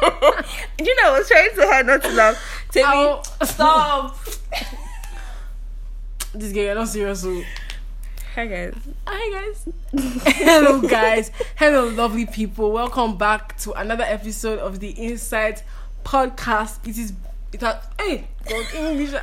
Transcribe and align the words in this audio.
you 0.78 0.94
know, 0.96 1.14
I 1.14 1.18
was 1.18 1.28
trying 1.28 1.50
to 1.54 1.66
hard 1.66 1.86
not 1.86 2.02
to 2.02 2.12
laugh. 2.12 2.66
Tell 2.70 3.16
me, 3.16 3.22
stop. 3.46 4.16
This 6.34 6.52
girl, 6.52 6.62
you're 6.64 6.74
not 6.74 6.88
serious. 6.88 7.24
Oh. 7.24 7.40
So. 7.40 7.46
Hi 8.34 8.46
guys. 8.46 8.74
Hi 9.06 9.32
guys. 9.32 9.68
Hello 10.36 10.80
guys. 10.80 11.32
Hello 11.56 11.88
lovely 11.88 12.26
people. 12.26 12.70
Welcome 12.70 13.16
back 13.18 13.58
to 13.58 13.72
another 13.72 14.04
episode 14.04 14.60
of 14.60 14.78
the 14.78 14.90
Insight 14.90 15.64
podcast. 16.04 16.86
It 16.86 16.96
is 16.98 17.12
it 17.52 17.60
has 17.62 17.84
hey 17.98 18.28
God, 18.48 18.64
English. 18.74 19.14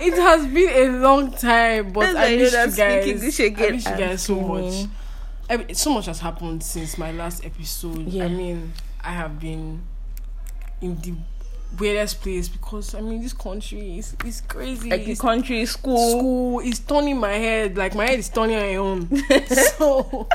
It 0.00 0.14
has 0.14 0.46
been 0.46 0.70
a 0.70 0.98
long 0.98 1.30
time, 1.32 1.92
but 1.92 2.14
That's 2.14 2.18
I 2.18 2.28
you 2.30 2.38
miss 2.38 2.52
you 2.52 2.76
guys. 2.76 3.06
English 3.06 3.40
I 3.40 3.70
miss 3.70 3.86
you 3.86 3.96
guys 3.96 4.22
so 4.22 4.40
much. 4.40 4.64
kidding. 4.64 4.90
I- 5.68 5.72
so 5.74 5.90
much 5.92 6.06
has 6.06 6.18
happened 6.18 6.62
since 6.64 6.98
my 6.98 7.12
last 7.12 7.44
episode. 7.44 8.08
Yeah. 8.08 8.24
I 8.24 8.28
mean, 8.28 8.72
I 9.04 9.12
have 9.12 9.38
been 9.38 9.82
in 10.80 11.00
the 11.00 11.14
weirdest 11.78 12.20
place 12.22 12.48
because 12.48 12.94
I 12.94 13.00
mean 13.00 13.22
this 13.22 13.32
country 13.34 13.98
is 13.98 14.16
is 14.24 14.40
crazy. 14.40 14.90
Like 14.90 15.04
the 15.04 15.12
It's 15.12 15.20
country, 15.20 15.64
school. 15.66 16.18
school 16.18 16.60
is 16.60 16.78
turning 16.80 17.18
my 17.18 17.32
head 17.34 17.76
like 17.76 17.94
my 17.94 18.06
head 18.06 18.18
is 18.18 18.28
turning 18.28 18.56
on 18.56 19.08
own 19.10 19.22
so 19.76 20.26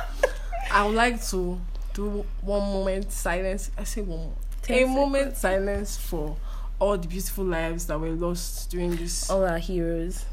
i 0.71 0.85
would 0.85 0.95
like 0.95 1.23
to 1.25 1.59
do 1.93 2.25
one 2.41 2.61
moment 2.61 3.11
silence 3.11 3.71
i 3.77 3.83
say 3.83 4.02
one 4.02 4.19
more 4.19 4.33
Ten 4.61 4.83
a 4.83 4.88
moment 4.88 5.35
silence 5.35 5.97
for 5.97 6.38
all 6.80 6.97
the 6.97 7.07
beautiful 7.07 7.44
lives 7.45 7.88
that 7.88 7.99
were 7.99 8.11
lost 8.11 8.69
during 8.69 8.95
this. 8.95 9.30
All 9.30 9.44
our 9.45 9.57
heroes. 9.57 10.25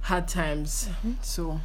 hard 0.00 0.26
times 0.28 0.88
mm-hmm. 0.88 1.12
so 1.22 1.60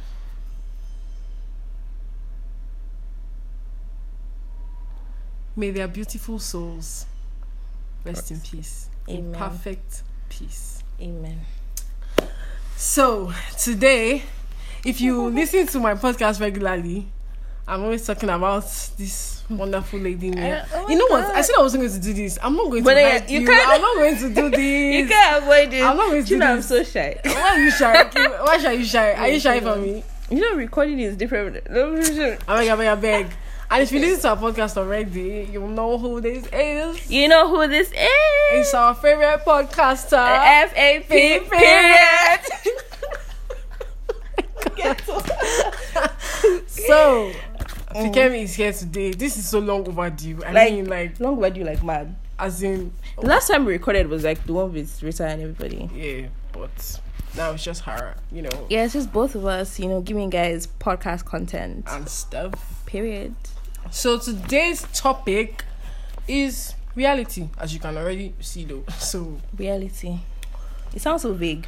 may 5.56 5.70
their 5.70 5.88
beautiful 5.88 6.38
souls 6.38 7.06
rest 8.04 8.30
in 8.30 8.40
peace 8.40 8.88
in 9.08 9.32
perfect 9.32 10.02
peace 10.28 10.82
Amen. 11.00 11.40
So 12.76 13.32
today, 13.58 14.22
if 14.84 15.00
you 15.00 15.28
listen 15.30 15.66
to 15.68 15.80
my 15.80 15.94
podcast 15.94 16.40
regularly, 16.40 17.06
I'm 17.66 17.82
always 17.82 18.06
talking 18.06 18.28
about 18.30 18.62
this 18.96 19.42
wonderful 19.50 19.98
lady. 19.98 20.30
Nia. 20.30 20.62
Uh, 20.72 20.76
oh 20.84 20.88
you 20.88 20.96
know 20.96 21.06
what? 21.08 21.24
I 21.34 21.40
said 21.40 21.54
I 21.58 21.62
wasn't 21.62 21.82
going 21.82 21.92
to 21.94 22.00
do 22.00 22.12
this. 22.12 22.38
I'm 22.42 22.54
not 22.56 22.70
going 22.70 22.84
But 22.84 22.90
to 22.94 23.00
then 23.00 23.28
you 23.28 23.40
you. 23.40 23.46
can't- 23.46 23.68
I'm 23.68 23.80
not 23.80 23.96
going 23.96 24.16
to 24.18 24.28
do 24.34 24.50
this. 24.50 24.94
You 25.00 25.06
can't 25.08 25.42
avoid 25.42 25.72
it. 25.74 25.82
I'm 25.82 25.96
not 25.96 26.10
going 26.10 26.24
to 26.24 26.28
you 26.30 26.36
do 26.36 26.38
know, 26.38 26.52
I'm 26.54 26.62
so 26.62 26.82
shy. 26.84 27.18
Why 27.24 27.32
are 27.40 27.58
you 27.58 27.70
shy? 27.70 28.04
Why 28.42 28.58
should 28.58 28.78
you 28.78 28.84
shy? 28.84 29.12
Are 29.14 29.28
you 29.28 29.40
shy 29.40 29.60
for 29.60 29.76
me? 29.76 30.04
You 30.30 30.40
know, 30.40 30.56
recording 30.56 31.00
is 31.00 31.16
different. 31.16 31.68
No, 31.70 31.96
I 31.96 32.00
beg, 32.00 32.68
I 32.68 32.76
beg, 32.76 32.86
I 32.88 32.94
beg. 32.94 33.26
And 33.74 33.82
if 33.82 33.90
you 33.90 33.98
listen 33.98 34.20
to 34.22 34.28
our 34.28 34.36
podcast 34.36 34.76
already, 34.76 35.48
you'll 35.50 35.66
know 35.66 35.98
who 35.98 36.20
this 36.20 36.46
is. 36.52 37.10
You 37.10 37.26
know 37.26 37.48
who 37.48 37.66
this 37.66 37.88
is? 37.88 37.94
It's 38.52 38.72
our 38.72 38.94
favorite 38.94 39.40
podcaster. 39.44 40.12
F 40.16 40.72
A 40.76 41.00
P 41.00 41.40
period. 41.50 42.40
so, 46.66 47.32
Fikemi 47.94 48.42
is 48.44 48.54
here 48.54 48.72
today. 48.72 49.10
This 49.10 49.36
is 49.36 49.48
so 49.48 49.58
long 49.58 49.86
overdue. 49.88 50.40
I 50.44 50.52
Like- 50.52 50.72
mean, 50.72 50.86
like, 50.86 51.18
Long 51.20 51.36
overdue, 51.36 51.64
like 51.64 51.82
mad? 51.82 52.14
as 52.38 52.62
in, 52.62 52.92
The 53.20 53.26
last 53.26 53.48
time 53.48 53.64
we 53.64 53.72
recorded 53.72 54.08
was 54.08 54.22
like 54.24 54.44
the 54.46 54.52
one 54.52 54.72
with 54.72 55.02
Rita 55.02 55.26
and 55.26 55.42
everybody. 55.42 55.88
yeah, 55.94 56.28
but 56.52 57.00
now 57.36 57.52
it's 57.52 57.62
just 57.64 57.82
her, 57.82 58.14
you 58.32 58.42
know, 58.42 58.66
Yeah, 58.68 58.84
it's 58.84 58.92
just 58.92 59.12
both 59.12 59.34
of 59.34 59.44
us, 59.46 59.78
you 59.80 59.88
know, 59.88 60.00
giving 60.00 60.30
guys 60.30 60.68
podcast 60.80 61.24
content. 61.24 61.84
and 61.88 62.08
stuff. 62.08 62.82
Period. 62.86 63.34
So 63.94 64.18
today's 64.18 64.82
topic 64.92 65.64
is 66.26 66.74
reality, 66.96 67.48
as 67.56 67.72
you 67.72 67.78
can 67.78 67.96
already 67.96 68.34
see 68.40 68.64
though. 68.64 68.82
So 68.98 69.38
Reality. 69.56 70.18
It 70.92 71.00
sounds 71.00 71.22
so 71.22 71.32
vague. 71.32 71.64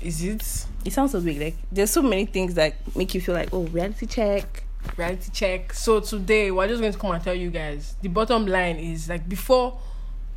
is 0.00 0.24
it 0.24 0.66
It 0.82 0.94
sounds 0.94 1.12
so 1.12 1.20
vague. 1.20 1.38
Like 1.38 1.56
there's 1.70 1.90
so 1.90 2.00
many 2.00 2.24
things 2.24 2.54
that 2.54 2.74
make 2.96 3.14
you 3.14 3.20
feel 3.20 3.34
like, 3.34 3.50
oh, 3.52 3.64
reality 3.64 4.06
check. 4.06 4.64
reality 4.96 5.30
check? 5.30 5.74
So 5.74 6.00
today 6.00 6.50
we're 6.50 6.68
just 6.68 6.80
going 6.80 6.94
to 6.94 6.98
come 6.98 7.10
and 7.10 7.22
tell 7.22 7.34
you 7.34 7.50
guys 7.50 7.96
the 8.00 8.08
bottom 8.08 8.46
line 8.46 8.76
is 8.76 9.10
like 9.10 9.28
before 9.28 9.78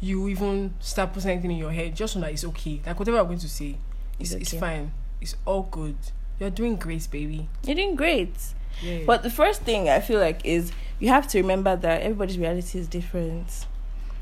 you 0.01 0.27
even 0.27 0.73
start 0.81 1.13
putting 1.13 1.31
anything 1.31 1.51
in 1.51 1.57
your 1.59 1.71
head, 1.71 1.95
just 1.95 2.17
know 2.17 2.23
that 2.23 2.33
it's 2.33 2.43
okay. 2.43 2.81
Like 2.85 2.99
whatever 2.99 3.19
I'm 3.19 3.27
going 3.27 3.39
to 3.39 3.49
say, 3.49 3.77
it's, 4.19 4.33
It's 4.33 4.51
it's 4.51 4.59
fine. 4.59 4.91
It's 5.21 5.37
all 5.45 5.63
good. 5.63 5.95
You're 6.41 6.49
doing 6.49 6.75
great, 6.75 7.09
baby. 7.09 7.47
You're 7.63 7.75
doing 7.75 7.95
great. 7.95 8.33
Yeah. 8.81 8.99
But 9.05 9.23
the 9.23 9.29
first 9.29 9.61
thing 9.61 9.89
I 9.89 9.99
feel 9.99 10.19
like 10.19 10.45
is 10.45 10.71
you 10.99 11.09
have 11.09 11.27
to 11.29 11.39
remember 11.39 11.75
that 11.75 12.01
everybody's 12.01 12.37
reality 12.37 12.79
is 12.79 12.87
different. 12.87 13.65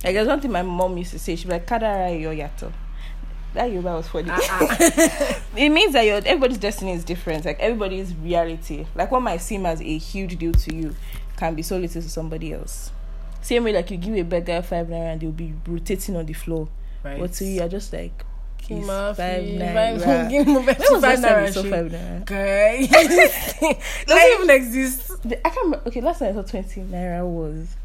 Like 0.04 0.14
there's 0.14 0.28
one 0.28 0.40
thing 0.42 0.52
my 0.52 0.62
mom 0.62 0.98
used 0.98 1.12
to 1.12 1.20
say. 1.20 1.36
She'd 1.36 1.48
be 1.48 1.54
like, 1.54 1.68
"Kadara 1.68 2.20
yo 2.20 2.34
yato." 2.36 2.72
That 3.54 3.72
Yoruba 3.72 3.94
was 3.96 4.08
funny. 4.08 4.30
Ah, 4.30 4.78
it 5.56 5.70
means 5.70 5.94
that 5.94 6.04
your 6.06 6.18
everybody's 6.18 6.60
destiny 6.60 6.92
is 6.92 7.04
different. 7.04 7.46
Like 7.46 7.60
everybody's 7.60 8.14
reality. 8.16 8.86
Like 8.94 9.10
what 9.12 9.22
might 9.22 9.38
seem 9.42 9.66
as 9.66 9.82
a 9.82 9.98
huge 9.98 10.38
deal 10.38 10.52
to 10.52 10.76
you 10.76 10.96
can 11.38 11.56
be 11.56 11.62
so 11.64 11.78
little 11.78 12.02
to 12.02 12.10
somebody 12.10 12.54
else. 12.54 12.92
Same 13.42 13.64
way, 13.64 13.74
like 13.74 13.90
you 13.90 13.98
give 13.98 14.16
a 14.16 14.24
beggar 14.24 14.62
five 14.62 14.88
naira 14.88 15.14
and 15.14 15.22
they'll 15.22 15.32
be 15.32 15.54
rotating 15.66 16.16
on 16.18 16.26
the 16.26 16.34
floor. 16.34 16.68
right. 17.04 17.20
But 17.20 17.34
to 17.34 17.46
you, 17.46 17.56
you're 17.56 17.70
just 17.70 17.94
like, 17.94 18.26
Give 18.68 18.78
it's 18.80 18.88
me 18.88 18.94
five 18.94 19.16
five- 19.18 19.44
naira. 19.44 20.30
Give 20.30 20.48
me 20.48 20.54
When 20.54 20.66
was 20.66 20.76
five 20.78 20.88
the 20.92 21.00
last 21.00 21.24
naira 21.24 21.46
you 21.48 21.54
saw 21.54 21.62
shit. 21.64 21.72
five 21.72 21.86
naira? 21.92 22.22
Okay. 22.24 22.88
Doesn't 24.06 24.34
even 24.34 24.50
exist. 24.50 25.12
The- 25.24 25.48
I 25.48 25.50
can't. 25.50 25.76
Okay, 25.88 26.02
last 26.02 26.20
time 26.20 26.30
I 26.30 26.34
saw 26.34 26.42
20 26.48 26.82
naira 26.82 27.26
was. 27.26 27.76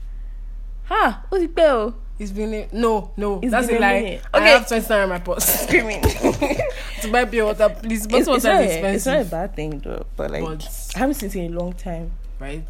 Ha! 0.87 1.25
What's 1.29 1.45
it 1.45 1.55
bell? 1.55 1.95
It's 2.19 2.31
been 2.33 2.53
a, 2.55 2.69
no, 2.73 3.11
no. 3.17 3.41
It's 3.41 3.51
that's 3.51 3.67
been 3.67 3.77
a 3.77 3.81
lie. 3.81 4.01
minute. 4.01 4.23
I 4.35 4.39
Okay. 4.39 4.47
have 4.49 4.69
twenty 4.69 4.87
naira 4.87 5.03
in 5.05 5.09
my 5.09 5.19
purse 5.19 5.45
Screaming. 5.63 6.03
to 7.01 7.09
buy 7.11 7.25
pure 7.25 7.47
water, 7.47 7.69
please. 7.69 8.07
But 8.07 8.19
it's, 8.21 8.29
water 8.29 8.37
it's, 8.39 8.45
not 8.45 8.63
is 8.63 8.71
a, 8.71 8.95
it's 8.95 9.07
not 9.07 9.21
a 9.21 9.25
bad 9.25 9.57
thing 9.57 9.79
though, 9.81 10.07
but 10.17 10.31
like 10.31 10.43
But- 10.45 10.69
I 10.95 10.99
haven't 11.01 11.15
seen 11.15 11.31
it 11.31 11.37
in 11.37 11.55
a 11.55 11.59
long 11.59 11.73
time. 11.73 12.11
right? 12.39 12.65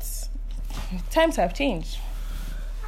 Times 1.11 1.37
have 1.37 1.55
changed. 1.55 1.99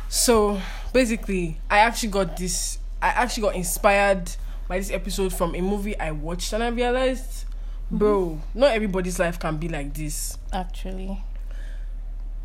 So 0.08 0.60
basically, 0.92 1.58
I 1.70 1.78
actually 1.78 2.10
got 2.10 2.36
this. 2.36 2.78
I 3.02 3.08
actually 3.08 3.42
got 3.42 3.54
inspired 3.56 4.30
by 4.68 4.78
this 4.78 4.90
episode 4.90 5.32
from 5.32 5.54
a 5.54 5.60
movie 5.60 5.98
I 5.98 6.10
watched, 6.12 6.52
and 6.52 6.62
I 6.62 6.68
realized, 6.68 7.44
bro, 7.90 8.40
not 8.54 8.72
everybody's 8.72 9.18
life 9.18 9.38
can 9.38 9.56
be 9.56 9.68
like 9.68 9.94
this. 9.94 10.38
Actually, 10.52 11.22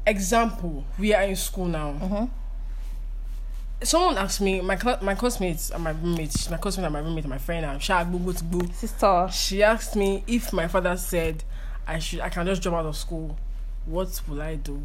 Example: 0.06 0.85
We 0.97 1.13
are 1.13 1.24
in 1.24 1.35
school 1.35 1.66
now. 1.66 1.91
mm-hmm. 1.94 2.25
Someone 3.81 4.18
asked 4.18 4.41
me, 4.41 4.59
my 4.59 4.75
cla- 4.75 5.00
my 5.02 5.16
classmates 5.16 5.69
and 5.69 5.84
my 5.84 5.91
roommates, 5.91 6.50
my 6.50 6.58
classmate 6.58 6.85
and 6.85 6.94
my 6.94 7.00
roommate 7.00 7.24
and 7.24 7.29
my 7.29 7.38
friend, 7.38 7.66
and 7.66 7.81
Shag 7.81 8.12
Boo 8.12 8.34
to 8.34 8.74
sister. 8.74 9.29
She 9.31 9.63
asked 9.63 9.96
me 9.96 10.24
if 10.28 10.52
my 10.52 10.68
father 10.68 10.97
said 10.97 11.44
I 11.88 12.00
should 12.00 12.19
I 12.19 12.29
can 12.29 12.46
just 12.46 12.62
drop 12.62 12.75
out 12.75 12.85
of 12.85 12.97
school, 12.97 13.38
what 13.85 14.22
will 14.28 14.41
I 14.41 14.56
do? 14.56 14.81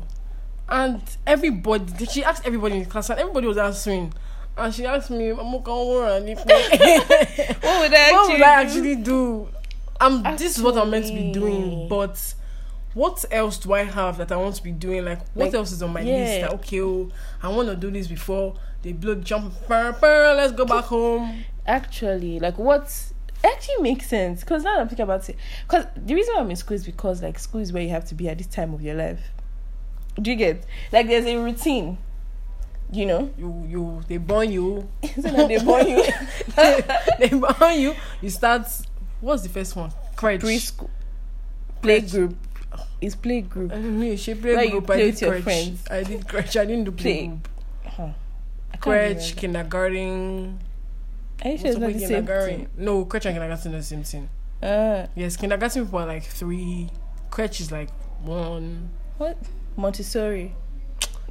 And 0.69 1.03
everybody 1.27 2.06
she 2.06 2.23
asked 2.23 2.47
everybody 2.47 2.77
in 2.77 2.84
the 2.84 2.89
class 2.89 3.11
and 3.11 3.19
everybody 3.19 3.47
was 3.47 3.59
answering. 3.59 4.12
And 4.57 4.73
she 4.75 4.87
asked 4.87 5.11
me, 5.11 5.33
"Mama, 5.33 5.61
can 5.61 5.87
you 5.87 5.99
run 6.01 6.29
if- 6.29 6.39
What 7.63 7.81
would 7.81 7.95
I 7.95 8.13
What 8.13 8.31
actually? 8.31 8.33
would 8.35 8.43
I 8.43 8.63
do? 8.65 8.69
actually 8.69 8.97
do? 8.97 9.49
Um 10.01 10.23
this 10.37 10.57
is 10.57 10.63
what 10.63 10.77
I'm 10.77 10.91
meant 10.91 11.07
to 11.07 11.13
be 11.13 11.33
doing, 11.33 11.63
Actually. 11.65 11.87
but 11.89 12.35
what 12.95 13.25
else 13.33 13.59
do 13.59 13.73
I 13.73 13.83
have 13.83 14.19
that 14.19 14.31
I 14.31 14.37
want 14.37 14.55
to 14.57 14.63
be 14.63 14.71
doing? 14.71 15.05
Like 15.05 15.19
what 15.35 15.47
Like, 15.47 15.55
else 15.55 15.73
is 15.73 15.83
on 15.83 15.93
my 15.93 16.01
yeah. 16.01 16.13
list? 16.17 16.41
That 16.43 16.53
okay, 16.61 16.81
oh, 16.81 17.11
I 17.43 17.49
want 17.49 17.69
to 17.69 17.77
do 17.77 17.91
this 17.91 18.07
before 18.07 18.55
they 18.83 18.93
blow 18.93 19.15
jump. 19.17 19.53
Burr, 19.67 19.93
burr, 19.93 20.35
let's 20.37 20.53
go 20.53 20.65
back 20.65 20.85
home. 20.85 21.45
Actually, 21.67 22.39
like 22.39 22.59
what 22.59 22.93
actually 23.43 23.83
makes 23.83 24.07
sense 24.09 24.41
because 24.41 24.63
now 24.63 24.75
that 24.75 24.81
I'm 24.83 24.89
thinking 24.89 25.03
about 25.05 25.29
it, 25.29 25.37
because 25.67 25.87
the 25.97 26.15
reason 26.15 26.35
why 26.35 26.41
I'm 26.43 26.51
in 26.51 26.57
school 26.57 26.75
is 26.77 26.85
because 26.85 27.23
like 27.23 27.39
school 27.39 27.61
is 27.61 27.73
where 27.73 27.83
you 27.83 27.91
have 27.91 28.05
to 28.07 28.15
be 28.15 28.29
at 28.29 28.39
this 28.39 28.47
time 28.47 28.73
of 28.75 28.83
your 28.83 28.95
life. 28.95 29.21
Do 30.21 30.31
you 30.31 30.37
get 30.37 30.65
like 30.93 31.07
there's 31.09 31.27
a 31.27 31.37
routine, 31.37 31.99
you 32.94 33.06
know? 33.06 33.31
You 33.37 33.64
you 33.69 34.00
they 34.08 34.17
burn 34.19 34.50
you. 34.52 34.88
they 35.17 35.58
born 35.58 35.87
you 35.88 36.05
they 37.19 37.29
burn 37.29 37.81
you. 37.81 37.94
You 38.23 38.31
start. 38.31 38.67
What's 39.20 39.43
the 39.43 39.49
first 39.49 39.75
one? 39.76 39.91
Crutch. 40.17 40.41
preschool 40.41 40.88
play 41.82 42.00
group. 42.00 42.37
It's 43.00 43.14
play 43.14 43.41
group. 43.43 43.73
I 43.73 43.76
don't 43.76 44.00
know. 44.00 44.17
She 44.17 44.35
play 44.35 44.55
Where 44.55 44.64
you 44.64 44.70
group. 44.73 44.87
play 44.87 45.08
I 45.08 45.11
did 45.11 45.19
crutch. 45.29 45.43
friends. 45.43 45.85
I 45.91 46.02
did 46.02 46.26
crutch. 46.29 46.56
I 46.56 46.64
didn't 46.64 46.85
do 46.85 46.93
play 46.93 47.02
Play. 47.14 47.26
group. 47.26 47.49
Huh. 47.87 48.08
Crutch, 48.81 49.37
kindergarten. 49.37 50.58
Are 51.44 51.50
you 51.50 51.58
sure 51.58 51.67
it's 51.69 51.79
not 51.79 51.93
the 51.93 51.99
same 52.00 52.26
thing? 52.26 52.69
No, 52.76 53.05
crutch 53.05 53.26
and 53.26 53.35
kindergarten 53.35 53.75
are 53.75 53.79
the 53.79 53.82
same 53.82 54.02
thing. 54.05 54.29
Uh, 54.62 55.06
Yes, 55.14 55.37
kindergarten 55.37 55.85
people 55.85 55.99
are 56.00 56.06
like 56.06 56.25
three. 56.25 56.90
Crutch 57.31 57.61
is 57.61 57.70
like 57.73 57.90
one. 58.23 58.90
what? 59.19 59.37
Montessori. 59.76 60.55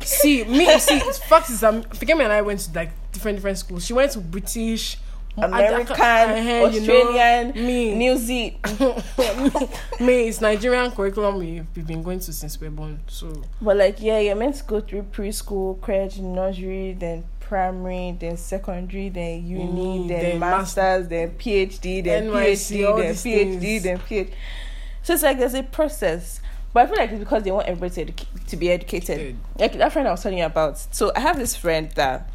See 0.02 0.44
me. 0.44 0.80
See, 0.80 1.00
fact 1.28 1.50
is, 1.50 1.64
um, 1.64 1.84
Fikemi 1.84 2.24
and 2.24 2.34
I 2.34 2.42
went 2.42 2.60
to 2.62 2.74
like 2.74 2.92
different 3.12 3.38
different 3.38 3.58
schools. 3.58 3.86
She 3.86 3.94
went 3.94 4.12
to 4.14 4.20
British. 4.20 4.98
American, 5.36 5.96
I- 6.00 6.24
I- 6.26 6.38
you 6.70 6.82
know, 6.82 6.96
Australian, 6.96 7.66
me. 7.66 7.96
New 7.96 8.18
Zealand. 8.18 8.58
me, 10.00 10.28
it's 10.28 10.42
Nigerian 10.42 10.92
curriculum 10.92 11.40
we've, 11.40 11.66
we've 11.76 11.88
been 11.88 12.04
going 12.04 12.20
to 12.20 12.32
since 12.32 12.60
we're 12.62 12.70
born. 12.70 13.00
So 13.08 13.42
But 13.60 13.78
like, 13.78 14.00
yeah, 14.00 14.20
you're 14.20 14.36
meant 14.36 14.58
to 14.58 14.64
go 14.64 14.80
through 14.80 15.04
preschool, 15.12 15.80
crèche, 15.80 16.20
nursery, 16.20 16.94
then 17.00 17.24
primary, 17.40 18.16
then 18.20 18.38
secondary, 18.38 19.10
then 19.10 19.46
uni, 19.48 19.64
Uni, 19.64 20.08
then, 20.08 20.20
then 20.22 20.40
mas- 20.40 20.52
masters, 20.76 21.08
then 21.08 21.32
PhD, 21.32 22.04
then 22.04 22.28
NYC, 22.28 22.78
PhD, 22.78 22.98
then 22.98 23.14
PhD, 23.16 23.60
things. 23.62 23.84
then 23.84 23.98
PhD. 24.00 24.30
So 25.02 25.14
it's 25.16 25.24
like 25.24 25.40
there's 25.40 25.56
a 25.56 25.64
process. 25.64 26.42
But 26.74 26.84
I 26.84 26.86
feel 26.88 26.98
like 26.98 27.12
it's 27.12 27.20
because 27.20 27.44
they 27.44 27.52
want 27.52 27.68
everybody 27.68 28.06
to, 28.06 28.12
educa- 28.12 28.48
to 28.48 28.58
be 28.58 28.72
educated. 28.72 29.38
Like 29.60 29.74
that 29.78 29.94
friend 29.94 30.08
I 30.08 30.12
was 30.12 30.24
telling 30.24 30.40
you 30.40 30.46
about. 30.46 30.80
So 30.94 31.12
I 31.16 31.20
have 31.20 31.38
this 31.38 31.56
friend 31.56 31.92
that 31.92 32.30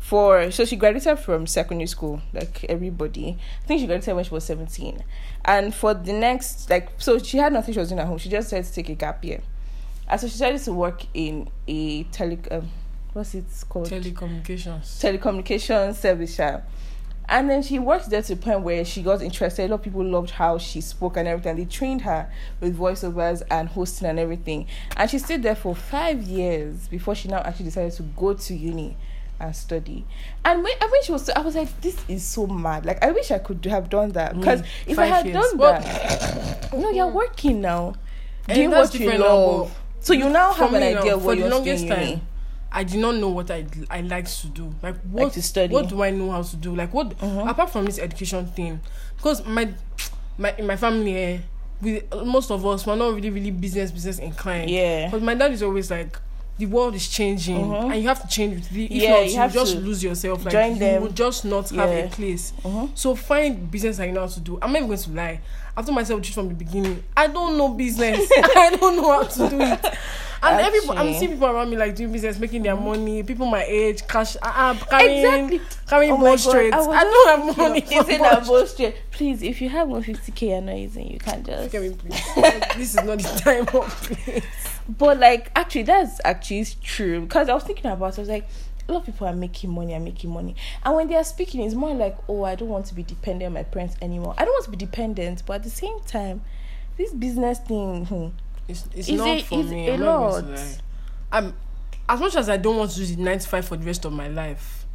for 0.00 0.50
so 0.50 0.64
she 0.64 0.76
graduated 0.76 1.18
from 1.20 1.46
secondary 1.46 1.86
school, 1.86 2.20
like 2.32 2.64
everybody. 2.68 3.38
I 3.62 3.66
think 3.66 3.80
she 3.80 3.86
graduated 3.86 4.16
when 4.16 4.24
she 4.24 4.30
was 4.30 4.44
seventeen. 4.44 5.02
And 5.44 5.74
for 5.74 5.94
the 5.94 6.12
next 6.12 6.68
like 6.68 6.90
so 6.98 7.18
she 7.18 7.38
had 7.38 7.52
nothing 7.52 7.72
she 7.72 7.80
was 7.80 7.88
doing 7.88 8.00
at 8.00 8.06
home. 8.06 8.18
She 8.18 8.28
just 8.28 8.50
decided 8.50 8.66
to 8.66 8.72
take 8.72 8.88
a 8.88 8.94
gap 8.94 9.24
year. 9.24 9.40
And 10.08 10.20
so 10.20 10.26
she 10.26 10.34
started 10.34 10.60
to 10.62 10.72
work 10.72 11.04
in 11.14 11.48
a 11.66 12.02
tele 12.04 12.38
um, 12.50 12.68
what's 13.14 13.34
it 13.34 13.44
called? 13.68 13.88
Telecommunications. 13.88 15.00
telecommunications 15.00 15.94
service 15.94 16.38
yeah. 16.38 16.60
And 17.28 17.48
then 17.48 17.62
she 17.62 17.78
worked 17.78 18.10
there 18.10 18.22
to 18.22 18.34
the 18.34 18.40
point 18.40 18.60
where 18.60 18.84
she 18.84 19.02
got 19.02 19.22
interested. 19.22 19.64
A 19.64 19.68
lot 19.68 19.76
of 19.76 19.82
people 19.82 20.04
loved 20.04 20.30
how 20.30 20.58
she 20.58 20.80
spoke 20.80 21.16
and 21.16 21.26
everything. 21.26 21.56
They 21.56 21.64
trained 21.64 22.02
her 22.02 22.30
with 22.60 22.76
voiceovers 22.78 23.42
and 23.50 23.68
hosting 23.68 24.08
and 24.08 24.18
everything. 24.18 24.66
And 24.96 25.10
she 25.10 25.18
stayed 25.18 25.42
there 25.42 25.56
for 25.56 25.74
five 25.74 26.22
years 26.22 26.86
before 26.88 27.14
she 27.14 27.28
now 27.28 27.38
actually 27.38 27.66
decided 27.66 27.92
to 27.94 28.02
go 28.02 28.34
to 28.34 28.54
uni 28.54 28.96
and 29.40 29.54
study. 29.56 30.04
And 30.44 30.62
when, 30.62 30.72
and 30.80 30.90
when 30.90 31.02
she 31.02 31.10
was 31.12 31.28
i 31.30 31.40
was 31.40 31.56
like 31.56 31.80
this 31.80 31.96
is 32.08 32.22
so 32.24 32.46
mad. 32.46 32.86
Like 32.86 33.02
i 33.02 33.10
wish 33.10 33.30
i 33.30 33.38
could 33.38 33.64
have 33.66 33.88
done 33.90 34.10
that. 34.12 34.36
Because 34.38 34.62
Mm, 34.62 34.66
if 34.86 34.98
i 34.98 35.06
had 35.06 35.26
years. 35.26 35.36
done 35.36 35.58
Well- 35.58 35.80
that 35.80 36.72
no 36.72 36.90
you're 36.90 37.08
working 37.08 37.60
now. 37.60 37.94
Doing 38.46 38.70
what 38.70 38.94
you 38.94 39.10
now, 39.18 39.18
love. 39.26 39.78
so 40.00 40.12
you 40.12 40.28
now 40.28 40.52
have 40.52 40.74
an 40.74 40.82
idea 40.82 41.16
what 41.16 41.34
the 41.36 41.40
you're 41.40 41.48
longest 41.50 41.84
studying 41.86 42.02
in 42.02 42.08
uni. 42.10 42.20
time, 42.20 42.26
I 42.76 42.82
did 42.84 42.98
not 43.00 43.14
know 43.14 43.28
what 43.28 43.50
I 43.50 43.64
I 43.88 44.00
like 44.00 44.26
to 44.28 44.46
do. 44.48 44.74
Like 44.82 44.96
what 45.10 45.32
to 45.34 45.42
study. 45.42 45.72
What 45.72 45.88
do 45.88 46.02
I 46.02 46.10
know 46.10 46.30
how 46.30 46.42
to 46.42 46.56
do? 46.56 46.74
Like 46.74 46.92
what 46.92 47.16
Mhm. 47.18 47.48
apart 47.48 47.70
from 47.70 47.84
this 47.84 47.98
education 47.98 48.46
thing, 48.48 48.80
because 49.16 49.44
my 49.46 49.68
my 50.36 50.52
in 50.58 50.66
my 50.66 50.76
family, 50.76 51.16
eh, 51.16 51.38
we 51.80 52.02
most 52.26 52.50
of 52.50 52.66
us 52.66 52.84
we're 52.86 52.96
not 52.96 53.14
really 53.14 53.30
really 53.30 53.50
business 53.52 53.90
business 53.92 54.18
inclined. 54.18 54.70
yeah 54.70 55.08
But 55.10 55.22
my 55.22 55.34
dad 55.34 55.52
is 55.52 55.62
always 55.62 55.90
like. 55.90 56.18
The 56.56 56.66
world 56.66 56.94
is 56.94 57.08
changing, 57.08 57.56
Mhm. 57.66 57.90
and 57.92 58.00
you 58.00 58.06
have 58.06 58.22
to 58.22 58.28
change 58.28 58.54
with 58.54 58.70
it. 58.76 58.84
If 58.84 59.02
Yeah, 59.02 59.10
not, 59.10 59.26
you 59.26 59.42
you, 59.42 59.48
just 59.50 59.74
lose 59.74 60.04
yourself. 60.04 60.44
Like 60.44 60.52
join 60.52 60.72
you 60.74 60.78
them. 60.78 61.02
will 61.02 61.10
just 61.10 61.44
not 61.44 61.68
have 61.70 61.90
a 61.90 62.06
place. 62.08 62.52
Mhm. 62.62 62.90
So 62.94 63.16
find 63.16 63.68
business 63.72 63.98
I 63.98 64.12
know 64.12 64.20
how 64.20 64.28
to 64.28 64.38
do. 64.38 64.58
I'm 64.62 64.70
not 64.70 64.76
even 64.78 64.86
going 64.88 65.00
to 65.02 65.10
lie. 65.10 65.40
I 65.76 65.82
told 65.82 65.94
myself 65.94 66.22
just 66.22 66.34
from 66.34 66.48
the 66.48 66.54
beginning, 66.54 67.02
I 67.16 67.26
don't 67.26 67.56
know 67.58 67.70
business. 67.74 68.30
I 68.36 68.76
don't 68.78 68.96
know 68.96 69.10
how 69.12 69.22
to 69.24 69.50
do 69.50 69.60
it. 69.60 69.94
And 70.44 70.60
everybody, 70.60 70.98
I'm 70.98 71.14
seeing 71.14 71.32
people 71.32 71.48
around 71.48 71.70
me 71.70 71.76
like 71.76 71.96
doing 71.96 72.12
business, 72.12 72.38
making 72.38 72.62
their 72.62 72.76
money. 72.76 73.22
People 73.22 73.46
my 73.46 73.64
age, 73.64 74.06
cash, 74.06 74.36
uh, 74.36 74.40
uh, 74.44 74.74
carrying, 74.74 75.24
Exactly. 75.24 75.60
carrying 75.88 76.12
Oh 76.12 76.16
my 76.18 76.22
both 76.32 76.44
God, 76.44 76.50
straight. 76.50 76.74
I 76.74 76.80
I, 76.80 77.04
don't 77.04 77.46
have 77.46 77.56
money. 77.56 77.80
Is 77.80 78.08
it 78.08 78.20
that 78.20 78.44
bullshit? 78.44 78.96
Please, 79.10 79.42
if 79.42 79.62
you 79.62 79.70
have 79.70 79.88
150k 79.88 80.48
you're 80.48 80.60
not 80.60 80.76
using, 80.76 81.10
you 81.10 81.18
can 81.18 81.42
just. 81.44 81.74
At 81.74 81.80
me, 81.82 81.90
please. 81.98 82.34
this 82.76 82.94
is 82.94 82.96
not 82.96 83.18
the 83.18 83.40
time 83.40 83.66
or 83.72 83.84
place. 83.88 84.44
But 84.86 85.18
like, 85.18 85.50
actually, 85.56 85.84
that's 85.84 86.20
actually 86.24 86.66
true 86.82 87.22
because 87.22 87.48
I 87.48 87.54
was 87.54 87.64
thinking 87.64 87.90
about. 87.90 88.12
it, 88.12 88.18
I 88.18 88.20
was 88.20 88.28
like, 88.28 88.46
a 88.88 88.92
lot 88.92 89.00
of 89.00 89.06
people 89.06 89.26
are 89.26 89.34
making 89.34 89.70
money, 89.70 89.94
are 89.94 90.00
making 90.00 90.30
money, 90.30 90.54
and 90.84 90.94
when 90.94 91.08
they 91.08 91.16
are 91.16 91.24
speaking, 91.24 91.62
it's 91.62 91.74
more 91.74 91.94
like, 91.94 92.16
oh, 92.28 92.44
I 92.44 92.54
don't 92.54 92.68
want 92.68 92.86
to 92.86 92.94
be 92.94 93.02
dependent 93.02 93.46
on 93.48 93.52
my 93.54 93.62
parents 93.62 93.96
anymore. 94.02 94.34
I 94.36 94.44
don't 94.44 94.52
want 94.52 94.64
to 94.66 94.70
be 94.70 94.76
dependent, 94.76 95.42
but 95.46 95.54
at 95.54 95.62
the 95.64 95.70
same 95.70 96.00
time, 96.06 96.42
this 96.96 97.12
business 97.12 97.58
thing. 97.60 98.04
Hmm, 98.06 98.26
It's, 98.68 98.84
it's 98.94 99.08
Is 99.08 99.18
not 99.18 99.36
it- 99.38 99.44
for 99.46 99.62
me. 99.62 99.88
a 99.88 99.94
I'm 99.94 100.00
not 100.00 100.30
going 100.30 100.44
to 100.44 100.50
lot. 100.52 100.80
I'm 101.32 101.54
as 102.08 102.20
much 102.20 102.36
as 102.36 102.48
I 102.48 102.56
don't 102.58 102.76
want 102.76 102.90
to 102.92 102.96
do 102.98 103.06
the 103.16 103.22
nine 103.22 103.38
to 103.38 103.48
five 103.48 103.66
for 103.66 103.76
the 103.76 103.84
rest 103.86 104.04
of 104.04 104.12
my 104.12 104.28
life, 104.28 104.86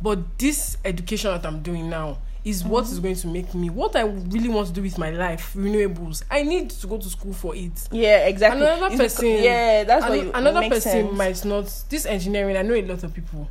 but 0.00 0.38
this 0.38 0.78
education 0.84 1.30
that 1.32 1.44
I'm 1.44 1.62
doing 1.62 1.90
now 1.90 2.18
is 2.44 2.62
what 2.62 2.84
Mm-hmm. 2.84 2.92
is 2.92 3.00
going 3.00 3.14
to 3.16 3.26
make 3.28 3.54
me 3.54 3.70
what 3.70 3.96
I 3.96 4.02
really 4.02 4.48
want 4.50 4.66
to 4.68 4.72
do 4.74 4.82
with 4.82 4.98
my 4.98 5.10
life. 5.10 5.54
Renewables. 5.56 6.22
I 6.30 6.42
need 6.42 6.70
to 6.70 6.86
go 6.86 6.98
to 6.98 7.08
school 7.08 7.32
for 7.32 7.56
it. 7.56 7.88
Yeah, 7.90 8.26
exactly. 8.26 8.60
Another 8.66 8.86
It's 8.88 8.96
person, 8.96 9.24
beca- 9.28 9.42
yeah, 9.42 9.84
that's 9.84 10.04
Ano- 10.04 10.16
what 10.16 10.24
you, 10.26 10.32
another 10.34 10.68
person 10.68 10.92
sense. 11.06 11.16
might 11.16 11.44
not. 11.44 11.84
This 11.88 12.04
engineering, 12.06 12.56
I 12.56 12.62
know 12.62 12.74
a 12.74 12.82
lot 12.82 13.02
of 13.02 13.14
people 13.14 13.48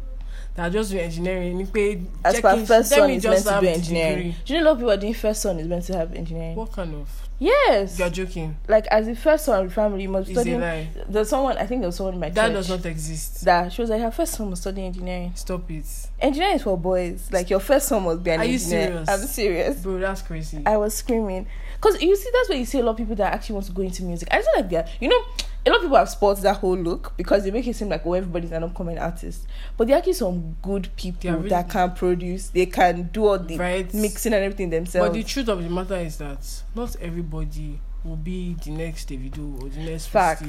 that 0.56 0.68
are 0.68 0.69
just 0.69 0.92
doing 0.92 1.04
engineering. 1.06 1.57
Ni 1.57 1.66
pe, 1.66 2.01
As 2.24 2.40
per 2.40 2.63
first 2.66 2.90
son 2.92 3.10
is 3.10 3.24
meant 3.24 3.36
just 3.36 3.48
to 3.48 3.60
do 3.62 3.68
engineering. 3.68 4.16
degree. 4.18 4.36
Do 4.45 4.54
you 4.54 4.60
know 4.62 4.66
a 4.66 4.68
lot 4.68 4.72
of 4.74 4.78
people 4.80 4.92
are 4.92 4.98
doing 4.98 5.13
first 5.16 5.42
son 5.42 5.60
is 5.60 5.68
meant 5.68 5.86
to 5.86 5.98
have 5.98 6.13
engineering? 6.13 6.56
What 6.56 6.72
kind 6.72 6.94
of? 6.94 7.10
Yes. 7.39 8.00
You're 8.00 8.09
joking. 8.09 8.57
Like 8.68 8.88
as 8.88 9.06
the 9.07 9.15
first 9.15 9.45
son 9.45 9.62
of 9.63 9.69
the 9.69 9.74
family, 9.74 10.03
you 10.03 10.09
must 10.09 10.30
a 10.30 10.33
study. 10.33 10.56
lie. 10.57 10.88
There's 11.09 11.30
someone 11.30 11.57
I 11.57 11.65
think 11.65 11.81
there 11.81 11.88
was 11.88 11.95
someone 11.95 12.13
in 12.13 12.19
my 12.19 12.30
That 12.30 12.47
church 12.47 12.53
does 12.53 12.69
not 12.69 12.85
exist. 12.85 13.44
that 13.45 13.74
she 13.74 13.81
was 13.81 13.89
like 13.89 14.01
her 14.01 14.12
first 14.12 14.33
son 14.33 14.50
was 14.50 14.62
studying 14.62 14.88
engineering. 14.88 15.31
Stop 15.35 15.69
it, 15.71 15.85
Engineering 16.19 16.56
is 16.56 16.63
for 16.63 16.77
boys. 16.77 17.30
Like 17.31 17.50
your 17.50 17.59
first 17.59 17.88
son 17.88 18.03
must 18.03 18.24
be 18.24 18.31
an 18.31 18.39
Are 18.41 18.45
you 18.45 18.53
engineer. 18.53 18.88
serious? 18.88 19.09
I'm 19.09 19.19
serious. 19.27 19.81
bro. 19.81 20.00
That's 20.00 20.21
crazy. 20.21 20.62
I 20.65 20.77
was 20.77 20.94
screaming 20.94 21.47
because 21.75 22.01
you 22.01 22.15
see 22.15 22.30
that's 22.33 22.50
where 22.50 22.57
you 22.57 22.65
see 22.65 22.80
a 22.80 22.83
lot 22.83 22.91
of 22.91 22.97
people 22.97 23.15
that 23.15 23.33
actually 23.33 23.56
want 23.56 23.65
to 23.68 23.71
go 23.74 23.81
into 23.81 24.03
music. 24.03 24.29
I 24.31 24.41
feel 24.41 24.53
like 24.56 24.69
they're 24.69 24.88
you 25.01 25.09
know 25.09 25.21
a 25.65 25.69
lot 25.69 25.77
of 25.77 25.81
people 25.83 25.98
have 25.98 26.10
sports 26.10 26.42
that 26.42 26.57
whole 26.57 26.77
look 26.77 27.13
because 27.15 27.44
they 27.45 27.51
make 27.51 27.65
it 27.68 27.75
seem 27.75 27.88
like 27.89 28.06
oh 28.06 28.13
everybody's 28.13 28.51
an 28.51 28.63
upcoming 28.63 28.98
artist, 28.98 29.48
but 29.77 29.88
there 29.88 29.95
are 29.95 30.00
actually 30.00 30.13
some 30.13 30.56
good 30.62 30.89
people 30.98 31.31
really 31.31 31.50
that 31.50 31.69
can 31.69 31.92
produce. 31.94 32.50
They 32.50 32.65
can 32.65 33.04
do 33.13 33.27
all 33.27 33.39
the 33.39 33.57
Right. 33.57 33.94
mixing 33.94 34.33
and 34.33 34.44
everything 34.44 34.69
themselves. 34.69 35.07
But 35.10 35.13
the 35.13 35.24
truth 35.24 35.48
of 35.48 35.63
the 35.63 35.69
matter 35.69 35.95
is 35.95 36.18
that 36.18 36.45
not 36.75 36.95
everybody 37.01 37.80
will 38.04 38.18
be 38.18 38.56
the 38.65 38.71
next 38.71 39.07
Davido 39.10 39.63
or 39.63 39.69
the 39.69 39.80
next 39.80 40.07
Fact. 40.07 40.44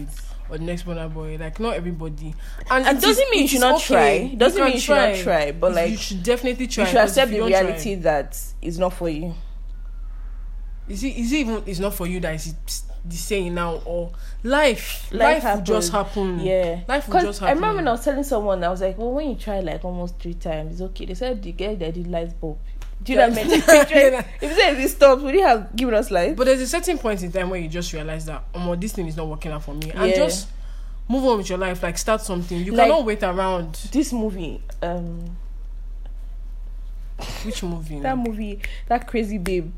Or 0.51 0.59
the 0.59 0.65
next 0.65 0.85
Burna 0.85 1.13
Boy. 1.13 1.37
Like 1.41 1.59
not 1.61 1.75
everybody. 1.77 2.35
And, 2.69 2.85
And 2.87 2.99
it 2.99 3.01
doesn't 3.01 3.23
is- 3.25 3.31
mean 3.31 3.43
you 3.43 3.49
should 3.49 3.61
not 3.61 3.77
okay. 3.77 4.29
try. 4.29 4.35
Doesn't 4.37 4.59
can 4.59 4.65
mean 4.67 4.75
you 4.75 4.81
should 4.81 4.97
not 4.97 5.15
try, 5.17 5.53
but, 5.53 5.69
You- 5.69 5.75
like, 5.77 5.91
you 5.93 5.97
should 5.97 6.23
definitely 6.25 6.67
try. 6.67 6.85
you 6.85 6.91
should 6.91 6.99
accept 6.99 7.31
the 7.31 7.37
you 7.37 7.47
reality 7.47 7.95
that 7.95 8.37
it's 8.61 8.77
not 8.77 8.93
for 8.93 9.09
you. 9.09 9.35
Is 10.89 11.03
it 11.03 11.17
is 11.17 11.33
it 11.33 11.37
even 11.37 11.63
it's 11.65 11.79
not 11.79 11.95
for 11.95 12.07
you 12.07 12.21
that 12.21 12.35
is 12.35 12.55
the 13.07 13.17
saying 13.17 13.55
now 13.55 13.83
or 13.85 14.13
life 14.43 15.09
Life 15.13 15.45
life, 15.45 15.57
will 15.57 15.63
just 15.63 15.93
happen. 15.93 16.41
Yeah. 16.41 16.81
Life 16.89 17.09
will 17.09 17.21
just 17.21 17.43
I 17.43 17.51
remember 17.53 17.77
when 17.77 17.89
I 17.89 17.93
was 17.93 18.05
telling 18.05 18.25
someone, 18.25 18.65
I 18.65 18.71
was 18.71 18.81
like, 18.81 18.97
well, 18.97 19.13
when 19.13 19.29
you 19.31 19.35
try 19.37 19.61
like 19.61 19.85
almost 19.85 20.19
three 20.19 20.35
times, 20.35 20.73
it's 20.73 20.81
okay. 20.81 21.05
They 21.07 21.15
said 21.15 21.43
the 21.43 21.53
guy 21.53 21.75
that 21.75 21.95
did 21.95 22.07
light 22.07 22.39
bulb. 22.41 22.59
Do 23.03 23.13
you 23.13 23.19
know 23.19 23.29
what 23.29 23.39
I 23.39 23.45
mean? 23.45 23.51
If 24.41 24.43
you 24.43 24.55
said 24.55 24.79
it 24.81 24.89
stopped, 24.89 25.21
would 25.23 25.35
he 25.35 25.41
have 25.43 25.77
given 25.77 25.95
us 25.95 26.11
life? 26.11 26.35
But 26.37 26.45
there's 26.47 26.61
a 26.63 26.67
certain 26.67 26.97
point 26.97 27.23
in 27.23 27.31
time 27.31 27.51
where 27.51 27.61
you 27.61 27.69
just 27.69 27.93
realize 27.93 28.25
that 28.27 28.45
oh 28.55 28.75
this 28.77 28.93
thing 28.93 29.07
is 29.07 29.17
not 29.17 29.27
working 29.29 29.53
out 29.53 29.63
for 29.65 29.75
me. 29.75 29.91
And 29.91 30.09
Yeah. 30.11 30.17
just 30.17 30.49
move 31.07 31.25
on 31.27 31.37
with 31.39 31.49
your 31.51 31.59
life. 31.59 31.83
Like 31.83 31.99
start 31.99 32.23
something. 32.23 32.59
You 32.65 32.73
Like- 32.73 32.89
cannot 32.89 33.05
wait 33.05 33.23
around. 33.23 33.75
This 33.93 34.13
movie, 34.15 34.63
um, 34.81 35.37
Which 37.45 37.63
movie? 37.63 38.01
that 38.01 38.17
movie, 38.17 38.61
that 38.89 39.07
crazy 39.07 39.39
babe 39.39 39.73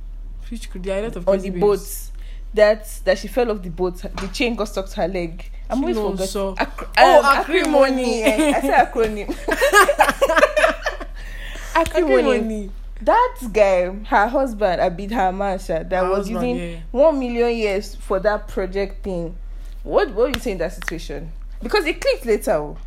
Which 0.51 0.71
could 0.71 0.83
there 0.85 0.97
are 0.97 1.01
a 1.01 1.09
lot 1.09 1.17
of 1.17 1.29
on 1.29 1.39
the 1.39 1.51
babes. 1.51 1.61
boat, 1.61 2.16
that 2.57 2.87
that 3.05 3.19
she 3.19 3.29
fell 3.29 3.51
off 3.51 3.63
the 3.63 3.71
boat, 3.71 3.97
the 4.03 4.29
chain 4.33 4.55
got 4.57 4.65
stuck 4.69 4.87
to 4.89 4.97
her 5.03 5.09
leg. 5.09 5.51
I'm 5.71 5.81
always 5.81 5.97
Chino 5.97 6.11
forgetting. 6.11 6.33
so- 6.33 6.55
Ac- 6.61 6.71
Oh, 6.99 7.19
um, 7.19 7.25
acrimony. 7.39 8.23
eh, 8.23 8.53
I 8.57 8.61
said 8.61 8.93
acronym. 8.93 9.29
acrimony. 11.75 12.37
Acrimony. 12.37 12.71
That 13.03 13.37
guy, 13.53 13.91
her 13.91 14.27
husband, 14.29 14.81
Abid 14.81 15.11
Hamasha, 15.11 15.89
that 15.91 16.05
Her 16.05 16.09
was 16.09 16.29
husband, 16.29 16.49
using 16.49 16.71
yeah. 16.73 16.79
one 16.93 17.19
million 17.19 17.55
years 17.55 17.95
for 17.95 18.19
that 18.21 18.49
project 18.49 19.05
thing. 19.05 19.37
What 19.83 20.13
what 20.15 20.35
you 20.35 20.41
say 20.41 20.53
in 20.53 20.59
that 20.59 20.73
situation? 20.73 21.31
Because 21.63 21.85
it 21.87 22.01
clicked 22.01 22.27
later. 22.27 22.53
oh. 22.53 22.79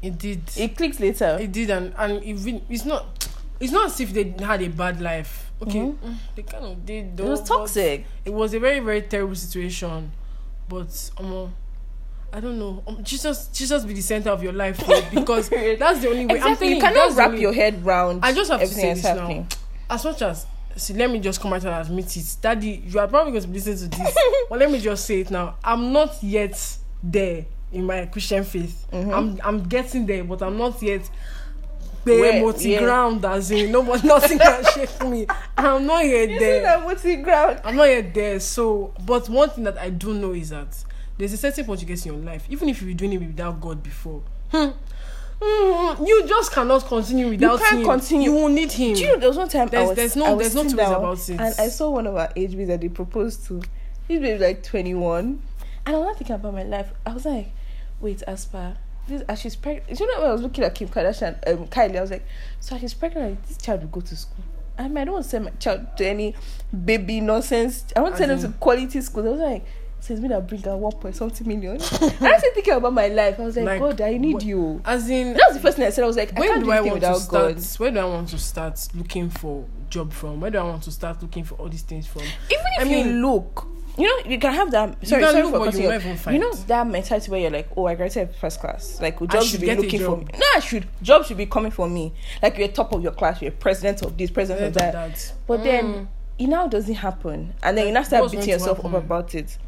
It 0.00 0.16
did. 0.16 0.42
It, 0.56 0.76
clicked 0.76 1.00
later. 1.00 1.36
It 1.40 1.50
did, 1.52 1.70
and 1.70 1.92
and 1.98 2.20
really, 2.22 2.62
it's 2.70 2.84
not. 2.84 3.28
It's 3.60 3.72
not 3.72 3.86
as 3.86 4.00
if 4.00 4.12
they 4.12 4.32
had 4.42 4.62
a 4.62 4.68
bad 4.68 5.00
life. 5.00 5.47
Okay, 5.60 5.78
Mhm. 5.80 5.96
mm, 5.96 6.14
they 6.36 6.42
kind 6.42 6.64
of 6.64 6.86
did. 6.86 7.04
It 7.06 7.16
Though, 7.16 7.30
was 7.30 7.40
but 7.40 7.48
toxic. 7.48 8.04
It 8.24 8.32
was 8.32 8.54
a 8.54 8.60
very 8.60 8.78
very 8.80 9.02
terrible 9.02 9.34
situation, 9.34 10.12
but 10.68 11.10
um, 11.18 11.52
I 12.32 12.40
don't 12.40 12.58
know. 12.58 12.82
Um, 12.86 13.02
Jesus, 13.02 13.48
Jesus, 13.52 13.84
be 13.84 13.94
the 13.94 14.00
center 14.02 14.30
of 14.30 14.42
your 14.42 14.52
life 14.52 14.76
though, 14.78 15.02
because 15.14 15.48
that's 15.48 16.00
the 16.00 16.08
only 16.10 16.26
way. 16.26 16.40
I'm 16.40 16.52
Exactly. 16.52 16.56
telling 16.68 16.74
You 16.76 16.80
cannot 16.80 17.16
wrap 17.16 17.28
only- 17.30 17.40
your 17.40 17.52
head 17.52 17.84
round. 17.84 18.20
I 18.24 18.32
just 18.32 18.50
have 18.50 18.60
to 18.60 18.64
everything 18.64 18.84
say 18.84 18.94
this 18.94 19.02
happening. 19.02 19.48
now. 19.50 19.94
As 19.94 20.04
much 20.04 20.22
as 20.22 20.46
see, 20.76 20.94
let 20.94 21.10
me 21.10 21.18
just 21.18 21.40
come 21.40 21.52
out 21.52 21.64
and 21.64 21.74
admit 21.88 22.16
it, 22.16 22.36
Daddy, 22.40 22.82
you 22.86 23.00
are 23.00 23.08
probably 23.08 23.32
going 23.32 23.42
to 23.42 23.48
be 23.48 23.54
listening 23.54 23.90
to 23.90 23.98
this, 23.98 24.16
but 24.50 24.58
let 24.60 24.70
me 24.70 24.78
just 24.78 25.06
say 25.06 25.22
it 25.22 25.30
now. 25.30 25.56
I'm 25.64 25.92
not 25.92 26.22
yet 26.22 26.76
there 27.02 27.46
in 27.72 27.84
my 27.84 28.06
Christian 28.06 28.44
faith. 28.44 28.86
Mhm. 28.92 29.12
I'm 29.12 29.40
I'm 29.42 29.62
getting 29.64 30.06
there, 30.06 30.22
but 30.22 30.40
I'm 30.42 30.56
not 30.56 30.80
yet. 30.82 31.08
Where 32.04 32.40
multi 32.40 32.70
yeah. 32.70 32.80
ground 32.80 33.24
as 33.24 33.50
in 33.50 33.70
no 33.72 33.82
but 33.82 34.02
nothing 34.04 34.38
can 34.38 34.64
shake 34.74 35.00
me. 35.06 35.26
I'm 35.56 35.86
not 35.86 36.04
yet 36.04 36.28
You 36.30 36.38
see 36.38 36.44
there. 36.44 36.62
that 36.62 36.84
what's 36.84 37.04
in 37.04 37.22
ground? 37.22 37.60
I'm 37.64 37.76
not 37.76 37.84
yet 37.88 38.14
there. 38.14 38.40
So, 38.40 38.94
but 39.04 39.28
one 39.28 39.50
thing 39.50 39.64
that 39.64 39.76
I 39.78 39.90
do 39.90 40.14
know 40.14 40.32
is 40.32 40.50
that 40.50 40.68
there's 41.18 41.32
a 41.32 41.36
certain 41.36 41.64
point 41.64 41.80
you 41.80 41.86
get 41.86 42.04
in 42.06 42.12
your 42.14 42.22
life, 42.22 42.46
even 42.48 42.68
if 42.68 42.80
you've 42.80 42.88
been 42.88 42.96
doing 42.96 43.12
it 43.14 43.26
without 43.26 43.60
God 43.60 43.82
before. 43.82 44.22
Hmm. 44.50 44.70
Hmm, 45.40 46.04
you 46.04 46.26
just 46.26 46.50
cannot 46.52 46.84
continue 46.86 47.28
without 47.28 47.60
can't 47.60 47.78
him. 47.80 47.84
continue. 47.84 48.30
You 48.30 48.36
will 48.36 48.48
need 48.48 48.72
him. 48.72 48.94
Do 48.94 49.00
you 49.00 49.06
know 49.12 49.18
there 49.18 49.28
was 49.28 49.36
one 49.38 49.48
time 49.48 49.68
I 49.68 49.70
There's- 49.70 49.88
was, 49.88 49.96
there's 49.96 50.16
no- 50.16 50.24
I 50.26 50.32
was 50.32 50.52
there's 50.52 50.54
no 50.54 50.70
two 50.70 50.76
ways 50.76 50.88
about 50.88 51.28
it. 51.28 51.40
And 51.40 51.54
I 51.60 51.68
saw 51.68 51.90
one 51.90 52.06
of 52.08 52.16
our 52.16 52.30
age 52.34 52.54
mates 52.56 52.68
that 52.70 52.80
they 52.80 52.88
proposed 52.88 53.46
to. 53.46 53.60
This 54.08 54.20
baby 54.20 54.38
like 54.38 54.62
21. 54.64 55.40
And 55.86 55.94
I 55.96 55.98
was 55.98 56.06
not 56.06 56.16
thinking 56.18 56.34
about 56.36 56.54
my 56.54 56.64
life. 56.64 56.90
I 57.06 57.12
was 57.12 57.24
like, 57.24 57.52
wait, 58.00 58.22
Aspa, 58.26 58.76
this 59.08 59.22
as 59.28 59.40
she's 59.40 59.56
pregnant. 59.56 59.98
You 59.98 60.06
know 60.06 60.20
when 60.22 60.30
I 60.30 60.32
was 60.32 60.42
looking 60.42 60.64
at 60.64 60.74
Kim 60.74 60.88
Kardashian, 60.88 61.36
um, 61.48 61.66
Kylie, 61.68 61.96
I 61.96 62.00
was 62.00 62.10
like, 62.10 62.26
so 62.60 62.74
as 62.76 62.80
she's 62.80 62.94
pregnant, 62.94 63.42
this 63.46 63.56
child 63.58 63.80
will 63.80 63.88
go 63.88 64.00
to 64.00 64.16
school. 64.16 64.44
I 64.78 64.86
mean, 64.86 64.98
I 64.98 65.04
don't 65.04 65.14
want 65.14 65.24
to 65.24 65.30
send 65.30 65.44
my 65.46 65.50
child 65.52 65.86
to 65.96 66.06
any 66.06 66.34
baby 66.84 67.20
nonsense. 67.20 67.84
I 67.96 68.00
want 68.00 68.14
to 68.14 68.18
send 68.18 68.30
them 68.30 68.52
to 68.52 68.58
quality 68.58 69.00
schools. 69.00 69.26
I 69.26 69.30
was 69.30 69.40
like, 69.40 69.64
says 70.00 70.20
me 70.20 70.28
that 70.28 70.46
bring 70.46 70.62
her 70.62 70.76
one 70.76 70.92
point 70.92 71.16
something 71.16 71.46
million. 71.48 71.76
I 71.80 71.80
started 71.80 72.50
thinking 72.54 72.74
about 72.74 72.92
my 72.92 73.08
life. 73.08 73.40
I 73.40 73.42
was 73.44 73.56
like, 73.56 73.66
Like, 73.66 73.80
God, 73.80 74.00
I 74.00 74.16
need 74.16 74.42
you. 74.44 74.80
As 74.84 75.10
in, 75.10 75.34
That 75.34 75.46
was 75.48 75.56
the 75.56 75.62
first 75.62 75.76
thing 75.76 75.86
I 75.86 75.90
said. 75.90 76.04
I 76.04 76.06
was 76.06 76.16
like, 76.16 76.36
I 76.36 76.40
where 76.40 76.48
can't 76.50 76.60
do 76.60 76.66
do 76.66 76.72
I 76.72 76.80
want 76.80 77.00
to 77.00 77.14
start? 77.16 77.56
God. 77.56 77.64
Where 77.78 77.90
do 77.90 77.98
I 77.98 78.04
want 78.04 78.28
to 78.28 78.38
start 78.38 78.88
looking 78.94 79.28
for 79.30 79.64
job 79.90 80.12
from? 80.12 80.40
Where 80.40 80.52
do 80.52 80.58
I 80.58 80.62
want 80.62 80.84
to 80.84 80.92
start 80.92 81.20
looking 81.22 81.42
for 81.42 81.56
all 81.56 81.68
these 81.68 81.82
things 81.82 82.06
from? 82.06 82.22
Even 82.22 82.64
if 82.78 82.80
I 82.80 82.82
you 82.84 83.04
mean- 83.04 83.22
look, 83.22 83.66
you 83.98 84.06
know, 84.06 84.30
you 84.30 84.38
can 84.38 84.54
have 84.54 84.70
that. 84.70 85.06
Sorry, 85.06 85.22
can 85.22 85.32
sorry 85.32 85.50
for 85.50 85.64
cutting 85.64 85.80
you 85.82 85.86
you. 85.86 85.92
will 85.92 85.98
never 85.98 86.10
off. 86.10 86.20
find. 86.20 86.34
You 86.36 86.40
know 86.42 86.52
that 86.54 86.86
mentality 86.86 87.30
where 87.30 87.40
you're 87.40 87.50
like, 87.50 87.68
oh, 87.76 87.86
I 87.86 87.94
graduated 87.94 88.34
first 88.36 88.60
class. 88.60 89.00
Like, 89.00 89.20
I 89.20 89.26
jobs 89.26 89.46
should 89.46 89.60
should 89.60 89.60
be 89.60 89.74
looking 89.74 90.00
for 90.00 90.16
me. 90.16 90.26
No, 90.34 90.46
I 90.56 90.60
should. 90.60 90.86
Job 91.02 91.24
should 91.26 91.36
be 91.36 91.46
coming 91.46 91.70
for 91.72 91.88
me. 91.88 92.12
Like 92.42 92.56
you're 92.58 92.68
top 92.68 92.92
of 92.92 93.02
your 93.02 93.12
class. 93.12 93.42
You're 93.42 93.50
president 93.52 94.02
of 94.02 94.16
this, 94.16 94.30
president 94.30 94.68
of 94.68 94.74
that. 94.74 94.92
that. 94.92 95.32
But 95.46 95.60
Mm. 95.60 95.64
then 95.64 96.08
it 96.38 96.46
now 96.46 96.68
doesn't 96.68 96.94
happen, 96.94 97.54
and 97.62 97.76
then 97.76 97.86
you 97.88 97.92
now 97.92 98.02
start 98.04 98.30
beating 98.30 98.48
yourself 98.50 98.84
up 98.84 98.94
about 98.94 99.34
it. 99.34 99.58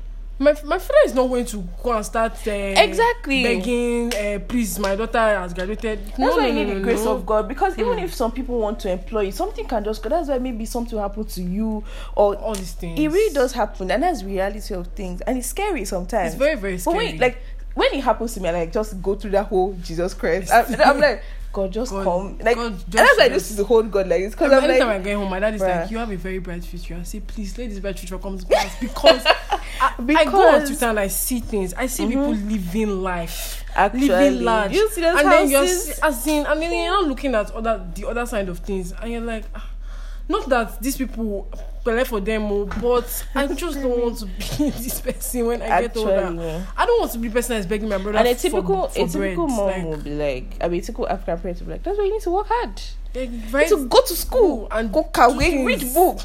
My 0.42 0.54
my 0.64 0.78
father 0.78 0.98
is 1.04 1.12
not 1.14 1.28
going 1.28 1.44
to 1.44 1.62
go 1.82 1.92
and 1.92 2.04
start 2.04 2.32
uh, 2.46 2.50
Exactly. 2.50 3.42
begging. 3.42 4.14
Uh, 4.14 4.38
please, 4.48 4.78
my 4.78 4.96
daughter 4.96 5.18
has 5.18 5.52
graduated. 5.52 5.98
That's 6.06 6.18
no, 6.18 6.30
why 6.36 6.36
no, 6.40 6.46
you 6.46 6.52
need 6.54 6.68
no, 6.68 6.74
the 6.76 6.80
grace 6.80 7.04
of 7.04 7.26
God. 7.26 7.46
Because 7.46 7.78
even 7.78 7.98
if 7.98 8.14
some 8.14 8.32
people 8.32 8.58
want 8.58 8.80
to 8.80 8.90
employ 8.90 9.20
you, 9.22 9.32
something 9.32 9.66
can 9.66 9.84
just 9.84 10.02
go. 10.02 10.08
That's 10.08 10.30
why 10.30 10.38
maybe 10.38 10.64
something 10.64 10.96
will 10.96 11.06
happen 11.06 11.24
to 11.26 11.42
you, 11.42 11.84
or 12.16 12.36
All 12.36 12.54
these 12.54 12.72
things. 12.72 12.98
it 12.98 13.08
really 13.08 13.34
does 13.34 13.52
happen, 13.52 13.90
and 13.90 14.02
that's 14.02 14.22
reality 14.24 14.72
of 14.72 14.86
things, 14.88 15.20
and 15.20 15.36
it's 15.36 15.48
scary 15.48 15.84
sometimes. 15.84 16.32
It's 16.32 16.38
very 16.38 16.56
very 16.56 16.76
But 16.76 16.80
scary. 16.80 16.96
when 17.08 17.18
like 17.18 17.38
when 17.74 17.92
it 17.92 18.02
happens 18.02 18.32
to 18.34 18.40
me, 18.40 18.48
I 18.48 18.52
like 18.52 18.72
just 18.72 19.00
go 19.02 19.14
through 19.16 19.32
that 19.32 19.44
whole 19.46 19.74
Jesus 19.82 20.14
Christ. 20.14 20.50
I'm, 20.50 20.74
I'm 20.80 21.00
like, 21.00 21.22
God, 21.52 21.72
just 21.72 21.90
God- 21.90 22.04
come. 22.04 22.38
Like, 22.38 22.56
God 22.56 22.66
and 22.66 22.78
just 22.78 22.90
that's 22.92 23.18
why 23.18 23.24
I 23.24 23.26
used 23.28 23.56
to 23.56 23.64
hold 23.64 23.90
God 23.90 24.06
like 24.08 24.22
this 24.22 24.32
because 24.32 24.52
I'm 24.52 24.68
like, 24.68 24.80
I 24.80 24.98
get 25.00 25.16
home, 25.16 25.28
my 25.30 25.40
dad 25.40 25.54
is 25.54 25.60
bruh. 25.62 25.80
like, 25.82 25.90
"You 25.90 25.98
have 25.98 26.10
a 26.10 26.16
very 26.16 26.38
bright 26.38 26.62
future." 26.64 26.96
I 27.00 27.02
say, 27.02 27.20
"Please 27.20 27.58
let 27.58 27.70
this 27.70 27.80
bright 27.80 27.98
future 27.98 28.18
come 28.18 28.38
to 28.38 28.46
pass," 28.46 28.76
because 28.80 29.24
I, 29.26 29.60
I 29.80 29.94
go 29.96 30.00
on 30.00 30.06
Because- 30.06 30.68
Twitter 30.68 30.86
and 30.86 31.00
I 31.00 31.08
see 31.08 31.40
things. 31.40 31.74
I 31.74 31.86
see 31.86 32.06
people 32.06 32.30
living 32.34 33.02
life, 33.02 33.64
Actually, 33.74 34.08
living 34.08 34.44
large, 34.44 34.72
you 34.72 34.88
see 34.90 35.00
those 35.00 35.18
and 35.18 35.30
then 35.32 35.50
you're 35.50 35.60
houses? 35.60 35.98
as 36.02 36.26
in, 36.26 36.46
and 36.46 36.62
then 36.62 36.72
you're 36.72 36.92
not 36.92 37.04
looking 37.08 37.34
at 37.34 37.50
other 37.52 37.84
the 37.94 38.06
other 38.06 38.26
side 38.26 38.48
of 38.48 38.58
things, 38.60 38.92
and 38.92 39.10
you're 39.10 39.20
like, 39.20 39.44
ah, 39.54 39.68
not 40.28 40.48
that 40.48 40.80
these 40.80 40.96
people 40.96 41.48
play 41.84 42.04
for 42.04 42.20
them, 42.20 42.44
oh, 42.44 42.66
but 42.80 43.26
I 43.34 43.46
just 43.54 43.80
don't 43.80 44.00
want 44.00 44.18
to 44.18 44.26
be 44.26 44.70
this 44.70 45.00
person 45.00 45.46
when 45.46 45.62
I 45.62 45.82
get 45.82 45.96
older. 45.96 46.12
Actually. 46.12 46.62
I 46.76 46.86
don't 46.86 47.00
want 47.00 47.12
to 47.12 47.18
be 47.18 47.28
the 47.28 47.34
person 47.34 47.56
that's 47.56 47.66
begging 47.66 47.88
my 47.88 47.98
brother 47.98 48.18
and 48.18 48.28
a 48.28 48.34
typical, 48.34 48.88
for 48.88 49.02
a 49.02 49.08
typical 49.08 49.46
bread. 49.46 49.56
mom 49.56 49.66
Like, 49.66 49.84
will 49.84 49.96
be 49.98 50.14
like, 50.14 50.56
I 50.60 50.68
mean, 50.68 50.80
a 50.80 50.82
typical 50.82 51.08
African 51.08 51.38
parent 51.40 51.58
will 51.60 51.66
be 51.66 51.72
like, 51.72 51.82
that's 51.82 51.98
why 51.98 52.04
you 52.04 52.12
need 52.12 52.22
to 52.22 52.30
work 52.30 52.46
hard. 52.48 52.80
like, 53.14 53.30
You 53.30 53.38
very- 53.38 53.68
to 53.68 53.86
go 53.86 54.00
to 54.02 54.16
school 54.16 54.68
and 54.70 54.92
go 54.92 55.04
kaway, 55.04 55.50
do 55.50 55.66
read 55.66 55.94
book. 55.94 56.20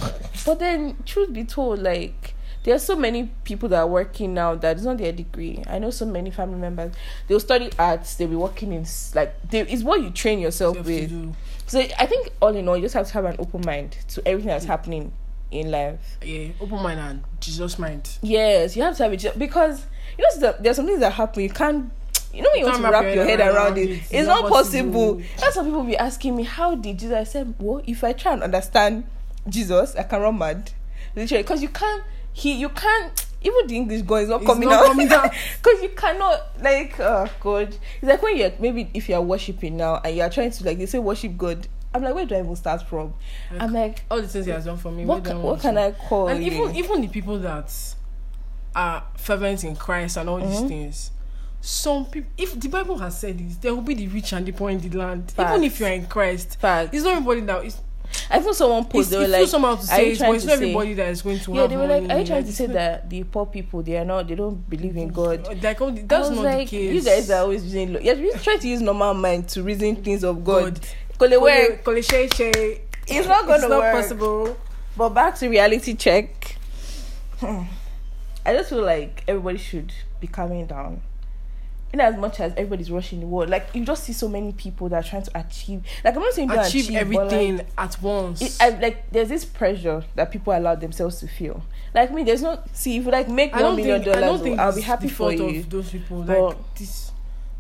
But 0.45 0.59
then, 0.59 0.97
truth 1.05 1.33
be 1.33 1.43
told, 1.43 1.79
like 1.79 2.35
there 2.65 2.73
are 2.73 2.79
so 2.79 2.95
many 2.95 3.29
people 3.43 3.69
that 3.69 3.77
are 3.77 3.87
working 3.87 4.33
now 4.33 4.55
that 4.55 4.75
it's 4.75 4.85
not 4.85 4.97
their 4.97 5.11
degree. 5.11 5.63
I 5.67 5.77
know 5.77 5.91
so 5.91 6.03
many 6.03 6.31
family 6.31 6.57
members. 6.57 6.95
They'll 7.27 7.39
study 7.39 7.69
arts. 7.77 8.15
They'll 8.15 8.27
be 8.27 8.35
working 8.35 8.73
in 8.73 8.87
like 9.13 9.49
they, 9.49 9.61
it's 9.61 9.83
what 9.83 10.01
you 10.01 10.09
train 10.09 10.39
yourself 10.39 10.75
Self 10.77 10.87
to 10.87 10.91
with. 10.91 11.35
So 11.67 11.79
I 11.99 12.07
think 12.07 12.31
all 12.41 12.55
in 12.55 12.67
all, 12.67 12.75
you 12.75 12.81
just 12.81 12.95
have 12.95 13.05
to 13.05 13.13
have 13.13 13.25
an 13.25 13.35
open 13.37 13.61
mind 13.63 13.95
to 14.09 14.27
everything 14.27 14.49
that's 14.49 14.65
mm. 14.65 14.69
happening 14.69 15.13
in 15.59 15.71
life. 15.71 16.17
Yeah, 16.23 16.49
open 16.59 16.81
mind 16.83 16.99
and 16.99 17.23
Jesus 17.39 17.79
mind. 17.79 18.17
Yes, 18.21 18.75
you 18.75 18.83
have 18.83 18.95
to 18.97 19.03
have 19.03 19.13
it 19.13 19.37
because 19.39 19.85
you 20.17 20.23
know 20.23 20.39
there- 20.39 20.57
there's 20.59 20.75
some 20.77 20.85
things 20.85 20.99
that 20.99 21.13
happen. 21.13 21.43
You 21.43 21.49
can't. 21.49 21.91
You 22.33 22.41
know 22.41 22.49
when 22.51 22.59
you, 22.59 22.65
You 22.65 22.71
want 22.71 22.83
to 22.85 22.91
wrap 22.91 23.15
your 23.15 23.23
head 23.23 23.39
around, 23.39 23.77
it, 23.77 23.89
it's, 24.11 24.27
not, 24.27 24.49
possible. 24.49 25.15
possible. 25.15 25.21
That's 25.39 25.53
some 25.53 25.65
people 25.65 25.83
be 25.83 25.95
asking 25.97 26.35
me, 26.35 26.43
"How 26.43 26.75
did 26.75 26.99
Jesus?" 26.99 27.15
I 27.15 27.23
said, 27.23 27.53
"Well, 27.59 27.81
if 27.87 28.03
I 28.03 28.11
try 28.11 28.33
and 28.33 28.43
understand 28.43 29.05
Jesus, 29.47 29.95
I 29.95 30.03
can 30.03 30.21
run 30.21 30.37
mad, 30.37 30.71
literally, 31.15 31.43
because 31.43 31.61
you 31.61 31.69
can't. 31.69 32.03
He, 32.33 32.53
you 32.55 32.67
can't. 32.69 33.25
Even 33.41 33.67
the 33.67 33.75
English 33.77 34.01
God 34.01 34.15
is 34.23 34.29
not 34.29 34.41
It's 34.41 34.49
coming 34.49 34.67
not 34.67 34.85
coming 34.85 35.09
out. 35.13 35.31
because 35.63 35.81
you 35.81 35.89
cannot 35.89 36.41
like. 36.61 36.99
Oh 36.99 37.27
God, 37.39 37.69
it's 37.69 37.79
like 38.03 38.21
when 38.21 38.35
you're 38.37 38.51
maybe 38.59 38.89
if 38.93 39.07
you're 39.07 39.21
worshiping 39.21 39.77
now 39.77 40.01
and 40.03 40.17
you're 40.17 40.29
trying 40.29 40.51
to 40.51 40.63
like 40.65 40.77
they 40.77 40.87
say 40.87 40.99
worship 40.99 41.37
God. 41.37 41.67
I'm 41.95 42.03
like, 42.03 42.13
where 42.13 42.25
do 42.25 42.35
I 42.35 42.39
even 42.39 42.55
start 42.55 42.81
from? 42.87 43.13
I'm 43.59 43.71
like, 43.73 44.03
all 44.11 44.21
the 44.21 44.27
things 44.27 44.45
he 44.45 44.51
has 44.51 44.65
done 44.65 44.77
for 44.77 44.91
me. 44.91 45.05
what, 45.05 45.23
where 45.23 45.23
do 45.23 45.29
ca- 45.31 45.37
I 45.39 45.41
what 45.43 45.61
can 45.61 45.77
I 45.77 45.91
call 45.91 46.27
And 46.27 46.43
you? 46.43 46.51
even 46.51 46.75
even 46.75 47.01
the 47.01 47.07
people 47.07 47.39
that 47.39 47.73
are 48.75 49.03
fervent 49.17 49.63
in 49.63 49.75
Christ 49.75 50.17
and 50.17 50.29
all 50.29 50.39
Mm-hmm. 50.39 50.49
these 50.49 50.61
things. 50.69 51.11
Some 51.61 52.05
people, 52.05 52.29
if 52.37 52.59
the 52.59 52.67
Bible 52.67 52.97
has 52.99 53.19
said 53.19 53.39
this, 53.39 53.57
there 53.57 53.73
will 53.73 53.81
be 53.81 53.95
the 53.95 54.07
rich 54.07 54.33
and 54.33 54.45
the 54.45 54.51
poor 54.51 54.69
in 54.69 54.79
the 54.79 54.95
land. 54.95 55.33
Even 55.33 55.45
Facts. 55.47 55.63
if 55.63 55.79
you're 55.79 55.89
in 55.89 56.05
Christ, 56.05 56.59
Fact. 56.59 56.93
it's 56.93 57.03
not 57.03 57.13
everybody 57.13 57.41
that 57.41 57.65
is. 57.65 57.79
I 58.29 58.39
feel 58.39 58.53
someone 58.53 58.85
posted. 58.85 59.13
They 59.13 59.17
were 59.23 59.27
like, 59.27 59.49
to 59.49 59.57
"Are 59.65 59.77
say 59.81 60.05
you 60.05 60.11
it, 60.13 60.19
but 60.19 60.35
it's 60.35 60.45
not 60.45 60.57
say-" 60.59 60.63
everybody 60.69 60.93
that 60.93 61.07
is 61.09 61.21
going 61.23 61.39
to 61.39 61.53
Yeah, 61.55 61.65
they 61.67 61.75
were 61.75 61.87
like, 61.87 62.07
"Are 62.09 62.19
you 62.19 62.25
trying 62.25 62.43
to 62.45 62.53
say 62.53 62.67
that 62.67 63.09
the 63.09 63.23
poor 63.23 63.47
people 63.47 63.81
they 63.81 63.97
are 63.97 64.05
not? 64.05 64.27
They 64.27 64.35
don't 64.35 64.69
believe 64.69 64.95
in 64.95 65.07
God?" 65.09 65.47
Like, 65.63 65.81
oh, 65.81 65.89
that's 65.91 66.29
not 66.29 66.43
like, 66.43 66.69
the 66.69 66.77
case. 66.77 66.93
You 66.93 67.01
guys 67.01 67.31
are 67.31 67.41
always 67.41 67.63
using. 67.65 67.99
You're 68.03 68.15
just 68.15 68.43
trying 68.43 68.59
to 68.59 68.67
use 68.67 68.81
normal 68.81 69.15
mind 69.15 69.49
to 69.49 69.63
reason 69.63 69.95
things 70.03 70.23
of 70.23 70.43
God. 70.45 70.75
God. 70.75 70.87
Kole 71.17 71.29
Kole- 71.37 71.41
work. 71.41 71.83
kole 71.83 72.01
shay 72.09 72.27
shay. 72.35 72.81
It's 73.07 73.27
not 73.27 73.45
gonna 73.45 73.55
It's 73.63 73.69
not 73.69 73.79
work. 73.81 73.93
possible. 73.93 74.57
But 74.97 75.09
back 75.09 75.35
to 75.39 75.49
reality 75.49 75.93
check. 75.95 76.57
Hmm. 77.39 77.63
I 78.45 78.53
just 78.53 78.69
feel 78.69 78.83
like 78.83 79.23
everybody 79.27 79.57
should 79.57 79.91
be 80.19 80.27
calming 80.27 80.65
down. 80.67 81.01
In 81.93 82.01
as 82.01 82.17
much 82.17 82.39
as 82.41 82.51
everybody's 82.53 82.91
rushing 82.91 83.21
the 83.21 83.25
world, 83.25 83.49
like 83.49 83.67
you 83.73 83.85
just 83.85 84.03
see 84.03 84.11
so 84.13 84.27
many 84.27 84.51
people 84.51 84.89
that 84.89 85.05
are 85.05 85.07
trying 85.07 85.23
to 85.23 85.31
achieve. 85.39 85.81
Like 86.03 86.15
I'm 86.15 86.21
not 86.21 86.33
saying 86.33 86.51
Achieve, 86.51 86.85
achieve, 86.89 87.07
but, 87.13 87.25
like, 87.27 87.33
everything 87.33 87.65
at 87.77 88.01
once. 88.01 88.41
it, 88.41 88.57
I, 88.59 88.69
like 88.79 89.09
there's 89.11 89.29
this 89.29 89.45
pressure 89.45 90.03
that 90.15 90.29
people 90.31 90.51
allow 90.57 90.75
themselves 90.75 91.19
to 91.21 91.27
feel. 91.27 91.63
Like 91.93 92.11
me, 92.11 92.23
there's 92.23 92.41
no 92.41 92.61
see 92.73 92.97
if 92.97 93.05
you 93.05 93.11
like 93.11 93.29
make 93.29 93.53
I 93.53 93.61
one 93.63 93.77
million 93.77 94.03
think, 94.03 94.13
dollars, 94.13 94.41
I 94.59 94.65
will 94.67 94.75
be 94.75 94.81
happy 94.81 95.07
for 95.07 95.31
you. 95.31 95.59
Of 95.61 95.69
those 95.69 95.89
people, 95.91 96.23
But 96.23 96.39
like 96.41 96.75
this, 96.75 97.11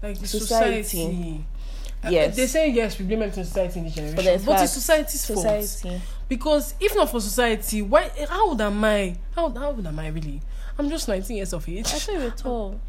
like 0.01 0.19
the 0.19 0.27
society. 0.27 0.83
society. 0.83 1.45
Uh, 2.05 2.09
Yes. 2.11 2.35
they 2.35 2.47
say 2.47 2.69
yes, 2.71 2.99
we 2.99 3.05
blame 3.05 3.23
on 3.23 3.31
society 3.31 3.79
in 3.79 3.85
this 3.85 3.95
generation, 3.95 4.23
there's 4.23 4.45
but, 4.45 4.61
it's 4.61 4.73
society's 4.73 5.25
fault. 5.25 5.39
Society. 5.39 6.01
Because 6.29 6.73
if 6.79 6.95
not 6.95 7.09
for 7.09 7.19
society, 7.21 7.81
why? 7.81 8.11
How 8.29 8.49
old 8.49 8.61
am 8.61 8.83
I? 8.83 9.15
How 9.35 9.49
how 9.49 9.67
old 9.67 9.85
am 9.85 9.99
I 9.99 10.07
really? 10.09 10.41
I'm 10.77 10.89
just 10.89 11.07
19 11.07 11.37
years 11.37 11.53
of 11.53 11.67
age. 11.69 11.85
I 11.87 11.89
thought 11.99 12.13
you 12.13 12.19
were 12.19 12.29
tall. 12.31 12.79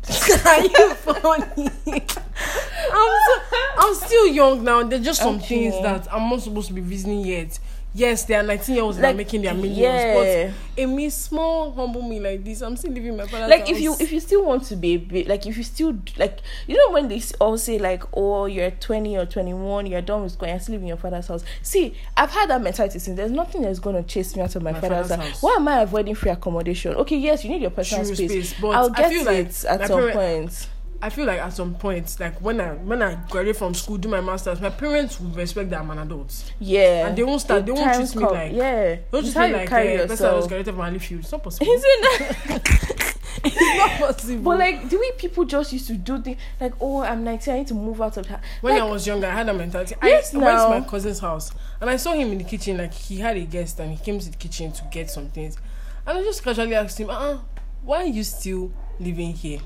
Are 0.46 0.62
you 0.64 0.94
funny? 0.94 1.42
I'm, 1.86 3.10
so, 3.26 3.40
I'm 3.78 3.94
still 3.94 4.26
young 4.28 4.64
now. 4.64 4.82
There's 4.84 5.04
just 5.04 5.20
some 5.20 5.36
Okay. 5.36 5.70
things 5.70 5.82
that 5.82 6.12
I'm 6.12 6.30
not 6.30 6.40
supposed 6.40 6.68
to 6.68 6.72
be 6.74 6.80
reasoning 6.80 7.24
yet. 7.26 7.58
Yes, 7.98 8.24
they 8.24 8.34
are 8.34 8.42
19 8.44 8.74
year 8.74 8.84
olds 8.84 8.96
that 8.98 9.02
Like, 9.02 9.14
are 9.14 9.16
making 9.18 9.42
their 9.42 9.54
millions, 9.54 9.76
yeah. 9.78 10.50
but 10.76 10.82
a 10.84 10.86
me 10.86 11.10
small 11.10 11.72
humble 11.72 12.02
me 12.02 12.20
like 12.20 12.44
this, 12.44 12.62
I'm 12.62 12.76
still 12.76 12.92
living 12.92 13.16
my 13.16 13.26
father's 13.26 13.50
like 13.50 13.68
if 13.68 13.80
you 13.80 13.96
if 13.98 14.12
you 14.12 14.20
still 14.20 14.44
want 14.44 14.62
to 14.66 14.76
be 14.76 14.94
a 14.94 14.96
bit 14.98 15.26
like 15.26 15.44
if 15.46 15.56
you 15.56 15.64
still 15.64 15.98
like 16.16 16.38
you 16.68 16.76
know 16.76 16.92
when 16.92 17.08
they 17.08 17.20
all 17.40 17.58
say 17.58 17.78
like 17.78 18.04
oh 18.16 18.46
you're 18.46 18.70
20 18.70 19.16
or 19.18 19.26
21 19.26 19.86
you're 19.86 20.00
done 20.00 20.22
with 20.22 20.32
school 20.32 20.46
you're 20.48 20.60
still 20.60 20.74
living 20.74 20.84
in 20.86 20.88
your 20.90 20.96
father's 20.96 21.26
house 21.26 21.42
see 21.62 21.96
i've 22.16 22.30
had 22.30 22.48
that 22.50 22.62
mentality 22.62 23.00
since 23.00 23.16
there's 23.16 23.32
nothing 23.32 23.62
that's 23.62 23.80
going 23.80 23.96
to 23.96 24.02
chase 24.04 24.36
me 24.36 24.42
out 24.42 24.54
of 24.54 24.62
my, 24.62 24.70
My 24.70 24.80
father's, 24.80 25.08
father's 25.08 25.16
house. 25.26 25.28
house. 25.34 25.42
why 25.42 25.54
am 25.56 25.66
i 25.66 25.80
avoiding 25.80 26.14
free 26.14 26.30
accommodation 26.30 26.94
okay 26.94 27.16
yes 27.16 27.42
you 27.42 27.50
need 27.50 27.60
your 27.62 27.70
personal 27.72 28.04
True 28.06 28.14
space, 28.14 28.30
space, 28.30 28.54
but 28.60 28.68
i'll 28.76 28.92
I 28.92 28.96
get 28.96 29.10
feel 29.10 29.24
like 29.24 29.38
it 29.46 29.64
at 29.64 29.86
some 29.88 29.98
parent- 29.98 30.12
point 30.14 30.68
I 31.00 31.10
feel 31.10 31.26
like 31.26 31.38
at 31.40 31.52
some 31.52 31.74
point, 31.76 32.16
like 32.18 32.40
when 32.40 32.60
I 32.60 32.70
when 32.74 33.00
I 33.02 33.14
graduate 33.30 33.56
from 33.56 33.72
school, 33.74 33.98
do 33.98 34.08
my 34.08 34.20
masters, 34.20 34.60
my 34.60 34.70
parents 34.70 35.20
will 35.20 35.30
respect 35.30 35.70
that 35.70 35.80
I'm 35.80 35.90
an 35.90 35.98
adult. 35.98 36.52
yeah 36.58 37.06
And 37.06 37.16
they 37.16 37.22
won't 37.22 37.40
start- 37.40 37.64
The 37.66 37.72
they 37.72 37.80
won't 37.80 37.94
treat 37.94 38.16
me 38.16 38.22
come- 38.22 38.32
like- 38.34 38.52
yeah 38.52 38.96
Don't 39.12 39.20
it's 39.24 39.28
just 39.28 39.36
how 39.36 39.46
be 39.46 39.52
like, 39.52 39.70
eh, 39.72 40.06
best 40.06 40.22
I 40.22 40.32
was 40.34 40.46
graduated 40.48 40.74
from 40.74 40.84
Alifield. 40.84 41.20
It's 41.20 41.30
not 41.32 41.42
possible. 41.44 41.66
isn't 41.72 41.84
it 41.86 43.14
it's 43.44 43.76
not 43.78 43.90
possible. 44.08 44.42
but 44.42 44.58
like 44.58 44.88
the 44.90 44.96
way 44.98 45.12
people 45.16 45.44
just 45.44 45.72
used 45.72 45.86
to 45.86 45.94
do 45.94 46.20
things 46.20 46.38
like 46.60 46.72
oh 46.80 47.02
i'm 47.02 47.22
19 47.22 47.54
i 47.54 47.58
need 47.58 47.66
to 47.68 47.74
move 47.74 48.02
out 48.02 48.16
of 48.16 48.26
that 48.26 48.42
when 48.60 48.72
like, 48.74 48.82
I 48.82 48.84
was 48.86 49.06
younger, 49.06 49.28
I 49.28 49.34
had 49.34 49.48
a 49.48 49.54
mentality. 49.54 49.94
Yes, 50.02 50.34
I 50.34 50.38
went 50.38 50.56
now. 50.56 50.64
to 50.74 50.80
my 50.80 50.86
cousin's 50.88 51.20
house 51.20 51.52
and 51.80 51.88
I 51.88 51.96
saw 51.96 52.12
him 52.14 52.32
in 52.32 52.38
the 52.38 52.44
kitchen. 52.44 52.78
Like 52.78 52.92
he 52.92 53.18
had 53.18 53.36
a 53.36 53.44
guest 53.44 53.78
and 53.78 53.92
he 53.96 54.04
came 54.04 54.18
to 54.18 54.28
the 54.28 54.36
kitchen 54.36 54.72
to 54.72 54.82
get 54.90 55.08
some 55.10 55.28
things. 55.28 55.56
And 56.04 56.18
I 56.18 56.22
just 56.24 56.42
casually 56.42 56.74
asked 56.74 56.98
him, 56.98 57.08
"Uh, 57.10 57.38
why 57.84 57.98
are 57.98 58.06
you 58.06 58.24
still 58.24 58.72
living 58.98 59.32
here?" 59.34 59.60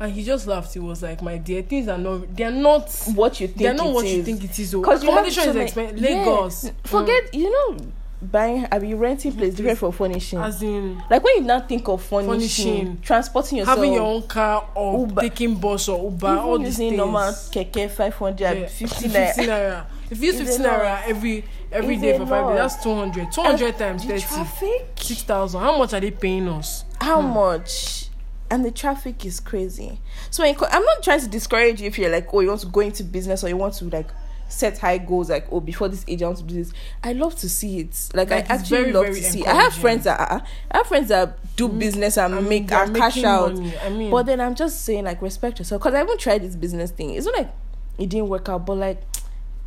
And 0.00 0.12
he 0.12 0.22
just 0.22 0.46
laughed. 0.46 0.72
He 0.74 0.78
was 0.80 1.02
like, 1.02 1.20
"My 1.22 1.38
dear, 1.38 1.62
things 1.62 1.88
are 1.88 1.98
not. 1.98 2.36
They 2.36 2.44
are 2.44 2.50
not. 2.52 2.88
what 3.14 3.40
you 3.40 3.48
think 3.48 3.58
They 3.58 3.66
are 3.66 3.74
not 3.74 3.92
what 3.92 4.06
you 4.06 4.20
is. 4.20 4.24
think 4.24 4.44
it 4.44 4.56
is. 4.58 4.74
oh. 4.74 4.80
Because 4.80 5.02
you 5.02 5.10
have 5.10 5.26
Accommodation 5.26 5.50
is 5.50 5.56
expensive. 5.56 5.98
yeah. 5.98 6.18
Lagos. 6.18 6.70
Forget 6.84 7.34
you 7.34 7.50
know 7.50 7.76
buying. 8.22 8.66
I 8.70 8.78
mean 8.78 8.96
renting 8.96 9.32
place 9.32 9.54
different 9.54 9.78
from 9.78 9.90
furnishing. 9.92 10.38
Mm. 10.38 10.44
As 10.46 10.62
in 10.62 11.02
like 11.10 11.22
when 11.24 11.36
you 11.36 11.42
now 11.42 11.60
think 11.60 11.88
of 11.88 12.00
furnishing, 12.02 12.28
Furnishing. 12.30 12.98
transporting 13.02 13.58
yourself, 13.58 13.76
having 13.78 13.92
your 13.94 14.02
own 14.02 14.22
car 14.22 14.68
or 14.74 15.00
Uber. 15.06 15.20
taking 15.22 15.56
bus 15.56 15.88
or 15.88 16.10
Uber. 16.10 16.26
even 16.28 16.38
all 16.38 16.58
these 16.58 16.76
things. 16.76 16.96
normal 16.96 17.32
keke 17.32 17.90
five 17.90 18.14
hundred 18.14 18.56
Yeah. 18.58 18.66
fifty 18.68 19.08
50 19.08 19.42
naira. 19.46 19.84
If 20.10 20.20
you 20.20 20.26
use 20.26 20.40
It's 20.40 20.56
50 20.56 20.62
a 20.64 20.66
lot. 20.72 20.80
naira 20.80 21.02
every 21.06 21.44
every 21.72 21.96
day 21.96 22.16
for 22.16 22.24
five 22.26 22.46
days, 22.48 22.56
that's 22.56 22.82
200. 22.84 23.30
200 23.32 23.76
times 23.78 24.02
The 24.06 24.18
30. 24.18 24.22
traffic. 24.22 24.86
6,000. 24.96 25.60
How 25.60 25.76
much 25.76 25.92
are 25.92 26.00
they 26.00 26.10
paying 26.12 26.48
us? 26.48 26.84
How 27.00 27.20
much? 27.20 28.07
And 28.50 28.64
the 28.64 28.70
traffic 28.70 29.24
is 29.26 29.40
crazy. 29.40 30.00
So 30.30 30.42
when 30.42 30.52
you 30.54 30.58
co- 30.58 30.68
I'm 30.70 30.84
not 30.84 31.02
trying 31.02 31.20
to 31.20 31.28
discourage 31.28 31.80
you 31.80 31.86
if 31.88 31.98
you're 31.98 32.10
like, 32.10 32.32
oh, 32.32 32.40
you 32.40 32.48
want 32.48 32.60
to 32.62 32.66
go 32.66 32.80
into 32.80 33.04
business 33.04 33.44
or 33.44 33.48
you 33.48 33.56
want 33.56 33.74
to 33.74 33.84
like 33.86 34.08
set 34.48 34.78
high 34.78 34.96
goals, 34.98 35.28
like 35.28 35.46
oh, 35.52 35.60
before 35.60 35.88
this 35.88 36.04
age 36.08 36.22
I 36.22 36.26
want 36.26 36.38
to 36.38 36.44
do 36.44 36.54
this. 36.54 36.72
I 37.04 37.12
love 37.12 37.36
to 37.36 37.48
see 37.48 37.80
it. 37.80 38.08
Like, 38.14 38.30
Like, 38.30 38.50
I 38.50 38.54
actually 38.54 38.78
very, 38.84 38.92
love 38.92 39.06
very 39.06 39.20
to 39.20 39.22
see. 39.22 39.44
I 39.44 39.54
have 39.54 39.74
friends 39.74 40.04
that 40.04 40.18
are, 40.18 40.42
I 40.70 40.76
have 40.78 40.86
friends 40.86 41.08
that 41.08 41.38
do 41.56 41.68
mm, 41.68 41.78
business 41.78 42.16
and 42.16 42.34
I 42.34 42.40
mean, 42.40 42.48
make 42.48 42.72
and 42.72 42.96
cash 42.96 43.22
out. 43.24 43.54
money. 43.54 43.74
I 43.78 43.90
mean, 43.90 44.10
But 44.10 44.24
then 44.26 44.40
I'm 44.40 44.54
just 44.54 44.84
saying, 44.84 45.04
like, 45.04 45.20
respect 45.20 45.58
yourself. 45.58 45.82
Because 45.82 45.94
I 45.94 45.98
haven't 45.98 46.20
tried 46.20 46.42
this 46.42 46.56
business 46.56 46.90
thing. 46.90 47.10
It's 47.10 47.26
not 47.26 47.36
like 47.36 47.50
it 47.98 48.08
didn't 48.08 48.28
work 48.28 48.48
out, 48.48 48.64
but 48.64 48.76
like, 48.76 49.02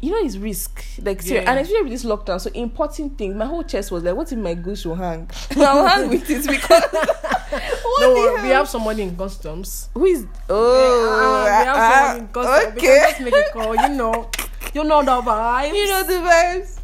you 0.01 0.12
know, 0.12 0.17
it's 0.25 0.36
risk. 0.38 0.84
Like, 1.01 1.24
Yeah. 1.25 1.41
and 1.41 1.60
especially 1.60 1.84
with 1.84 1.91
this 1.91 2.03
lockdown, 2.05 2.41
so 2.41 2.50
important 2.53 3.17
things, 3.17 3.36
my 3.36 3.46
whole 3.46 3.63
chest 3.63 3.91
was 3.91 4.03
like, 4.03 4.15
what 4.15 4.31
if 4.31 4.38
my 4.38 4.53
goose 4.55 4.86
will 4.86 4.96
hang? 4.96 5.29
I'll 5.58 5.86
hang 5.88 6.10
with 6.10 6.29
it 6.29 6.48
because. 6.48 6.84
no, 8.00 8.39
we 8.41 8.50
have 8.50 8.67
somebody 8.67 9.03
in 9.03 9.15
customs. 9.15 9.89
Who 9.93 10.05
is. 10.05 10.25
Oh, 10.50 11.46
Yeah, 11.46 11.62
we 11.62 11.65
have 11.65 11.77
ah, 11.77 12.08
someone 12.08 12.22
in 12.22 12.27
customs. 12.29 12.77
Okay. 12.77 13.05
just 13.10 13.22
make 13.22 13.36
a 13.36 13.43
call. 13.53 13.75
You 13.75 13.89
know, 13.89 14.29
you 14.74 14.84
know 14.84 15.01
the 15.03 15.22
vibes. 15.22 15.75
you 15.75 15.88
know 15.88 16.03
the 16.03 16.13
vibes. 16.13 16.77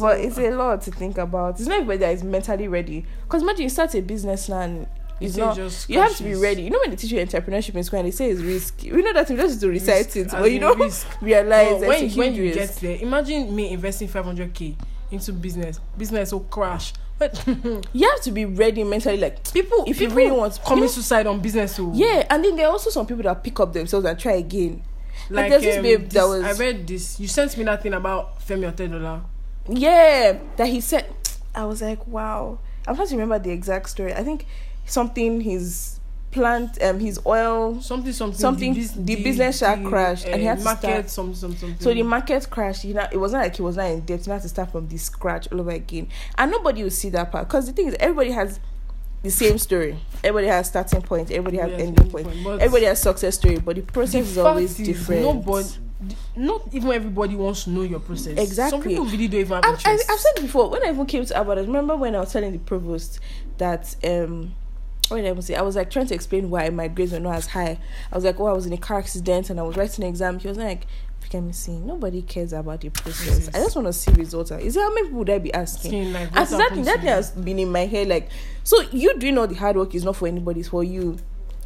But 0.00 0.18
it's 0.20 0.38
a 0.38 0.50
lot 0.50 0.82
to 0.82 0.90
think 0.90 1.18
about. 1.18 1.60
It's 1.60 1.68
not 1.68 1.76
everybody 1.76 1.98
that 1.98 2.14
is 2.14 2.24
mentally 2.24 2.66
ready. 2.66 3.06
Because 3.22 3.42
imagine 3.42 3.62
you 3.62 3.68
start 3.68 3.94
a 3.94 4.00
business 4.02 4.48
now 4.48 4.60
and 4.62 4.86
it's 5.20 5.36
It 5.36 5.40
not. 5.40 5.56
just 5.56 5.88
You 5.88 6.00
have 6.00 6.16
to 6.16 6.22
be 6.24 6.34
ready. 6.34 6.62
You 6.62 6.70
know 6.70 6.78
when 6.80 6.90
they 6.90 6.96
teach 6.96 7.12
you 7.12 7.18
entrepreneurship 7.20 7.74
in 7.76 7.84
school 7.84 7.98
and 8.00 8.08
they 8.08 8.12
say 8.12 8.30
it's 8.30 8.40
risky. 8.40 8.92
We 8.92 9.02
know 9.02 9.12
that 9.12 9.28
we 9.28 9.36
just 9.36 9.54
need 9.54 9.60
to 9.60 9.68
recite 9.68 10.16
it, 10.16 10.30
but 10.30 10.50
you 10.50 10.58
don't 10.60 10.78
realize 11.20 11.80
that 11.80 11.88
when, 11.88 12.10
when 12.12 12.34
you 12.34 12.42
risk. 12.44 12.56
get 12.58 12.70
there, 12.80 12.96
imagine 13.00 13.54
me 13.54 13.70
investing 13.72 14.08
500k 14.08 14.74
into 15.10 15.32
business. 15.32 15.80
Business 15.96 16.32
will 16.32 16.40
crash. 16.40 16.92
But 17.16 17.44
you 17.92 18.10
have 18.10 18.20
to 18.22 18.32
be 18.32 18.44
ready 18.44 18.82
mentally. 18.82 19.16
Like 19.18 19.52
people, 19.52 19.84
If 19.86 20.00
you 20.00 20.08
people 20.08 20.16
really 20.16 20.36
want- 20.36 20.58
commit 20.64 20.76
you 20.76 20.80
know- 20.82 20.86
suicide 20.88 21.26
on 21.28 21.38
business. 21.40 21.76
So 21.76 21.92
yeah, 21.94 22.26
and 22.28 22.44
then 22.44 22.56
there 22.56 22.66
are 22.66 22.72
also 22.72 22.90
some 22.90 23.06
people 23.06 23.22
that 23.22 23.42
pick 23.44 23.58
up 23.60 23.72
themselves 23.72 24.04
and 24.06 24.18
try 24.18 24.32
again. 24.32 24.82
like 25.30 25.48
there's 25.48 25.62
this 25.62 25.76
um, 25.76 25.82
babe 25.84 26.08
that 26.10 26.24
was- 26.24 26.42
I 26.42 26.52
read 26.52 26.86
this. 26.88 27.20
You 27.20 27.28
sent 27.28 27.56
me 27.56 27.62
that 27.64 27.82
thing 27.82 27.94
about 27.94 28.40
Femi 28.40 28.70
Otedola. 28.72 29.22
Yeah, 29.68 30.38
that 30.56 30.66
he 30.66 30.80
said. 30.80 31.06
I 31.54 31.64
was 31.66 31.80
like, 31.82 32.04
wow. 32.08 32.58
I'm 32.86 32.96
trying 32.96 33.06
to 33.08 33.14
remember 33.14 33.38
the 33.38 33.50
exact 33.50 33.88
story. 33.90 34.12
I 34.12 34.24
think 34.24 34.44
something 34.86 35.40
his 35.40 36.00
plant, 36.30 36.82
um, 36.82 36.98
his 36.98 37.20
oil. 37.26 37.80
Something, 37.80 38.12
something, 38.12 38.38
Something- 38.38 38.74
bus- 38.74 38.90
the 38.92 39.22
business 39.22 39.58
shall 39.58 39.78
crash 39.88 40.24
and 40.24 40.40
he 40.40 40.48
uh, 40.48 40.56
had 40.56 40.58
to 40.58 40.76
start- 40.78 41.10
some, 41.10 41.34
some, 41.34 41.56
something. 41.56 41.78
So 41.80 41.94
the 41.94 42.02
market 42.02 42.48
crashed. 42.50 42.84
You 42.84 42.94
know, 42.94 43.06
it 43.12 43.16
wasn't 43.18 43.42
like 43.44 43.54
he 43.56 43.62
was 43.62 43.76
not 43.76 43.86
in 43.90 44.00
debt. 44.00 44.24
He 44.24 44.30
had 44.30 44.42
to 44.42 44.48
start 44.48 44.72
from 44.72 44.88
the 44.88 44.96
scratch 44.96 45.50
all 45.52 45.60
over 45.60 45.70
again, 45.70 46.08
and 46.36 46.50
nobody 46.50 46.82
will 46.82 46.90
see 46.90 47.08
that 47.10 47.30
part 47.30 47.46
because 47.48 47.66
the 47.66 47.72
thing 47.72 47.86
is, 47.86 47.94
everybody 48.00 48.32
has 48.32 48.58
the 49.22 49.30
same 49.30 49.58
story. 49.58 49.96
Everybody 50.24 50.48
has 50.48 50.66
starting 50.68 51.00
point. 51.02 51.30
Everybody 51.30 51.56
has 51.58 51.70
ending 51.80 52.10
point. 52.10 52.26
point, 52.26 52.60
Everybody 52.60 52.84
has 52.86 53.00
success 53.00 53.36
story, 53.36 53.58
but 53.58 53.76
the 53.76 53.82
The 53.82 53.92
process 53.92 54.26
is 54.26 54.38
always 54.38 54.78
is 54.78 54.86
different. 54.86 55.22
Nobody, 55.22 55.68
not 56.36 56.68
even 56.72 56.90
everybody 56.90 57.34
wants 57.36 57.64
to 57.64 57.70
know 57.70 57.82
your 57.82 58.00
process. 58.00 58.36
Exactly. 58.36 58.80
Some 58.80 58.88
people 58.88 59.04
really 59.06 59.28
don't 59.28 59.40
even 59.40 59.52
have 59.62 59.64
I've, 59.64 59.86
I've. 59.86 60.00
I've 60.10 60.18
said 60.20 60.42
before 60.42 60.68
when 60.68 60.84
I 60.84 60.90
even 60.90 61.06
came 61.06 61.24
to 61.24 61.32
Abada. 61.34 61.58
Remember 61.64 61.96
when 61.96 62.14
I 62.16 62.20
was 62.20 62.32
telling 62.32 62.50
the 62.52 62.58
provost 62.58 63.20
that 63.58 63.94
um 64.04 64.52
what 65.08 65.16
did 65.16 65.26
I 65.26 65.30
even 65.30 65.42
say? 65.42 65.54
I 65.54 65.62
was 65.62 65.76
like 65.76 65.90
trying 65.90 66.06
to 66.06 66.14
explain 66.14 66.50
why 66.50 66.68
my 66.70 66.88
grades 66.88 67.12
were 67.12 67.20
not 67.20 67.36
as 67.36 67.48
high. 67.48 67.78
I 68.10 68.14
was 68.14 68.24
like, 68.24 68.38
oh, 68.40 68.46
I 68.46 68.52
was 68.52 68.66
in 68.66 68.72
a 68.72 68.78
car 68.78 68.98
accident 68.98 69.50
and 69.50 69.60
I 69.60 69.62
was 69.62 69.76
writing 69.76 70.04
an 70.04 70.10
exam. 70.10 70.38
He 70.38 70.48
was 70.48 70.56
like, 70.56 70.86
"Look 71.22 71.34
at 71.34 71.40
me 71.40 71.52
seeing. 71.52 71.86
Nobody 71.86 72.22
cares 72.22 72.52
about 72.52 72.80
the 72.80 72.88
process. 72.90 73.48
I 73.48 73.58
just 73.58 73.76
want 73.76 73.86
to 73.88 73.92
see 73.92 74.12
results. 74.12 74.50
Is 74.50 74.76
how 74.76 74.88
many 74.94 75.08
people 75.08 75.18
would 75.20 75.30
I 75.30 75.38
be 75.38 75.52
asking? 75.52 75.90
Skin, 75.90 76.12
like, 76.12 76.28
And 76.34 76.46
that 76.48 76.74
that 76.84 77.00
thing 77.00 77.08
has 77.08 77.30
been 77.32 77.58
in 77.58 77.70
my 77.70 77.86
head. 77.86 78.08
Like, 78.08 78.30
so 78.62 78.80
you 78.92 79.18
doing 79.18 79.36
all 79.38 79.46
the 79.46 79.54
hard 79.54 79.76
work 79.76 79.94
is 79.94 80.04
not 80.04 80.16
for 80.16 80.28
anybody. 80.28 80.60
It's 80.60 80.68
for 80.70 80.84
you. 80.84 81.18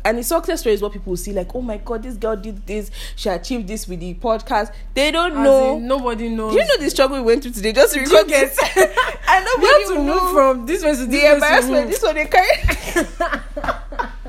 And 0.05 0.17
the 0.19 0.23
success 0.23 0.61
story 0.61 0.75
is 0.75 0.81
what 0.83 0.93
people 0.93 1.17
see. 1.17 1.33
Like, 1.33 1.55
oh 1.55 1.61
my 1.61 1.76
god, 1.78 2.02
this 2.02 2.17
girl 2.17 2.37
did 2.37 2.67
this. 2.67 2.90
She 3.17 3.28
achieved 3.28 3.67
this 3.69 3.87
with 3.88 4.00
the 4.00 4.14
podcast. 4.14 4.73
They 4.95 5.11
don't 5.11 5.33
As 5.33 5.45
know. 5.45 5.76
in, 5.76 5.87
nobody 5.87 6.28
knows. 6.28 6.52
Do 6.55 6.59
you 6.61 6.64
know 6.67 6.78
the 6.85 6.90
struggle 6.90 7.17
we 7.19 7.23
went 7.23 7.43
through 7.43 7.52
today 7.52 7.73
just 7.73 7.95
to 7.95 8.00
you 8.00 8.07
record 8.07 8.28
get- 8.28 8.54
this? 8.56 8.58
and 8.76 9.45
we 9.45 9.63
nobody 9.63 9.82
have 9.82 9.89
to 9.89 9.95
move 9.97 10.06
know 10.06 10.32
from 10.32 10.67
this 10.67 10.82
to 10.82 11.06
the 11.06 11.32
embarrassment. 11.34 11.89
This 11.91 12.02
one 12.02 12.15
they 12.15 12.26
carry. 12.26 12.49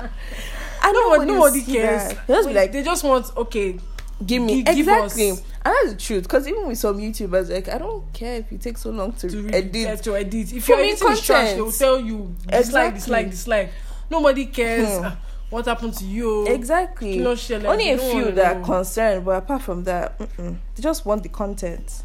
and 0.82 0.92
Nobody, 0.94 1.26
nobody, 1.26 1.32
nobody 1.32 1.60
see 1.60 1.72
cares. 1.72 2.14
that. 2.14 2.26
They 2.26 2.34
just 2.34 2.50
like, 2.50 2.72
they 2.72 2.82
just 2.82 3.04
want 3.04 3.36
okay. 3.36 3.78
give 4.26 4.42
me 4.42 4.56
gi- 4.56 4.62
give 4.74 4.78
exactly. 4.88 5.30
us- 5.30 5.42
and 5.64 5.74
that's 5.74 5.92
the 5.92 5.98
truth. 5.98 6.22
Because 6.24 6.48
even 6.48 6.66
with 6.68 6.78
some 6.78 6.98
YouTubers, 6.98 7.50
like 7.50 7.68
I 7.68 7.78
don't 7.78 8.10
care 8.14 8.36
if 8.36 8.50
it 8.50 8.62
takes 8.62 8.80
so 8.80 8.90
long 8.90 9.12
to, 9.12 9.28
to 9.28 9.48
edit. 9.54 10.02
to 10.04 10.16
edit. 10.16 10.52
If 10.54 10.64
For 10.64 10.72
your 10.72 10.80
me, 10.82 10.90
editing 10.92 11.16
trash, 11.22 11.52
they 11.54 11.60
will 11.60 11.70
tell 11.72 12.00
you 12.00 12.34
dislike, 12.46 12.54
Exactly. 12.60 12.98
dislike, 12.98 13.30
dislike. 13.30 13.72
Nobody 14.10 14.46
cares 14.46 14.88
Hmm. 14.98 15.08
What 15.50 15.66
happened 15.66 15.94
to 15.94 16.04
you. 16.04 16.46
Exactly. 16.46 17.16
You 17.16 17.22
know, 17.24 17.30
like, 17.32 17.64
Only 17.64 17.90
a 17.90 17.96
don't 17.96 18.10
few 18.12 18.32
that 18.32 18.56
are 18.56 18.60
know. 18.60 18.64
concerned, 18.66 19.24
but 19.24 19.32
apart 19.32 19.62
from 19.62 19.84
that, 19.84 20.18
mm-mm. 20.18 20.56
they 20.76 20.82
just 20.82 21.04
want 21.04 21.22
the 21.22 21.28
content. 21.28 22.02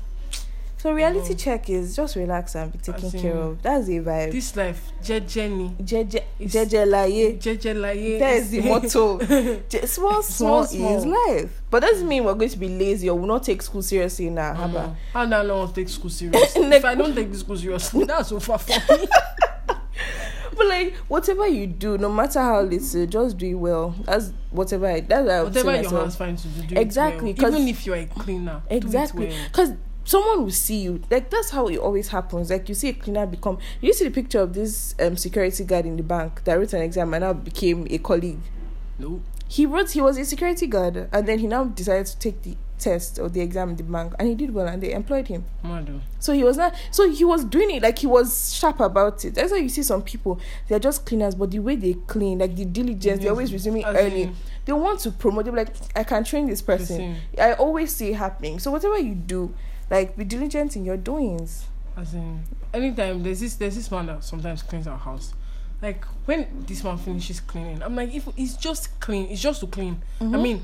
So 0.77 0.93
reality 0.93 1.33
Oh. 1.33 1.35
check 1.37 1.67
is 1.67 1.95
just 1.95 2.15
relax 2.15 2.53
and 2.53 2.71
be 2.71 2.77
taken 2.77 3.05
in, 3.11 3.19
care 3.19 3.35
of. 3.35 3.59
That's 3.63 3.87
the 3.87 3.99
vibe. 4.01 4.31
This 4.31 4.55
life, 4.55 4.91
Jeje, 5.01 6.21
is- 6.39 6.53
jeje 6.53 6.85
laye. 6.87 7.37
Jeje 7.39 7.73
laye. 7.81 8.19
That 8.19 8.33
is 8.35 8.51
the 8.51 8.61
motto. 8.61 9.17
J- 9.69 9.85
small, 9.87 10.21
small, 10.21 10.63
Small, 10.65 10.97
is 10.97 11.05
life. 11.07 11.61
But 11.71 11.79
doesn't 11.79 12.07
mean 12.07 12.23
we're 12.23 12.35
going 12.35 12.51
to 12.51 12.57
be 12.59 12.69
lazy 12.69 13.09
or 13.09 13.17
will 13.17 13.25
not 13.25 13.41
take 13.41 13.63
school 13.63 13.81
seriously 13.81 14.29
now. 14.29 14.53
Mm. 14.53 14.73
Haba. 14.73 14.95
How 15.11 15.25
do 15.25 15.33
I 15.35 15.43
know 15.43 15.65
take 15.67 15.89
school 15.89 16.11
seriously? 16.11 16.61
If 16.75 16.85
I 16.85 16.93
don't 16.93 17.15
take 17.15 17.31
this 17.31 17.39
school 17.39 17.57
seriously, 17.57 18.03
that's 18.05 18.29
so 18.29 18.39
far 18.39 18.59
from 18.59 18.75
me. 18.99 19.07
But 20.57 20.67
like 20.67 20.93
whatever 21.07 21.47
you 21.47 21.67
do, 21.67 21.97
no 21.97 22.09
matter 22.09 22.39
how 22.39 22.61
little, 22.61 23.05
just 23.05 23.37
do 23.37 23.45
it 23.47 23.53
well. 23.55 23.95
That's 24.05 24.31
whatever. 24.51 24.87
I, 24.87 25.01
that's 25.01 25.25
what 25.25 25.31
I 25.33 25.43
would 25.43 25.53
say 25.53 25.59
Whatever 25.63 25.71
your 25.75 25.83
myself. 25.83 26.01
hands 26.01 26.15
find 26.15 26.37
to 26.37 26.47
do, 26.47 26.67
do 26.67 26.79
Exactly, 26.79 27.35
well. 27.37 27.53
Even 27.55 27.67
if 27.67 27.85
you're 27.85 27.95
a 27.95 28.05
cleaner, 28.05 28.61
Exactly. 28.69 29.33
Because 29.47 29.73
someone 30.05 30.43
will 30.43 30.51
see 30.51 30.81
you. 30.81 31.01
Like 31.09 31.29
that's 31.29 31.49
how 31.49 31.67
it 31.67 31.77
always 31.77 32.07
happens. 32.09 32.49
Like 32.49 32.69
you 32.69 32.75
see 32.75 32.89
a 32.89 32.93
cleaner 32.93 33.25
become. 33.25 33.57
You 33.81 33.93
see 33.93 34.05
the 34.05 34.11
picture 34.11 34.39
of 34.39 34.53
this 34.53 34.95
um 34.99 35.17
security 35.17 35.63
guard 35.63 35.85
in 35.85 35.97
the 35.97 36.03
bank 36.03 36.43
that 36.45 36.53
wrote 36.55 36.73
an 36.73 36.81
exam 36.81 37.13
and 37.13 37.23
now 37.23 37.33
became 37.33 37.87
a 37.89 37.97
colleague. 37.97 38.39
No. 38.97 39.21
He 39.47 39.65
wrote. 39.65 39.91
He 39.91 40.01
was 40.01 40.17
a 40.17 40.25
security 40.25 40.67
guard 40.67 41.07
and 41.11 41.27
then 41.27 41.39
he 41.39 41.47
now 41.47 41.65
decided 41.65 42.07
to 42.07 42.17
take 42.19 42.41
the 42.41 42.57
test 42.77 43.19
or 43.19 43.29
the 43.29 43.39
exam 43.39 43.69
in 43.69 43.75
the 43.77 43.83
bank 43.83 44.13
and 44.19 44.27
he 44.27 44.35
did 44.35 44.53
well 44.53 44.67
and 44.67 44.81
they 44.83 44.91
employed 44.91 45.27
him. 45.27 45.45
Mado. 45.63 46.01
So 46.19 46.33
he 46.33 46.43
was 46.43 46.57
not. 46.57 46.75
So 46.91 47.09
he 47.09 47.23
was 47.23 47.45
doing 47.45 47.71
it 47.71 47.83
like 47.83 47.99
he 47.99 48.07
was 48.07 48.53
sharp 48.53 48.79
about 48.79 49.23
it. 49.23 49.35
That's 49.35 49.51
why 49.51 49.59
you 49.59 49.69
see 49.69 49.83
some 49.83 50.01
people. 50.01 50.39
They're 50.67 50.79
just 50.79 51.05
cleaners, 51.05 51.35
but 51.35 51.51
the 51.51 51.59
way 51.59 51.75
they 51.75 51.93
clean, 51.93 52.39
like 52.39 52.55
the 52.55 52.65
diligence, 52.65 53.21
they're 53.21 53.31
always 53.31 53.53
resuming 53.53 53.85
As 53.85 53.95
early. 53.95 54.23
in- 54.23 54.35
They 54.65 54.73
want 54.73 54.99
to 55.01 55.11
promote. 55.11 55.45
They're 55.45 55.53
like, 55.53 55.73
I 55.95 56.03
can 56.03 56.23
train 56.23 56.47
this 56.47 56.61
person. 56.61 57.17
I 57.39 57.53
always 57.53 57.95
see 57.95 58.09
it 58.09 58.15
happening. 58.15 58.59
So 58.59 58.71
whatever 58.71 58.97
you 58.97 59.15
do, 59.15 59.53
like 59.89 60.17
be 60.17 60.23
diligent 60.25 60.75
in 60.75 60.83
your 60.85 60.97
doings. 60.97 61.65
As 61.95 62.13
in, 62.13 62.43
anytime 62.73 63.23
there's 63.23 63.39
this 63.39 63.55
there's 63.55 63.75
this 63.75 63.89
man 63.89 64.07
that 64.07 64.23
sometimes 64.23 64.63
cleans 64.63 64.85
our 64.87 64.97
house. 64.97 65.33
Like 65.85 66.03
when 66.25 66.65
this 66.65 66.83
man 66.83 66.97
finishes 66.97 67.39
cleaning, 67.39 67.83
I'm 67.83 67.95
like, 67.95 68.11
if 68.11 68.27
it's 68.35 68.57
just 68.57 68.99
clean, 68.99 69.29
it's 69.29 69.39
just 69.39 69.59
to 69.59 69.67
clean. 69.67 70.01
Mm-hmm. 70.19 70.33
I 70.33 70.37
mean, 70.39 70.63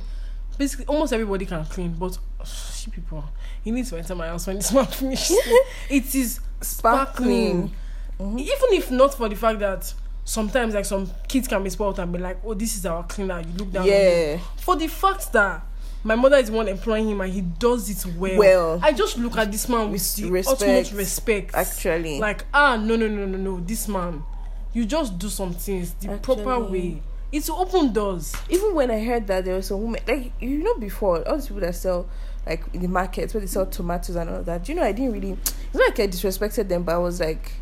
basically, 0.58 0.88
almost 0.88 1.14
everybody 1.14 1.46
can 1.46 1.64
clean, 1.66 1.94
but 1.94 2.18
she 2.44 2.90
people, 2.90 3.24
he 3.64 3.70
needs 3.70 3.92
to 3.92 3.98
enter 4.00 4.16
my 4.16 4.26
house 4.26 4.48
when 4.48 4.56
this 4.56 4.74
man 4.74 4.86
finishes. 4.88 5.38
it 5.92 6.16
is 6.16 6.40
sparkling. 6.62 7.72
Mhm. 8.20 8.40
Even 8.40 8.70
if 8.72 8.90
not 8.90 9.14
for 9.14 9.30
the 9.30 9.36
fact 9.36 9.60
that 9.60 9.94
sometimes 10.26 10.74
like 10.74 10.86
some 10.86 11.08
kids 11.28 11.48
can 11.48 11.64
be 11.64 11.70
spoiled 11.70 12.00
and 12.00 12.12
be 12.12 12.18
like, 12.18 12.40
oh, 12.44 12.56
this 12.56 12.76
is 12.76 12.88
our 12.88 13.04
cleaner. 13.04 13.42
You 13.42 13.54
look 13.58 13.72
down. 13.72 13.86
Yeah. 13.86 14.40
For 14.58 14.76
the 14.76 14.88
fact 14.88 15.32
that 15.34 15.62
my 16.04 16.16
mother 16.16 16.38
is 16.38 16.50
the 16.50 16.54
one 16.54 16.68
employing 16.68 17.10
him 17.10 17.22
and 17.22 17.32
he 17.32 17.42
does 17.42 17.92
it 17.92 18.12
well. 18.16 18.40
Well. 18.40 18.80
I 18.82 18.92
just 18.92 19.20
look 19.20 19.38
at 19.38 19.52
this 19.52 19.70
man 19.70 19.92
with 19.92 20.02
With 20.02 20.16
the 20.16 20.32
respect, 20.32 20.62
utmost 20.64 20.94
respect. 20.94 21.54
Actually. 21.54 22.20
Like, 22.20 22.46
ah, 22.56 22.76
no, 22.76 22.96
no, 22.96 23.08
no, 23.08 23.28
no, 23.28 23.38
no. 23.38 23.60
This 23.60 23.88
man, 23.88 24.24
you 24.74 24.86
just 24.86 25.18
do 25.18 25.30
some 25.30 25.54
things 25.54 25.94
the 25.96 26.18
proper 26.18 26.60
way. 26.60 27.02
It's 27.32 27.50
open 27.50 27.94
doors. 27.94 28.36
Even 28.50 28.76
when 28.76 28.92
I 28.92 29.04
heard 29.04 29.28
that 29.28 29.46
there 29.46 29.56
was 29.56 29.72
a 29.72 29.78
woman, 29.78 30.02
like 30.08 30.34
you 30.42 30.58
know, 30.58 30.76
before 30.76 31.28
all 31.28 31.38
these 31.38 31.48
people 31.48 31.62
that 31.62 31.76
sell 31.76 32.08
like 32.46 32.64
in 32.74 32.82
the 32.82 32.88
markets 32.88 33.34
where 33.34 33.42
they 33.42 33.48
sell 33.48 33.66
tomatoes 33.66 34.16
and 34.16 34.30
all 34.30 34.44
that. 34.44 34.68
You 34.68 34.76
know? 34.76 34.84
I 34.84 34.92
didn't 34.92 35.14
really. 35.14 35.32
It's 35.32 35.74
not 35.74 35.90
like 35.90 36.00
I 36.00 36.08
disrespected 36.08 36.68
them, 36.68 36.84
but 36.84 36.96
I 36.96 36.98
was 36.98 37.20
like, 37.20 37.54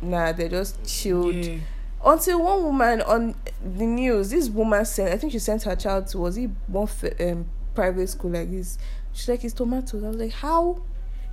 nah, 0.00 0.32
they're 0.32 0.48
just 0.48 0.84
chilled. 0.86 1.34
Yeah. 1.34 1.58
Until 2.04 2.42
one 2.42 2.62
woman 2.62 3.02
on 3.02 3.34
the 3.60 3.86
news, 3.86 4.30
this 4.30 4.48
woman 4.48 4.84
sent, 4.84 5.12
I 5.12 5.16
think 5.16 5.32
she 5.32 5.38
sent 5.40 5.64
her 5.64 5.74
child 5.74 6.06
to, 6.08 6.18
was 6.18 6.36
it 6.36 6.50
one 6.68 6.88
um, 7.20 7.46
private 7.74 8.08
school 8.08 8.30
like 8.30 8.50
this? 8.50 8.78
She's 9.12 9.28
like, 9.28 9.42
it's 9.42 9.54
tomatoes. 9.54 10.04
I 10.04 10.08
was 10.08 10.16
like, 10.16 10.32
how 10.32 10.82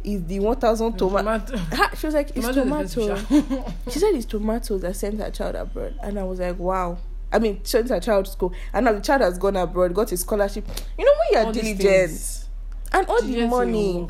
is 0.03 0.23
the 0.25 0.39
1,000 0.39 0.97
tomatoes? 0.97 1.49
Tomato. 1.49 1.95
She 1.97 2.05
was 2.07 2.15
like, 2.15 2.31
it's 2.35 2.47
Tomato 2.47 3.15
she 3.89 3.99
said 3.99 4.13
it's 4.15 4.25
tomatoes 4.25 4.81
that 4.81 4.95
sent 4.95 5.19
her 5.19 5.31
child 5.31 5.55
abroad. 5.55 5.95
And 6.01 6.19
I 6.19 6.23
was 6.23 6.39
like, 6.39 6.57
wow. 6.59 6.97
I 7.31 7.39
mean, 7.39 7.63
sent 7.63 7.89
her 7.89 7.99
child 7.99 8.25
to 8.25 8.31
school. 8.31 8.53
And 8.73 8.85
now 8.85 8.93
the 8.93 9.01
child 9.01 9.21
has 9.21 9.37
gone 9.37 9.55
abroad, 9.55 9.93
got 9.93 10.11
a 10.11 10.17
scholarship. 10.17 10.67
You 10.97 11.05
know, 11.05 11.11
when 11.11 11.27
you're 11.31 11.45
All 11.47 11.51
these 11.53 11.77
diligent 11.77 12.47
and 12.91 13.07
all 13.07 13.21
the 13.21 13.47
money. 13.47 14.07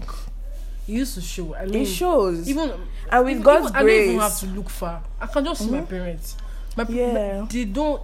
It 0.88 0.91
used 0.91 1.15
to 1.15 1.21
show. 1.21 1.56
I 1.56 1.65
mean, 1.65 1.84
it 1.84 1.86
shows. 1.86 2.49
Even 2.49 2.71
and 3.12 3.23
with 3.23 3.32
even- 3.32 3.43
God's 3.43 3.65
even- 3.69 3.75
I 3.75 3.79
don't 3.79 3.89
even 3.89 4.17
grace. 4.17 4.21
have 4.21 4.39
to 4.39 4.56
look 4.58 4.69
far. 4.69 5.03
I 5.21 5.27
can 5.27 5.45
just 5.45 5.62
see 5.62 5.69
my 5.69 5.82
parents. 5.82 6.36
My, 6.75 6.86
Yeah. 6.89 7.39
my- 7.41 7.47
they 7.47 7.63
don't. 7.65 8.01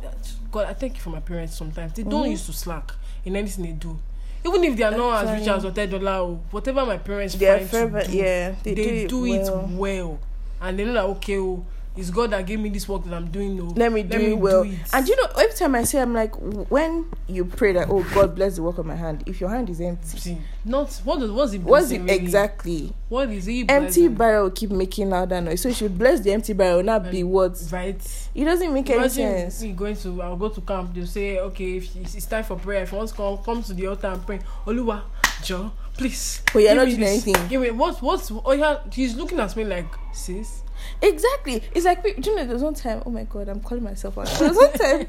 God, 0.52 0.68
I 0.68 0.74
thank 0.74 0.96
you 0.96 1.02
for 1.02 1.10
my 1.10 1.20
parents. 1.20 1.58
Sometimes 1.58 1.94
they 1.94 2.04
don't 2.04 2.26
Mhm. 2.28 2.32
used 2.32 2.46
to 2.46 2.54
slack 2.54 2.94
in 3.26 3.36
anything 3.36 3.66
they 3.66 3.72
do, 3.74 4.00
even 4.46 4.64
if 4.64 4.78
they 4.78 4.84
are 4.84 4.92
not 4.92 5.26
as 5.26 5.40
rich 5.40 5.48
as 5.48 5.64
Hotel 5.64 5.88
Dollar 5.88 6.18
or 6.30 6.36
whatever 6.52 6.86
my 6.86 6.98
parents 6.98 7.36
find 7.36 7.70
to 7.70 7.76
do. 8.08 8.18
yeah. 8.18 8.56
They, 8.64 8.74
They, 8.74 9.08
do, 9.08 9.26
it 9.26 9.42
well. 9.50 9.68
well, 9.72 10.20
and 10.62 10.80
they 10.80 10.86
know 10.86 10.94
that 10.94 11.04
okay, 11.06 11.38
oh, 11.38 11.66
it's 11.98 12.12
God 12.12 12.32
that 12.32 12.46
gave 12.46 12.60
me 12.60 12.70
this 12.70 12.88
work 12.88 13.04
that 13.06 13.14
I'm 13.14 13.30
doing. 13.30 13.60
Oh, 13.60 13.74
Let 13.76 13.92
me 13.92 14.04
do 14.04 14.18
it 14.18 14.38
well. 14.38 14.64
it. 14.64 14.78
And 14.94 15.08
you 15.08 15.16
know, 15.18 15.28
every 15.38 15.54
time 15.56 15.76
I 15.76 15.84
say, 15.84 16.00
I'm 16.00 16.14
like, 16.14 16.34
when 16.36 17.06
you 17.28 17.44
pray 17.46 17.74
that, 17.74 17.90
oh 17.90 18.06
God 18.14 18.36
bless 18.36 18.56
the 18.56 18.64
work 18.64 18.78
of 18.78 18.86
my 18.86 18.96
hand. 18.96 19.24
If 19.26 19.42
your 19.42 19.50
hand 19.50 19.70
is 19.70 19.82
empty, 19.82 20.18
See, 20.18 20.38
not 20.64 20.94
what 21.04 21.20
does 21.20 21.32
what's 21.32 21.54
it 21.54 21.62
what's 21.62 21.92
it 21.92 22.00
really? 22.02 22.14
exactly? 22.16 22.94
What 23.10 23.30
is 23.32 23.46
he 23.46 23.62
Empty 23.62 23.76
blessing? 24.08 24.14
barrel 24.16 24.50
keep 24.52 24.70
making 24.70 25.10
louder 25.10 25.42
noise. 25.42 25.62
So 25.62 25.70
you 25.70 25.76
should 25.76 25.98
bless 25.98 26.20
the 26.22 26.32
empty 26.32 26.54
barrel, 26.54 26.84
not 26.84 27.10
be 27.12 27.24
what. 27.24 27.62
Right. 27.72 28.30
It 28.36 28.46
doesn't 28.46 28.74
make 28.74 28.90
any 28.90 29.00
Imagine 29.00 29.50
sense. 29.50 29.62
me 29.64 29.72
going 29.74 29.96
to 29.98 30.22
I'll 30.22 30.38
go 30.38 30.50
to 30.50 30.62
camp. 30.62 30.94
They'll 30.94 31.06
say, 31.08 31.40
okay, 31.40 31.78
if 31.78 31.96
it's 31.96 32.16
it's 32.16 32.26
time 32.28 32.44
for 32.44 32.56
prayer, 32.56 32.84
if 32.84 32.92
you 32.92 32.98
want 33.00 33.10
to 33.10 33.16
come, 33.16 33.38
come 33.40 33.64
to 33.64 33.74
the 33.74 33.88
altar 33.88 34.08
and 34.08 34.26
pray. 34.26 34.40
Oluwa, 34.66 35.02
Joe, 35.44 35.72
please. 36.00 36.42
But 36.54 36.64
you're 36.64 36.76
not 36.76 36.86
doing 36.88 37.00
this. 37.00 37.28
anything. 37.28 37.48
Give 37.48 37.62
me 37.62 37.72
what 37.72 38.02
what's 38.02 38.32
oh 38.32 38.52
yeah, 38.54 38.80
he's 38.92 39.16
looking 39.16 39.40
at 39.40 39.56
me 39.56 39.64
like 39.66 39.88
sis. 40.14 40.64
Exactly. 41.02 41.62
It's 41.76 41.86
like, 41.86 42.02
do 42.04 42.30
you 42.30 42.36
know, 42.38 42.46
there's 42.46 42.64
one 42.64 42.74
time, 42.74 43.04
oh 43.06 43.10
my 43.10 43.24
God, 43.26 43.50
I'm 43.50 43.60
calling 43.60 43.84
myself 43.84 44.18
out. 44.18 44.28
There's 44.40 44.56
one 44.56 44.72
time, 44.74 45.08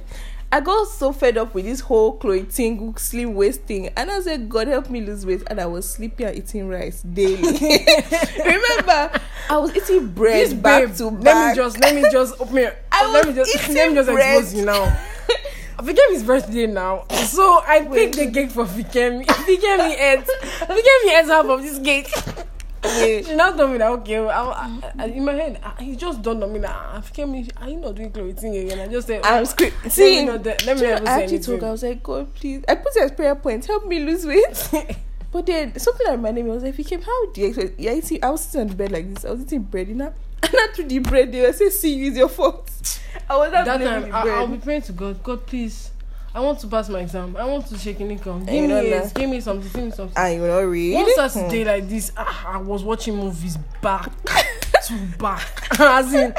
I 0.52 0.60
got 0.60 0.88
so 0.88 1.12
fed 1.12 1.38
up 1.38 1.54
with 1.54 1.64
this 1.64 1.78
whole 1.80 2.14
Chloe 2.18 2.42
Tingle 2.44 2.96
slim 2.96 3.34
waist 3.34 3.62
thing. 3.62 3.88
And 3.96 4.10
I 4.10 4.20
said, 4.20 4.48
God 4.48 4.66
help 4.66 4.90
me 4.90 5.00
lose 5.00 5.24
weight. 5.24 5.42
And 5.46 5.60
I 5.60 5.66
was 5.66 5.88
sleeping 5.88 6.26
and 6.26 6.36
eating 6.36 6.68
rice 6.68 7.02
daily. 7.02 7.36
Remember, 8.44 9.20
I 9.48 9.58
was 9.58 9.74
eating 9.76 10.08
bread 10.08 10.46
This 10.46 10.54
back 10.54 10.86
babe, 10.88 10.96
to 10.96 11.06
let 11.06 11.22
back. 11.24 11.50
me 11.52 11.56
just 11.62 11.80
let 11.80 11.94
me 11.94 12.02
just 12.10 12.40
open 12.40 12.58
it. 12.58 12.84
I 12.90 13.12
let 13.12 13.28
me 13.28 13.34
just 13.34 13.54
eating 13.54 13.74
let 13.76 13.88
me 13.90 13.94
just 13.94 14.10
bread. 14.10 14.38
expose 14.38 14.54
you 14.58 14.64
now. 14.66 15.00
Fikem 15.82 16.12
is 16.12 16.22
birthday 16.22 16.66
now, 16.66 17.04
so 17.10 17.62
I 17.66 17.86
picked 17.90 18.16
the 18.16 18.30
cake 18.30 18.50
for 18.50 18.64
Fikem. 18.64 19.24
Fikem 19.24 19.80
ate. 19.98 20.26
Fikem 20.26 21.20
ate 21.20 21.26
half 21.26 21.46
of 21.46 21.62
this 21.62 21.78
cake. 21.78 22.10
Wait. 22.82 23.26
She 23.26 23.34
now 23.34 23.52
told 23.52 23.72
me 23.72 23.78
that 23.78 23.90
okay, 23.90 24.20
well, 24.20 24.52
I, 24.52 24.80
I, 24.98 25.04
I, 25.04 25.06
in 25.06 25.24
my 25.24 25.32
head, 25.34 25.60
I, 25.62 25.82
he 25.82 25.96
just 25.96 26.22
dawned 26.22 26.42
on 26.42 26.52
me 26.52 26.60
that 26.60 26.70
ah, 26.70 27.02
Fikem, 27.04 27.50
are 27.60 27.68
you 27.68 27.76
not 27.76 27.94
doing 27.94 28.10
clothing 28.10 28.56
again? 28.56 28.80
I 28.80 28.88
just 28.90 29.06
said, 29.06 29.20
I'm 29.24 29.44
screaming. 29.44 29.74
let 29.82 29.92
See, 29.92 30.20
me 30.20 30.24
not, 30.26 30.44
let 30.44 30.64
me 30.66 30.74
do 30.74 30.74
you 30.74 30.82
know, 30.82 30.90
not 30.90 31.02
even 31.02 31.08
I 31.08 31.22
actually 31.22 31.38
told 31.40 31.60
her, 31.60 31.68
I 31.68 31.70
was 31.72 31.82
like, 31.82 32.02
God, 32.02 32.34
please. 32.34 32.64
I 32.68 32.74
put 32.76 32.96
it 32.96 33.02
as 33.02 33.12
prayer 33.12 33.34
point. 33.34 33.66
Help 33.66 33.86
me 33.86 34.00
lose 34.00 34.26
weight. 34.26 34.70
But 35.32 35.46
then 35.46 35.78
something 35.78 36.04
that 36.06 36.12
reminded 36.12 36.44
me 36.44 36.50
I 36.50 36.54
was 36.54 36.64
like, 36.64 36.76
came, 36.86 37.02
how 37.02 37.26
do 37.26 37.40
you 37.40 37.48
expect? 37.48 37.78
Yeah, 37.78 37.92
eating, 37.92 38.18
I 38.24 38.30
was 38.30 38.40
sitting 38.42 38.62
on 38.62 38.66
the 38.68 38.74
bed 38.74 38.90
like 38.92 39.14
this. 39.14 39.24
I 39.24 39.30
was 39.30 39.42
eating 39.42 39.62
bread, 39.62 39.88
you 39.88 39.94
know. 39.94 40.12
And 40.42 40.52
not 40.52 40.74
to 40.74 40.84
the 40.84 40.98
bread, 41.00 41.32
they 41.32 41.42
were 41.42 41.52
saying, 41.52 41.70
"See, 41.70 41.94
you, 41.94 42.08
it's 42.08 42.16
your 42.16 42.28
fault." 42.28 42.70
I 43.28 43.36
was 43.36 43.52
not 43.52 43.64
that 43.64 43.80
time, 43.80 44.14
I, 44.14 44.22
bread. 44.22 44.38
I'll 44.38 44.46
be 44.46 44.58
praying 44.58 44.82
to 44.82 44.92
God. 44.92 45.22
God, 45.22 45.46
please, 45.46 45.90
I 46.34 46.40
want 46.40 46.60
to 46.60 46.66
pass 46.66 46.88
my 46.88 47.00
exam. 47.00 47.36
I 47.36 47.44
want 47.44 47.66
to 47.68 47.78
shake 47.78 48.00
an 48.00 48.10
income. 48.10 48.44
Give 48.44 48.68
me 48.68 48.72
it. 48.72 49.14
Give 49.14 49.28
me 49.28 49.40
something. 49.40 49.70
Give 49.72 49.84
me 49.84 49.90
something. 49.90 50.16
and 50.16 50.34
you 50.34 50.46
know, 50.46 50.62
read. 50.64 50.94
One 50.94 51.14
Saturday 51.14 51.64
like 51.64 51.88
this, 51.88 52.12
ah, 52.16 52.54
I 52.54 52.58
was 52.58 52.84
watching 52.84 53.16
movies 53.16 53.56
back 53.82 54.10
to 54.86 55.06
back. 55.18 55.42
As 55.80 56.12
in, 56.12 56.34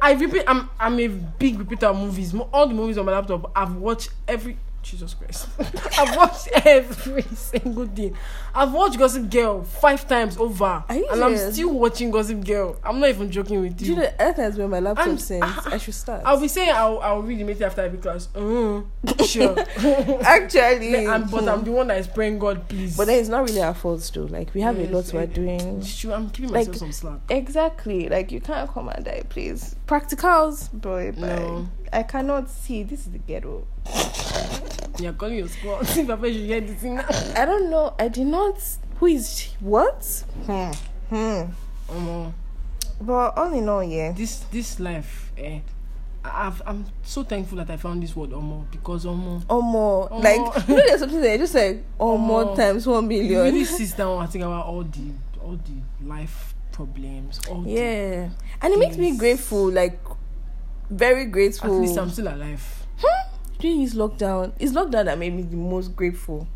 I 0.00 0.12
repeat. 0.12 0.44
I'm 0.46 0.70
I'm 0.80 0.98
a 0.98 1.08
big 1.08 1.58
repeater 1.58 1.86
of 1.86 1.96
movies. 1.96 2.34
All 2.52 2.66
the 2.66 2.74
movies 2.74 2.98
on 2.98 3.06
my 3.06 3.12
laptop, 3.12 3.50
I've 3.54 3.74
watched 3.76 4.10
every. 4.26 4.56
Jesus 4.90 5.12
Christ, 5.14 5.48
I've 5.98 6.16
watched 6.16 6.48
every 6.64 7.22
single 7.34 7.86
thing. 7.86 8.16
I've 8.54 8.72
watched 8.72 8.98
Gossip 8.98 9.30
Girl 9.30 9.62
five 9.62 10.08
times 10.08 10.36
over, 10.38 10.82
you 10.90 11.06
and 11.10 11.22
I'm 11.22 11.36
still 11.36 11.74
watching 11.74 12.10
Gossip 12.10 12.44
Girl. 12.44 12.76
I'm 12.82 12.98
not 12.98 13.10
even 13.10 13.30
joking 13.30 13.60
with 13.60 13.76
Do 13.76 13.84
you. 13.84 13.90
you 13.90 13.96
know 14.00 14.10
that 14.18 14.36
times 14.36 14.56
when 14.56 14.70
my 14.70 14.80
laptop 14.80 15.06
And- 15.08 15.20
sends? 15.20 15.44
I 15.66 15.76
should 15.78 15.92
start. 15.94 16.22
I'll 16.24 16.40
be 16.40 16.48
saying 16.48 16.70
I'll, 16.72 16.98
I'll 17.00 17.20
read 17.22 17.38
immediately 17.40 17.66
after 17.66 17.82
every 17.82 17.98
class. 17.98 18.28
Mm, 18.34 18.86
sure. 19.26 20.20
Actually, 20.24 21.06
I'm, 21.06 21.28
but. 21.28 21.46
I'm 21.48 21.64
the 21.64 21.72
one 21.72 21.88
that 21.88 21.98
is 21.98 22.06
praying 22.06 22.38
God, 22.38 22.66
please. 22.68 22.96
But 22.96 23.06
then 23.08 23.20
it's 23.20 23.28
not 23.28 23.46
really 23.46 23.60
our 23.62 23.74
fault, 23.74 24.10
though. 24.14 24.22
Like 24.22 24.54
we 24.54 24.60
have 24.62 24.78
a 24.78 24.86
lot 24.86 25.12
we're 25.12 25.26
doing. 25.26 25.82
Sure, 25.82 26.14
I'm 26.14 26.28
giving 26.28 26.50
Like- 26.50 26.66
myself 26.68 26.76
some 26.76 26.92
slack. 26.92 27.20
Exactly. 27.28 28.08
Like 28.08 28.32
you 28.32 28.40
can't 28.40 28.70
come 28.70 28.88
and 28.88 29.04
die, 29.04 29.22
please. 29.28 29.76
Practicals, 29.86 30.72
boy. 30.72 31.12
No. 31.16 31.68
I 31.92 32.02
cannot 32.02 32.50
see. 32.50 32.82
This 32.82 33.00
is 33.06 33.12
the 33.12 33.18
ghetto. 33.18 33.66
You're 34.98 35.12
calling 35.12 35.38
your 35.38 35.48
squad. 35.48 35.86
See 35.86 36.00
if 36.00 36.10
I 36.10 36.28
hear 36.28 36.60
this 36.60 36.80
thing. 36.80 36.98
I 36.98 37.44
don't 37.44 37.70
know. 37.70 37.94
I 37.98 38.08
did 38.08 38.26
not. 38.26 38.60
Who 38.98 39.06
is 39.06 39.48
what? 39.60 40.04
Hmm. 40.46 40.70
Hmm. 41.08 41.42
Um, 41.90 42.34
But 43.00 43.38
all 43.38 43.52
in 43.54 43.68
all, 43.68 43.84
yeah. 43.84 44.12
this 44.12 44.40
this 44.50 44.80
life, 44.80 45.30
eh, 45.38 45.60
I- 46.24 46.46
I've, 46.48 46.60
I'm 46.66 46.84
so 47.04 47.22
thankful 47.22 47.58
that 47.58 47.70
I 47.70 47.76
found 47.76 48.02
this 48.02 48.14
word 48.16 48.30
Omo 48.30 48.68
because 48.72 49.04
Omo. 49.06 49.42
Or 49.48 49.62
more. 49.62 50.08
Omo. 50.10 50.22
Like 50.22 50.68
you 50.68 50.74
know, 50.76 50.82
there's 50.86 51.00
something 51.00 51.20
that 51.20 51.38
just 51.38 51.54
like 51.54 51.84
or 51.98 52.18
more 52.18 52.44
Omo. 52.46 52.56
times 52.56 52.86
one 52.86 53.06
million. 53.06 53.26
You 53.26 53.32
million. 53.36 53.54
really 53.54 53.64
sits 53.78 53.92
down 53.92 54.20
and 54.20 54.30
think 54.30 54.44
about 54.44 54.66
all 54.66 54.82
the 54.82 55.12
all 55.40 55.52
the 55.56 56.06
life 56.06 56.54
problems. 56.72 57.38
All 57.48 57.64
yeah, 57.66 58.28
and 58.60 58.72
it 58.74 58.78
makes 58.80 58.96
me 58.96 59.16
grateful. 59.16 59.70
Like 59.70 60.00
very 60.90 61.26
grateful. 61.26 61.72
At 61.76 61.80
least 61.82 61.96
I'm 61.98 62.10
still 62.10 62.26
alive. 62.28 62.84
During 63.58 63.82
this 63.84 63.94
lockdown, 63.94 64.52
it's 64.58 64.72
lockdown 64.72 65.04
that 65.06 65.18
made 65.18 65.34
me 65.34 65.42
the 65.42 65.56
most 65.56 65.94
grateful 65.96 66.46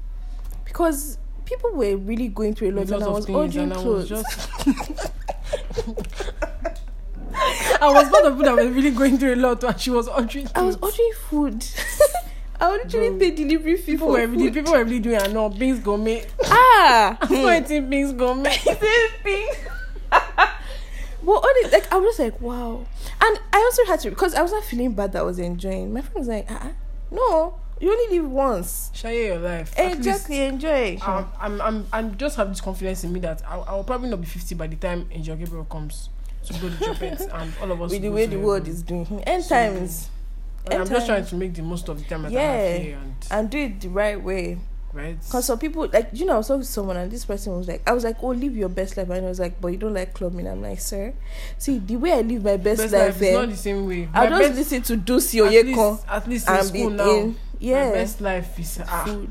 because 0.64 1.18
people 1.44 1.72
were 1.72 1.96
really 1.96 2.28
going 2.28 2.54
through 2.54 2.70
a 2.70 2.72
lot, 2.72 2.90
and 2.90 3.02
I 3.04 3.08
was 3.08 3.28
ordering 3.28 3.64
and 3.64 3.72
I 3.74 3.76
was 3.76 3.82
clothes. 3.82 4.08
just. 4.08 4.50
I 7.80 7.90
was 7.92 8.10
one 8.10 8.26
of 8.26 8.36
the 8.36 8.42
people 8.44 8.56
that 8.56 8.64
was 8.64 8.74
really 8.74 8.90
going 8.90 9.18
through 9.18 9.34
a 9.34 9.36
lot 9.36 9.64
and 9.64 9.80
she 9.80 9.90
was 9.90 10.06
ordering. 10.08 10.48
I 10.54 10.62
was 10.62 10.76
ordering 10.76 11.12
food. 11.28 11.64
I 12.60 12.70
would 12.70 12.84
literally 12.84 13.18
pay 13.18 13.30
delivery 13.32 13.76
fee 13.76 13.92
People 13.92 14.06
for 14.08 14.12
were 14.12 14.26
really 14.28 14.44
food. 14.44 14.54
people 14.54 14.72
were 14.74 14.84
really 14.84 15.00
doing 15.00 15.20
I 15.20 15.26
know 15.26 15.48
Bings 15.48 15.80
gourmet. 15.80 16.24
ah, 16.44 17.18
I'm 17.22 17.42
not 17.42 17.62
eating 17.64 17.90
Bings 17.90 18.12
gourmet. 18.12 18.54
thing. 18.56 19.48
Well, 21.24 21.40
this, 21.62 21.72
like 21.72 21.92
I 21.92 21.96
was 21.96 22.16
just 22.16 22.18
like, 22.20 22.40
wow, 22.40 22.84
and 23.20 23.40
I 23.52 23.58
also 23.58 23.84
had 23.86 24.00
to 24.00 24.10
because 24.10 24.34
I 24.34 24.42
was 24.42 24.52
not 24.52 24.64
feeling 24.64 24.92
bad 24.92 25.12
that 25.12 25.20
I 25.20 25.22
was 25.22 25.38
enjoying. 25.40 25.92
My 25.92 26.02
friend 26.02 26.16
was 26.18 26.28
like, 26.28 26.46
ah, 26.50 26.70
no, 27.12 27.54
you 27.80 27.90
only 27.90 28.18
live 28.18 28.30
once. 28.30 28.90
Share 28.94 29.12
your 29.12 29.38
life. 29.38 29.74
Exactly, 29.76 30.40
enjoy. 30.42 30.90
least, 30.92 31.08
um, 31.08 31.28
I'm, 31.40 31.60
I'm, 31.60 31.86
I'm 31.92 32.16
just 32.16 32.36
have 32.36 32.48
this 32.48 32.60
confidence 32.60 33.04
in 33.04 33.12
me 33.12 33.20
that 33.20 33.42
I, 33.46 33.56
I 33.58 33.74
will 33.74 33.84
probably 33.84 34.08
not 34.10 34.20
be 34.20 34.26
50 34.26 34.54
by 34.54 34.66
the 34.68 34.76
time 34.76 35.08
Angel 35.10 35.36
Gabriel 35.36 35.64
comes 35.64 36.08
to 36.46 36.52
go 36.54 36.68
to 36.68 36.76
Japan 36.84 37.18
and 37.32 37.52
all 37.60 37.72
of 37.72 37.82
us. 37.82 37.90
With 37.90 38.02
the 38.02 38.08
way 38.10 38.26
the 38.26 38.38
world 38.38 38.66
is 38.68 38.82
doing, 38.82 39.22
end 39.26 39.44
So, 39.44 39.54
times, 39.54 40.08
And 40.66 40.74
I'm 40.74 40.80
end 40.82 40.90
just 40.90 41.06
trying 41.06 41.26
to 41.26 41.34
make 41.36 41.54
the 41.54 41.62
most 41.62 41.88
of 41.88 41.98
the 41.98 42.04
time 42.04 42.22
that 42.22 42.28
I 42.32 42.34
Yeah. 42.34 42.52
have 42.72 42.82
here 42.82 42.98
and 42.98 43.14
and 43.30 43.50
do 43.50 43.58
it 43.58 43.80
the 43.80 43.88
right 43.88 44.22
way. 44.22 44.58
Right. 44.92 45.18
Because 45.20 45.44
some 45.46 45.58
people, 45.58 45.88
like, 45.92 46.10
you 46.12 46.24
know, 46.26 46.34
I 46.34 46.36
was 46.38 46.48
talking 46.48 46.62
to 46.62 46.66
someone 46.66 46.96
and 46.96 47.10
this 47.10 47.24
person 47.24 47.56
was 47.56 47.68
like, 47.68 47.82
I 47.88 47.92
was 47.92 48.04
like, 48.04 48.22
oh, 48.22 48.28
live 48.28 48.56
your 48.56 48.68
best 48.68 48.96
life. 48.96 49.08
And 49.10 49.24
I 49.26 49.28
was 49.28 49.40
like, 49.40 49.60
but 49.60 49.68
you 49.68 49.78
don't 49.78 49.94
like 49.94 50.14
clubbing. 50.14 50.46
I'm 50.46 50.62
like, 50.62 50.80
sir, 50.80 51.14
see, 51.58 51.78
the 51.78 51.96
way 51.96 52.12
I 52.12 52.20
live 52.22 52.44
my 52.44 52.56
best, 52.56 52.82
Best 52.82 52.92
life, 52.92 53.14
life 53.14 53.22
eh, 53.22 53.26
is 53.26 53.34
not 53.34 53.48
the 53.50 53.56
same 53.56 53.86
way. 53.86 54.08
My 54.12 54.26
just 54.28 54.40
best- 54.42 54.54
listen 54.72 54.82
to 54.82 54.96
Oyeko 54.96 55.90
least, 55.92 56.04
at 56.08 56.28
least 56.28 56.48
in 56.48 56.62
school 56.64 56.90
now. 56.90 57.10
in. 57.10 57.28
My 57.30 57.34
Yeah. 57.60 57.90
best 57.92 58.20
life 58.20 58.58
is 58.58 58.80
ah, 58.86 59.04
Food. 59.06 59.30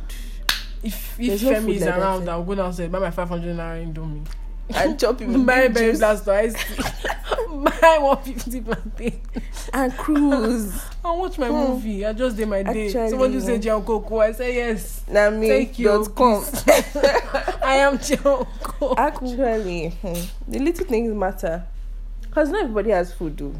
if 0.83 1.17
There's 1.17 1.43
if 1.43 1.49
no 1.49 1.55
Femi 1.57 1.61
food 1.65 1.75
is 1.75 1.81
like 1.83 1.97
around, 1.97 2.27
eh? 2.27 2.31
I'll 2.31 2.43
go 2.43 2.55
downstairs 2.55 2.91
buy 2.91 2.99
my 2.99 3.11
500 3.11 3.55
naira 3.55 3.93
indomie. 3.93 4.25
And 4.73 4.99
chopping 4.99 5.45
buy 5.45 5.63
with 5.63 5.73
berry 5.73 5.91
juice 5.91 5.99
blast 5.99 6.25
to 6.25 6.33
ice 6.33 6.53
buy 7.49 7.97
150 7.99 8.61
plantain. 8.61 9.21
and 9.73 9.93
cruise. 9.97 10.81
I 11.05 11.11
watch 11.11 11.37
my 11.37 11.47
Hmm. 11.47 11.53
movie. 11.73 12.05
I 12.05 12.13
just 12.13 12.37
did 12.37 12.47
my 12.47 12.63
day. 12.63 12.87
Actually, 12.87 13.09
Someone 13.09 13.31
just 13.33 13.45
say 13.47 13.59
Jao 13.59 13.81
Coco. 13.81 14.19
I 14.19 14.31
say 14.31 14.55
yes. 14.55 15.03
Now 15.09 15.29
me 15.29 15.47
Thank 15.49 15.79
you. 15.79 15.87
dot 15.87 16.15
com. 16.15 16.45
I 17.63 17.75
am 17.77 17.97
Jao 17.99 18.47
Coco. 18.61 18.95
Actually, 18.97 19.89
hmm, 19.89 20.13
the 20.47 20.59
little 20.59 20.85
things 20.85 21.13
matter. 21.13 21.65
Because 22.21 22.49
not 22.49 22.61
everybody 22.61 22.91
has 22.91 23.11
food, 23.13 23.37
though. 23.37 23.53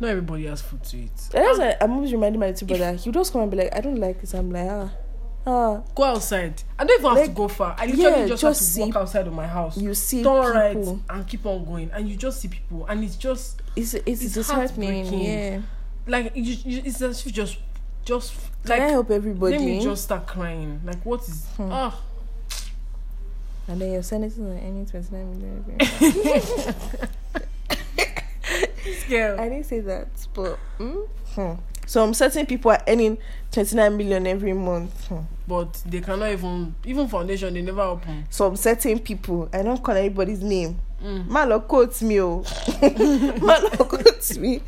Not 0.00 0.10
everybody 0.10 0.46
has 0.46 0.60
food 0.60 0.82
to 0.84 0.96
eat. 0.96 1.10
And 1.34 1.44
that's 1.44 1.58
why 1.58 1.76
I'm 1.80 1.92
always 1.92 2.12
reminding 2.12 2.40
my 2.40 2.48
little 2.48 2.66
brother. 2.66 2.94
He'll 2.94 3.12
just 3.12 3.32
come 3.32 3.42
and 3.42 3.50
be 3.50 3.58
like, 3.58 3.74
I 3.76 3.80
don't 3.80 3.96
like 3.98 4.20
this. 4.20 4.34
I'm 4.34 4.50
like, 4.50 4.68
ah. 4.68 4.90
Ah, 5.46 5.80
Go 5.94 6.04
outside. 6.04 6.62
I 6.78 6.84
don't 6.84 7.00
even 7.00 7.16
have 7.16 7.26
to 7.26 7.32
go 7.32 7.48
far. 7.48 7.74
I 7.78 7.86
literally 7.86 8.02
yeah, 8.22 8.26
just, 8.28 8.42
just 8.42 8.42
have 8.42 8.54
to 8.66 8.72
see- 8.72 8.80
walk 8.82 8.96
outside 8.96 9.26
of 9.26 9.32
my 9.32 9.46
house. 9.46 9.78
you 9.78 9.94
see 9.94 10.22
Turn 10.22 10.74
people. 10.74 10.96
right 10.96 11.02
and 11.16 11.26
keep 11.28 11.46
on 11.46 11.64
going, 11.64 11.90
and 11.92 12.08
you 12.08 12.16
just 12.16 12.40
see 12.40 12.48
people, 12.48 12.84
and 12.86 13.02
it's 13.02 13.16
just 13.16 13.62
It's 13.74 13.94
it's, 13.94 14.22
It's 14.22 14.34
disheartening. 14.34 15.04
heartbreaking. 15.06 15.24
Yeah. 15.24 15.60
like 16.06 16.32
you, 16.34 16.42
you, 16.64 16.82
it's 16.84 17.00
as 17.00 17.24
if 17.26 17.32
just, 17.32 17.56
just 18.04 18.34
Can 18.66 18.82
I 18.82 18.88
help 18.90 19.10
everybody? 19.10 19.56
let 19.56 19.64
me 19.64 19.80
just 19.82 20.04
start 20.04 20.26
crying. 20.26 20.82
Like 20.84 21.02
what 21.06 21.22
is 21.22 21.46
Hmm. 21.56 21.70
ah 21.72 21.98
And 23.68 23.80
then 23.80 23.92
you're 23.92 24.02
sending 24.02 24.30
it 24.30 24.38
on 24.38 24.56
any 24.58 24.84
29 24.84 25.40
million. 25.40 25.64
this. 26.08 26.74
I 29.10 29.48
didn't 29.48 29.64
say 29.64 29.80
that, 29.80 30.08
but 30.34 30.58
mm, 30.78 31.08
hmm. 31.34 31.52
Some 31.88 32.12
certain 32.12 32.44
people 32.44 32.70
are 32.70 32.82
earning 32.86 33.16
29 33.50 33.96
million 33.96 34.26
every 34.26 34.52
month. 34.52 35.06
Hmm. 35.08 35.20
But 35.46 35.82
they 35.86 36.02
cannot 36.02 36.30
even 36.30 36.74
even 36.84 37.08
foundation. 37.08 37.54
They 37.54 37.62
never 37.62 37.80
open. 37.80 38.26
Some 38.28 38.56
certain 38.56 38.98
people, 38.98 39.48
I 39.54 39.62
don't 39.62 39.82
call 39.82 39.96
anybody's 39.96 40.42
name. 40.42 40.78
Mm. 41.02 41.26
Malo 41.28 41.60
quotes 41.60 42.02
me, 42.02 42.20
oh. 42.20 42.44
Malo 43.40 43.70
quotes 43.70 44.36
me. 44.36 44.60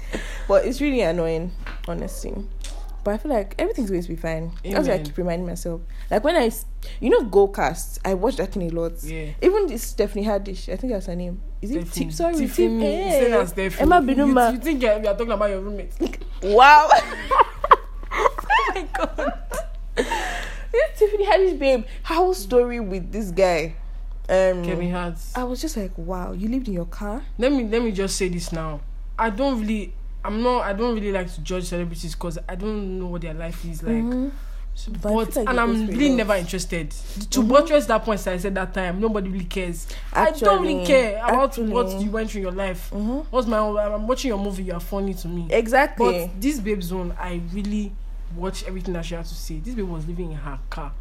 But 0.48 0.64
it's 0.64 0.80
really 0.80 1.02
annoying, 1.02 1.52
honestly. 1.86 2.32
but 3.04 3.14
I 3.14 3.18
feel 3.18 3.32
like 3.32 3.54
everything's 3.58 3.90
going 3.90 4.02
to 4.02 4.08
be 4.08 4.16
fine. 4.16 4.52
That's 4.62 4.86
why 4.86 4.94
I 4.94 4.96
Amen. 4.96 5.06
keep 5.06 5.18
reminding 5.18 5.46
myself. 5.46 5.80
Like 6.10 6.24
when 6.24 6.36
I, 6.36 6.50
you 7.00 7.10
know, 7.10 7.22
Go 7.24 7.48
Cast. 7.48 7.98
I 8.04 8.14
watched 8.14 8.38
that 8.38 8.52
thing 8.52 8.62
a 8.62 8.68
lot. 8.70 8.92
Yeah. 9.02 9.30
Even 9.42 9.66
this 9.66 9.82
Stephanie 9.82 10.24
Haddish. 10.24 10.72
I 10.72 10.76
think 10.76 10.92
that's 10.92 11.06
her 11.06 11.16
name. 11.16 11.40
Is 11.62 11.70
it? 11.72 11.90
Tip, 11.92 12.12
sorry, 12.12 12.34
Tip. 12.36 12.48
Tiffany. 12.48 12.80
Say 13.10 13.30
that, 13.30 13.48
Stephanie. 13.48 13.82
Emma 13.82 14.00
You, 14.00 14.16
Binuma. 14.16 14.52
you 14.52 14.58
think 14.58 14.82
you're, 14.82 14.94
you're 14.94 15.12
talking 15.14 15.32
about 15.32 15.50
your 15.50 15.60
roommate? 15.60 15.92
Wow. 16.42 16.88
oh 18.12 18.72
my 18.74 18.86
god. 18.94 19.32
this 19.94 20.98
Tiffany 20.98 21.26
Haddish 21.26 21.58
babe. 21.58 21.84
Whole 22.04 22.34
story 22.34 22.80
with 22.80 23.12
this 23.12 23.30
guy. 23.30 23.74
Um, 24.28 24.64
Kevin 24.64 24.90
Hart. 24.90 25.16
I 25.34 25.44
was 25.44 25.60
just 25.60 25.76
like, 25.76 25.90
wow, 25.98 26.32
you 26.32 26.48
lived 26.48 26.68
in 26.68 26.74
your 26.74 26.84
car. 26.86 27.22
let 27.36 27.50
me 27.52 27.64
let 27.64 27.82
me 27.82 27.90
just 27.92 28.16
say 28.16 28.28
this 28.28 28.52
now. 28.52 28.80
I 29.18 29.28
don't 29.30 29.60
really. 29.60 29.92
I'm 30.24 30.42
not. 30.42 30.62
I 30.62 30.72
don't 30.72 30.94
really 30.94 31.12
like 31.12 31.32
to 31.34 31.40
judge 31.40 31.64
celebrities 31.64 32.14
because 32.14 32.38
I 32.48 32.54
don't 32.54 32.98
know 32.98 33.06
what 33.08 33.22
their 33.22 33.34
life 33.34 33.64
is 33.64 33.82
like. 33.82 33.94
Mhm. 33.94 34.30
But 34.88 35.02
But, 35.02 35.36
like 35.36 35.48
and 35.48 35.60
I'm 35.60 35.86
really 35.86 36.10
never 36.10 36.34
interested. 36.34 36.90
To 37.30 37.42
Mhm. 37.42 37.48
buttress 37.48 37.86
that 37.86 38.04
point 38.04 38.26
I 38.26 38.36
said 38.38 38.54
that 38.54 38.72
time, 38.74 39.00
nobody 39.00 39.28
really 39.30 39.44
cares. 39.44 39.86
I 40.12 40.30
don't 40.30 40.62
really 40.62 40.80
Actually, 40.80 40.86
care 40.86 41.18
about 41.24 41.50
actually. 41.50 41.68
what 41.72 42.00
you 42.00 42.10
went 42.10 42.30
through 42.30 42.38
in 42.40 42.42
your 42.44 42.52
life. 42.52 42.90
Mhm. 42.92 43.26
What's 43.30 43.46
my? 43.46 43.58
I'm 43.58 44.06
watching 44.06 44.28
your 44.28 44.38
movie. 44.38 44.62
You 44.64 44.74
are 44.74 44.80
funny 44.80 45.14
to 45.14 45.28
me. 45.28 45.46
Exactly. 45.50 46.28
But 46.28 46.40
this 46.40 46.58
babe's 46.60 46.92
one, 46.92 47.12
I 47.20 47.40
really 47.52 47.92
watched 48.36 48.66
everything 48.66 48.94
that 48.94 49.04
she 49.04 49.14
had 49.14 49.24
to 49.26 49.34
say. 49.34 49.58
This 49.58 49.74
babe 49.74 49.88
was 49.88 50.06
living 50.06 50.32
in 50.32 50.38
her 50.38 50.58
car. 50.70 50.92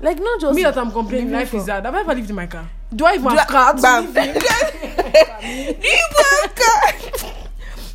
like 0.00 0.18
not 0.20 0.40
just 0.40 0.54
Me 0.54 0.62
that 0.62 0.78
I'm 0.78 0.92
complaining, 0.92 1.32
life 1.32 1.52
is 1.54 1.66
hard. 1.68 1.84
Have 1.84 1.92
I 1.94 2.00
ever 2.00 2.14
lived 2.14 2.30
in 2.30 2.36
my 2.36 2.46
car? 2.46 2.68
Do 2.94 3.04
I 3.04 3.14
even 3.14 3.30
Do 3.30 3.36
have 3.36 3.48
car 3.48 3.74
to 3.74 3.82
Bam. 3.82 4.06
live 4.06 4.16
in? 4.16 4.34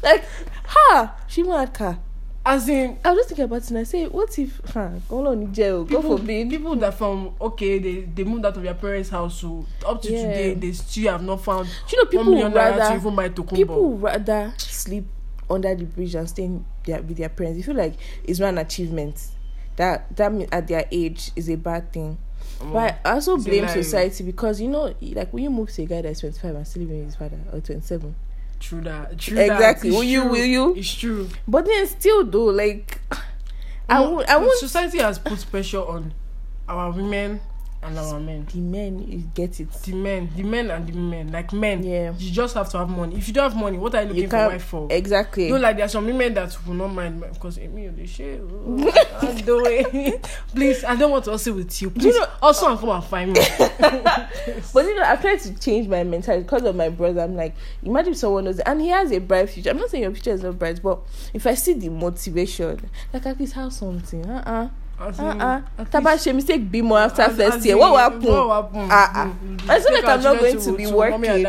like, 0.03 0.23
ha, 0.65 1.15
she 1.27 1.41
even 1.41 1.53
had 1.53 1.73
car. 1.73 1.97
As 2.45 2.67
in, 2.67 2.97
I 3.05 3.11
was 3.11 3.19
just 3.19 3.29
thinking 3.29 3.45
about 3.45 3.61
it 3.63 3.69
and 3.69 3.79
I 3.79 3.83
say, 3.83 4.05
what 4.07 4.37
if, 4.37 4.59
huh, 4.73 4.89
go 5.07 5.25
on 5.27 5.41
in 5.43 5.53
jail, 5.53 5.85
God 5.85 6.01
people, 6.01 6.17
forbid. 6.17 6.49
people 6.49 6.75
that 6.75 6.93
from 6.93 7.33
okay, 7.39 7.79
they, 7.79 8.01
they 8.01 8.25
moved 8.25 8.45
out 8.45 8.57
of 8.57 8.63
their 8.63 8.73
parents' 8.73 9.09
house, 9.09 9.39
so 9.39 9.65
up 9.85 10.01
to 10.01 10.11
Yeah. 10.11 10.21
today 10.27 10.53
they 10.55 10.71
still 10.73 11.11
have 11.13 11.23
not 11.23 11.41
found 11.41 11.69
Do 11.87 11.95
you 11.95 12.03
know 12.03 12.09
people 12.09 12.25
one 12.25 12.31
million 12.31 12.51
naira 12.51 12.73
to 12.73 12.79
rather 12.79 12.95
even 12.95 13.15
buy 13.15 13.29
tokumbo. 13.29 13.55
people 13.55 13.97
rather 13.97 14.53
sleep 14.57 15.05
under 15.49 15.73
the 15.73 15.85
bridge 15.85 16.11
than 16.13 16.27
stay 16.27 16.51
their, 16.85 17.01
with 17.01 17.15
their 17.17 17.29
parents. 17.29 17.57
You 17.57 17.63
feel 17.63 17.75
like 17.75 17.93
it's 18.25 18.39
not 18.39 18.49
an 18.49 18.57
achievement. 18.57 19.25
That 19.77 20.13
that 20.17 20.31
at 20.51 20.67
their 20.67 20.85
age 20.91 21.31
is 21.37 21.49
a 21.49 21.55
bad 21.55 21.93
thing. 21.93 22.17
But 22.61 22.99
I 23.05 23.11
also 23.13 23.37
blame 23.37 23.67
society 23.69 24.23
because 24.23 24.59
you 24.61 24.67
know, 24.67 24.93
like 25.01 25.33
when 25.33 25.43
you 25.43 25.49
move 25.49 25.71
to 25.71 25.83
a 25.83 25.85
guy 25.85 26.01
that's 26.01 26.19
twenty 26.19 26.37
five 26.39 26.55
and 26.55 26.67
still 26.67 26.83
living 26.83 26.97
with 26.99 27.05
his 27.07 27.15
father 27.15 27.39
or 27.51 27.59
twenty 27.61 27.81
seven. 27.81 28.15
True 28.63 28.79
that. 28.81 29.17
True 29.19 29.37
Exactly. 29.37 29.89
That. 29.89 29.95
Will 29.95 30.03
you- 30.05 30.23
will 30.25 30.45
you? 30.45 30.73
It's 30.75 30.93
true. 30.95 31.27
But 31.47 31.65
then 31.65 31.85
still 31.87 32.23
though, 32.25 32.45
like 32.45 33.01
I 33.89 34.01
I 34.29 34.37
won't 34.37 34.57
Society 34.57 34.99
has 34.99 35.19
put 35.19 35.45
pressure 35.51 35.83
on 35.83 36.13
our 36.69 36.91
women 36.91 37.41
and 37.85 37.97
our 37.99 38.19
men. 38.19 38.47
the 38.53 38.59
men 38.59 38.99
you 39.07 39.23
get 39.33 39.59
it. 39.59 39.71
The 39.71 39.93
men, 39.93 40.29
the 40.35 40.43
men 40.43 40.71
and 40.71 40.87
the 40.87 40.93
women. 40.93 41.31
Like 41.31 41.51
men, 41.53 41.83
Yeah. 41.83 42.13
you 42.17 42.31
just 42.31 42.53
have 42.55 42.69
to 42.69 42.77
have 42.79 42.89
money. 42.89 43.15
If 43.17 43.27
you 43.27 43.33
don't 43.33 43.51
have 43.51 43.59
money, 43.59 43.77
what 43.77 43.93
are 43.95 44.01
you 44.01 44.07
looking 44.09 44.23
You 44.23 44.29
for 44.29 44.47
wife 44.47 44.63
for? 44.63 44.87
exactly. 44.91 45.47
You 45.47 45.53
know, 45.55 45.59
like 45.59 45.75
there 45.77 45.85
are 45.85 45.89
some 45.89 46.05
women 46.05 46.33
that 46.35 46.55
will 46.65 46.73
not 46.75 46.87
mind 46.89 47.23
because 47.33 47.57
me 47.59 47.87
they 47.89 48.05
share. 48.05 48.39
Oh, 48.41 48.91
I 49.21 49.41
do 49.41 49.63
it. 49.65 50.23
Please, 50.53 50.83
I 50.83 50.95
don't 50.95 51.11
want 51.11 51.25
to 51.25 51.31
also 51.31 51.53
with 51.53 51.81
you. 51.81 51.89
Please, 51.89 52.15
know- 52.15 52.27
also 52.41 52.69
and 52.69 52.79
come 52.79 52.89
and 52.89 53.03
find 53.03 53.31
me. 53.33 53.41
But 54.73 54.85
you 54.85 54.95
know, 54.95 55.03
I've 55.03 55.21
tried 55.21 55.39
to 55.41 55.59
change 55.59 55.87
my 55.87 56.03
mentality 56.03 56.43
because 56.43 56.63
of 56.63 56.75
my 56.75 56.89
brother. 56.89 57.21
I'm 57.21 57.35
like, 57.35 57.55
imagine 57.83 58.13
if 58.13 58.19
someone 58.19 58.45
knows, 58.45 58.59
and 58.59 58.81
he 58.81 58.89
has 58.89 59.11
a 59.11 59.19
bright 59.19 59.49
future. 59.49 59.69
I'm 59.69 59.77
not 59.77 59.89
saying 59.89 60.03
your 60.03 60.11
future 60.13 60.31
is 60.31 60.43
not 60.43 60.57
bright, 60.59 60.81
but 60.81 60.99
if 61.33 61.45
I 61.47 61.53
see 61.55 61.73
the 61.73 61.89
motivation, 61.89 62.89
like 63.13 63.25
at 63.25 63.39
least 63.39 63.53
have 63.53 63.71
something. 63.73 64.25
Uh 64.29 64.43
uh-uh. 64.45 64.63
As 64.63 64.69
uh. 65.03 65.23
Uh 65.23 65.61
at 65.77 65.91
Taba 65.91 66.21
she 66.23 66.31
mistake 66.31 66.69
be 66.71 66.81
more 66.81 66.99
after 66.99 67.21
as- 67.23 67.35
first 67.37 67.57
as 67.57 67.65
year. 67.65 67.75
in, 67.75 67.81
What 67.81 67.91
will 67.91 67.97
happen? 67.97 68.21
What 68.23 68.31
will 68.47 68.49
happen? 68.53 68.87
Ah, 68.91 69.11
ah. 69.15 69.33
Mm, 69.43 69.69
I 69.69 69.79
feel 69.79 69.83
take 69.93 70.03
like 70.03 70.05
I'm 70.05 70.23
not 70.23 70.39
going 70.39 70.51
children 70.53 70.73
to 70.73 70.77
be 70.77 70.83
and 70.83 70.95
working. 70.95 71.43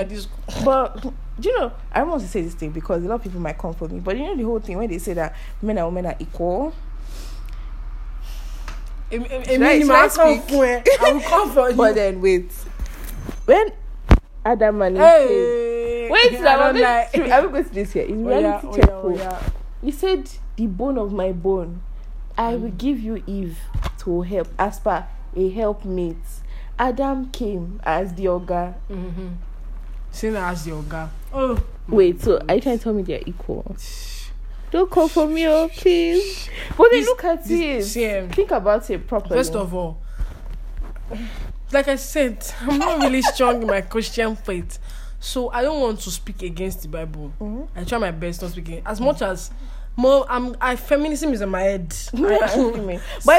But 0.64 1.02
do 1.40 1.48
you 1.48 1.58
know, 1.58 1.72
I 1.92 1.98
don't 2.00 2.08
want 2.10 2.22
to 2.22 2.28
say 2.28 2.42
this 2.42 2.54
thing 2.54 2.70
because 2.70 3.02
a 3.04 3.08
lot 3.08 3.16
of 3.16 3.22
people 3.22 3.40
might 3.40 3.58
come 3.58 3.74
for 3.74 3.88
me. 3.88 4.00
But 4.00 4.16
you 4.16 4.24
know 4.24 4.36
the 4.36 4.42
whole 4.44 4.60
thing 4.60 4.76
when 4.78 4.88
they 4.88 4.98
say 4.98 5.14
that 5.14 5.34
men 5.62 5.78
and 5.78 5.86
women 5.86 6.06
are 6.06 6.16
equal. 6.18 6.72
Em- 9.12 9.24
em- 9.24 9.44
Should 9.44 9.62
I- 9.62 9.76
Emi, 9.76 9.78
should 9.80 9.86
ma 9.88 9.94
I 9.94 10.08
come 10.08 10.40
speak? 10.42 11.00
I 11.00 11.12
will 11.12 11.20
come 11.20 11.50
for 11.50 11.70
you. 11.70 11.76
But 11.76 11.94
then 11.94 12.20
wait, 12.20 12.50
when 13.44 13.68
Adam 14.44 14.82
and 14.82 14.96
Hey, 14.96 16.08
wait, 16.10 16.34
I 16.36 16.38
now, 16.40 16.60
I'm 16.62 16.76
like. 16.76 17.12
to, 17.12 17.34
I'm 17.34 17.50
going 17.50 17.64
to 17.64 17.74
this 17.74 17.92
here. 17.92 18.02
It's 18.04 18.12
Oh, 18.12 18.28
yeah, 18.30 18.38
reality 18.38 18.66
oh, 18.68 18.76
yeah, 18.76 18.86
oh. 18.90 19.14
yeah. 19.16 19.42
He 19.82 19.90
said, 19.90 20.28
"The 20.56 20.66
bone 20.66 20.98
of 20.98 21.12
my 21.12 21.32
bone, 21.32 21.82
I 22.36 22.56
will 22.56 22.70
give 22.70 22.98
you 23.00 23.22
Eve 23.26 23.58
to 23.98 24.22
help 24.22 24.48
as 24.58 24.78
per 24.80 25.06
a 25.36 25.50
helpmate." 25.50 26.16
Adam 26.78 27.30
came 27.30 27.80
as 27.84 28.14
the 28.14 28.26
ogre. 28.28 28.74
Mm-hmm. 28.90 29.28
Same 30.10 30.36
as 30.36 30.66
your 30.66 30.82
guy. 30.82 31.08
Oh, 31.32 31.56
Wait, 31.88 32.20
so 32.20 32.40
are 32.48 32.54
you 32.56 32.60
trying 32.60 32.78
to 32.78 32.84
tell 32.84 32.92
me 32.94 33.02
they're 33.02 33.20
equal? 33.26 33.76
Don't 34.70 34.90
call 34.90 35.06
for 35.06 35.28
me, 35.28 35.46
oh 35.46 35.68
please. 35.68 36.48
But 36.76 36.88
then 36.90 37.04
look 37.04 37.22
at 37.24 37.44
this- 37.44 37.94
it. 37.96 38.24
um, 38.24 38.30
Think 38.30 38.50
about 38.50 38.88
it 38.90 39.06
properly. 39.06 39.36
First 39.38 39.54
of 39.54 39.72
all, 39.74 39.98
like 41.72 41.88
I 41.88 41.96
said, 41.96 42.44
I'm 42.62 42.78
not 42.78 43.00
really 43.02 43.22
strong 43.22 43.62
in 43.62 43.68
my 43.68 43.80
Christian 43.82 44.34
faith, 44.36 44.78
so 45.20 45.50
I 45.50 45.62
don't 45.62 45.80
want 45.80 46.00
to 46.00 46.10
speak 46.10 46.42
against 46.42 46.82
the 46.82 46.88
Bible. 46.88 47.32
Mhm. 47.40 47.68
I 47.76 47.84
try 47.84 47.98
my 47.98 48.10
best 48.10 48.42
not 48.42 48.50
speaking 48.52 48.82
as 48.86 49.00
much 49.00 49.22
as 49.22 49.50
more. 49.96 50.26
I'm. 50.28 50.56
I 50.60 50.76
feminism 50.76 51.32
is 51.32 51.40
in 51.40 51.48
my 51.48 51.62
head. 51.62 51.88
but 52.12 52.42
I 52.42 52.48
So- 52.48 52.72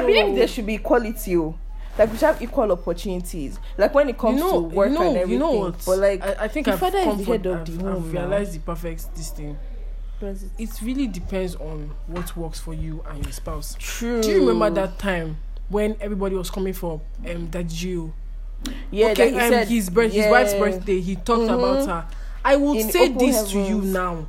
believe 0.02 0.36
there 0.36 0.48
should 0.48 0.66
be 0.66 0.76
equality. 0.76 1.36
Oh. 1.38 1.56
Like 1.98 2.12
we 2.12 2.18
should 2.18 2.26
have 2.26 2.42
equal 2.42 2.72
opportunities. 2.74 3.58
Like 3.78 3.94
when 3.96 4.10
it 4.10 4.18
comes 4.18 4.38
you 4.40 4.44
know, 4.44 4.52
to 4.54 4.76
work 4.76 4.90
you 4.90 4.96
know, 4.96 5.02
and 5.08 5.18
everything. 5.18 5.32
you 5.34 5.40
know 5.40 5.52
what? 5.52 5.82
But 5.86 5.98
like 6.00 6.22
I, 6.24 6.44
I 6.44 6.48
think 6.50 6.66
the 6.66 6.74
I've 6.74 6.80
father 6.80 6.98
is 6.98 7.04
come 7.06 7.18
the 7.20 7.24
for- 7.26 7.32
head 7.32 7.46
of 7.46 7.60
I've, 7.62 7.66
the 7.66 7.74
I've 7.74 7.82
home 7.94 8.14
now. 8.14 8.22
realized 8.22 8.54
the 8.54 8.60
perfect 8.60 9.16
this 9.16 9.30
thing. 9.30 9.58
It- 10.22 10.82
really 10.82 11.08
depends 11.08 11.56
on 11.56 11.92
what 12.08 12.36
works 12.36 12.60
for 12.60 12.74
you 12.74 13.04
and 13.10 13.24
your 13.24 13.32
spouse. 13.34 13.76
True. 13.80 14.22
Do 14.22 14.30
you 14.32 14.40
remember 14.48 14.70
that 14.82 14.98
time 15.00 15.38
when 15.70 15.96
everybody 16.02 16.36
was 16.36 16.50
coming 16.50 16.74
for 16.74 17.02
um 17.30 17.50
that 17.52 17.68
Gio? 17.68 18.12
Yeah, 18.92 19.08
okay, 19.10 19.30
that 19.32 19.34
he 19.34 19.40
um, 19.40 19.52
said, 19.52 19.68
his 19.68 19.90
birth, 19.90 20.06
his 20.14 20.26
yeah. 20.26 20.32
wife's 20.32 20.54
birthday. 20.54 21.00
He 21.00 21.16
talked 21.18 21.42
Mhm. 21.44 21.54
about 21.54 21.86
her. 21.88 22.08
I 22.44 22.56
would 22.56 22.78
In 22.78 22.92
say 22.92 23.10
this 23.10 23.52
to 23.52 23.60
you 23.60 23.82
now. 23.82 24.28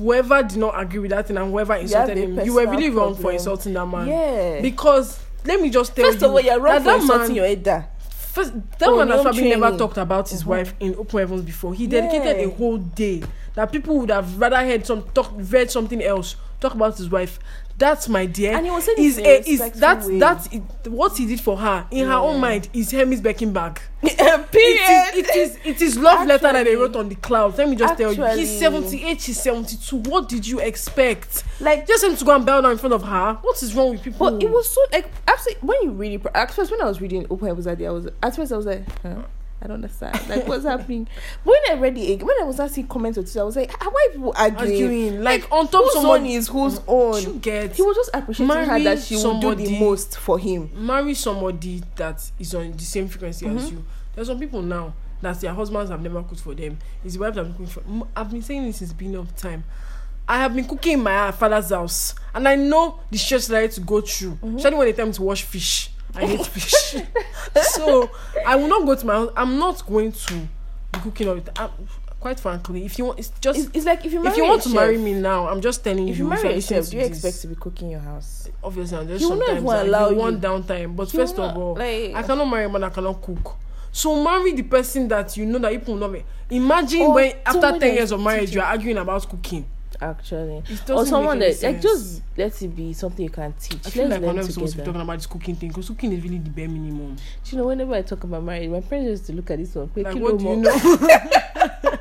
Whoever 0.00 0.42
did 0.42 0.58
not 0.58 0.80
agree 0.80 0.98
with 1.00 1.10
that 1.10 1.26
thing 1.28 1.36
and 1.36 1.50
whoever 1.50 1.74
insulted 1.74 2.16
a 2.16 2.20
him, 2.22 2.40
you 2.40 2.54
were 2.54 2.66
really 2.66 2.88
wrong 2.90 3.14
for 3.14 3.20
problem. 3.20 3.34
insulting 3.36 3.72
that 3.74 3.86
man. 3.86 4.08
Yeah. 4.08 4.60
Because 4.62 5.20
let 5.44 5.60
me 5.60 5.68
just 5.70 5.94
tell 5.94 6.06
First 6.06 6.20
you, 6.20 6.26
of 6.26 6.32
all, 6.32 6.40
you're 6.40 6.58
wrong 6.58 6.72
that 6.74 6.78
for 6.82 6.84
that 6.86 7.00
insulting 7.02 7.36
man, 7.36 7.36
your 7.36 7.56
there. 7.56 7.88
First, 8.32 8.52
that 8.78 8.88
Oh, 8.88 8.96
man 8.96 9.08
has 9.08 9.22
probably 9.22 9.48
never 9.50 9.76
talked 9.76 9.98
about 9.98 10.28
his 10.30 10.42
Mhm. 10.44 10.46
wife 10.46 10.74
in 10.80 10.94
open 10.96 11.18
heavens 11.18 11.42
before. 11.42 11.74
He 11.74 11.86
dedicated 11.86 12.38
Yeah. 12.38 12.46
a 12.46 12.50
whole 12.50 12.78
day 12.78 13.22
that 13.56 13.70
people 13.72 13.98
would 13.98 14.10
have 14.10 14.40
rather 14.40 14.56
heard 14.58 14.86
some 14.86 15.02
talk, 15.14 15.32
read 15.36 15.70
something 15.70 16.02
else, 16.02 16.36
talk 16.60 16.72
about 16.74 16.96
his 16.96 17.10
wife. 17.10 17.38
That's 17.80 18.08
my 18.10 18.26
dear. 18.26 18.52
And 18.56 18.66
he 18.66 18.70
was 18.70 18.84
saying 18.84 18.98
is 18.98 19.18
a 19.18 19.50
is 19.50 19.58
way. 19.60 20.18
that's 20.18 20.46
it, 20.52 20.62
what 20.86 21.16
he 21.16 21.24
did 21.26 21.40
for 21.40 21.56
her 21.56 21.86
in 21.90 22.06
her 22.06 22.12
own 22.14 22.34
Yeah. 22.34 22.40
mind 22.40 22.68
is 22.74 22.90
Hermes 22.92 23.20
Becking 23.22 23.52
bag. 23.54 23.80
Period. 24.02 24.46
It 24.52 25.34
is, 25.34 25.34
it 25.34 25.36
is 25.36 25.58
it 25.64 25.82
is 25.82 25.96
love 25.98 26.26
letter 26.26 26.42
that 26.42 26.52
they 26.52 26.58
Actually- 26.60 26.76
wrote 26.76 26.96
on 26.96 27.08
the 27.08 27.14
clouds. 27.16 27.56
Let 27.58 27.68
me 27.70 27.76
just 27.76 27.96
tell 27.96 28.12
you, 28.12 28.22
Actually- 28.22 28.40
he's 28.46 28.58
seventy 28.58 29.02
eight, 29.04 29.20
she's 29.22 29.40
seventy 29.40 29.76
two. 29.76 29.96
What 29.96 30.28
did 30.28 30.46
you 30.46 30.60
expect? 30.60 31.42
like 31.60 31.86
Just 31.88 32.04
him 32.04 32.16
to 32.16 32.24
go 32.24 32.34
and 32.36 32.44
bow 32.46 32.60
down 32.60 32.72
in 32.72 32.78
front 32.78 32.92
of 32.94 33.02
her. 33.02 33.38
What 33.42 33.62
is 33.62 33.74
wrong 33.74 33.90
with 33.92 34.02
people? 34.02 34.30
But 34.30 34.42
it 34.42 34.50
was 34.50 34.70
so 34.70 34.80
like 34.92 35.10
absolutely 35.26 35.66
when 35.68 35.82
you 35.82 35.90
read 35.92 36.20
it. 36.20 36.26
At 36.34 36.50
first, 36.52 36.70
when 36.70 36.82
I 36.82 36.84
was 36.84 37.00
reading 37.00 37.22
Heavens 37.28 37.64
that 37.64 37.78
day, 37.78 37.86
I 37.86 37.90
was 37.90 38.06
at 38.22 38.36
first 38.36 38.52
I 38.52 38.56
was 38.56 38.66
like, 38.66 38.84
huh? 39.02 39.22
I 39.62 39.66
don't 39.66 39.74
understand. 39.76 40.18
Like 40.28 40.48
what's 40.48 40.64
happening? 40.64 41.06
When 41.44 41.56
I 41.68 41.74
read 41.74 41.98
again- 41.98 42.26
when 42.26 42.36
I 42.40 42.44
was 42.44 42.58
asking 42.60 42.88
comments 42.88 43.18
on 43.18 43.24
Twitter, 43.24 43.40
I 43.40 43.44
was 43.44 43.56
like, 43.56 43.70
"Ah, 43.80 43.88
why 43.90 44.08
people 44.12 44.32
arguing? 44.36 44.82
arguing 44.84 45.22
like 45.22 45.46
on 45.52 45.68
top 45.68 45.84
Whose 45.84 45.92
someone 45.92 46.24
is 46.26 46.48
whose 46.48 46.74
you 46.76 46.82
own? 46.88 47.38
get 47.40 47.76
He 47.76 47.82
was 47.82 47.94
just 47.96 48.10
appreciating 48.14 48.56
her 48.56 48.80
that 48.80 48.98
she 49.02 49.16
would 49.16 49.40
do 49.40 49.54
the 49.54 49.64
somebody- 49.66 49.78
most 49.80 50.16
for 50.18 50.38
him. 50.38 50.70
marry 50.74 51.12
somebody 51.14 51.82
that 51.96 52.22
is 52.38 52.54
on 52.54 52.72
the 52.72 52.84
same 52.84 53.06
frequency 53.08 53.46
as 53.46 53.64
Mm-hmm. 53.66 53.76
you. 53.76 53.84
There's 54.14 54.28
some 54.28 54.38
people 54.40 54.62
now 54.62 54.94
that 55.20 55.38
their 55.40 55.52
husbands 55.52 55.90
have 55.90 56.00
never 56.00 56.22
cooked 56.22 56.40
for 56.40 56.54
them. 56.54 56.78
His 57.02 57.18
wives 57.18 57.36
have 57.36 57.46
been 57.56 57.66
cooking 57.66 57.82
for. 58.00 58.06
I've 58.16 58.30
been 58.30 58.42
saying 58.42 58.64
this 58.64 58.78
since 58.78 58.90
the 58.90 58.96
beginning 58.96 59.20
of 59.20 59.36
time. 59.36 59.64
I 60.26 60.38
have 60.38 60.54
been 60.54 60.64
cooking 60.66 60.94
in 60.94 61.02
my 61.02 61.32
father's 61.32 61.68
house, 61.70 62.14
and 62.32 62.48
I 62.48 62.54
know 62.54 63.00
the 63.10 63.18
stress 63.18 63.46
that 63.48 63.58
I 63.58 63.60
had 63.62 63.72
to 63.72 63.80
go 63.80 64.00
through. 64.00 64.32
Mm-hmm. 64.36 64.56
Especially 64.56 64.78
when 64.78 64.86
they 64.86 64.92
tell 64.94 65.06
me 65.06 65.12
to 65.12 65.22
wash 65.22 65.42
fish. 65.42 65.90
I 66.14 66.26
hate 66.26 66.46
fish, 66.46 66.96
so 67.74 68.10
I 68.46 68.56
will 68.56 68.68
not 68.68 68.84
go 68.86 68.94
to 68.94 69.06
my 69.06 69.14
house. 69.14 69.32
I'm 69.36 69.58
not 69.58 69.84
going 69.86 70.12
to 70.12 70.34
be 70.34 70.98
cooking 71.00 71.28
all 71.28 71.34
the 71.36 71.40
time. 71.52 71.70
Quite 72.18 72.38
frankly, 72.38 72.84
if 72.84 72.98
you 72.98 73.06
want, 73.06 73.18
it's 73.18 73.32
just 73.40 73.58
It's, 73.58 73.70
it's 73.74 73.86
like 73.86 74.04
if 74.04 74.12
you 74.12 74.20
marry 74.22 74.32
if 74.32 74.36
you 74.36 74.44
want 74.44 74.62
to 74.62 74.68
chef, 74.68 74.76
marry 74.76 74.98
me 74.98 75.14
now, 75.14 75.48
I'm 75.48 75.62
just 75.62 75.82
telling 75.82 76.06
if 76.08 76.18
you 76.18 76.24
you. 76.24 76.28
marry 76.30 76.52
a 76.54 76.60
chef, 76.60 76.90
do 76.90 76.98
you 76.98 77.02
this, 77.08 77.12
expect 77.24 77.40
to 77.42 77.46
be 77.48 77.54
cooking 77.54 77.86
in 77.86 77.92
your 77.92 78.00
house? 78.00 78.48
obviously 78.62 78.98
will 78.98 79.06
not 79.06 79.20
sometimes 79.20 79.62
that 79.64 79.86
allow 79.86 80.08
you 80.10 80.14
you. 80.16 80.20
want 80.20 80.40
downtime 80.42 80.94
but 80.94 81.10
will 81.10 81.20
first 81.20 81.38
not, 81.38 81.52
of 81.52 81.56
all 81.56 81.74
like- 81.76 82.14
i 82.14 82.22
cannot 82.22 82.44
marry 82.44 82.66
a 82.66 82.68
man 82.68 82.82
that 82.82 82.92
cannot 82.92 83.22
cook 83.22 83.56
so 83.90 84.22
marry 84.22 84.52
the 84.52 84.62
person 84.62 85.08
that 85.08 85.34
you 85.34 85.46
know 85.46 85.58
that 85.58 85.72
people 85.72 85.96
not 85.96 86.12
be 86.12 86.22
imagine 86.50 87.10
when 87.14 87.32
after 87.46 87.52
someone 87.62 87.80
10 87.80 87.80
that 87.80 87.94
years 87.94 88.12
of 88.12 88.20
marriage 88.20 88.40
teaching. 88.40 88.54
you're 88.56 88.64
arguing 88.66 88.98
about 88.98 89.26
cooking 89.26 89.64
actually. 90.00 90.62
Or 90.88 91.04
someone 91.06 91.38
that 91.40 91.48
like 91.48 91.56
sense. 91.56 91.82
just 91.82 92.22
let 92.36 92.62
it 92.62 92.68
be 92.76 92.92
something 92.92 93.24
you 93.24 93.30
can 93.30 93.52
teach. 93.54 93.86
I 93.86 93.90
feel 93.90 94.08
Let's 94.08 94.20
like 94.20 94.26
learn 94.26 94.36
not 94.36 94.44
supposed 94.46 94.72
to 94.72 94.78
be 94.78 94.84
talking 94.84 95.00
about 95.00 95.18
this 95.18 95.26
cooking 95.26 95.56
thing 95.56 95.68
because 95.68 95.88
cooking 95.88 96.12
is 96.12 96.22
really 96.22 96.38
the 96.38 96.50
bare 96.50 96.68
minimum. 96.68 97.16
Do 97.16 97.50
you 97.50 97.58
know, 97.58 97.66
whenever 97.66 97.94
I 97.94 98.02
talk 98.02 98.24
about 98.24 98.42
marriage, 98.42 98.70
my 98.70 98.80
parents 98.80 99.08
used 99.10 99.26
to 99.26 99.32
look 99.32 99.50
at 99.50 99.58
this 99.58 99.74
one. 99.74 99.90
Like, 99.96 100.14
what 100.16 100.38
do 100.38 100.44
more. 100.44 100.54
you 100.56 100.62
know? 100.62 100.78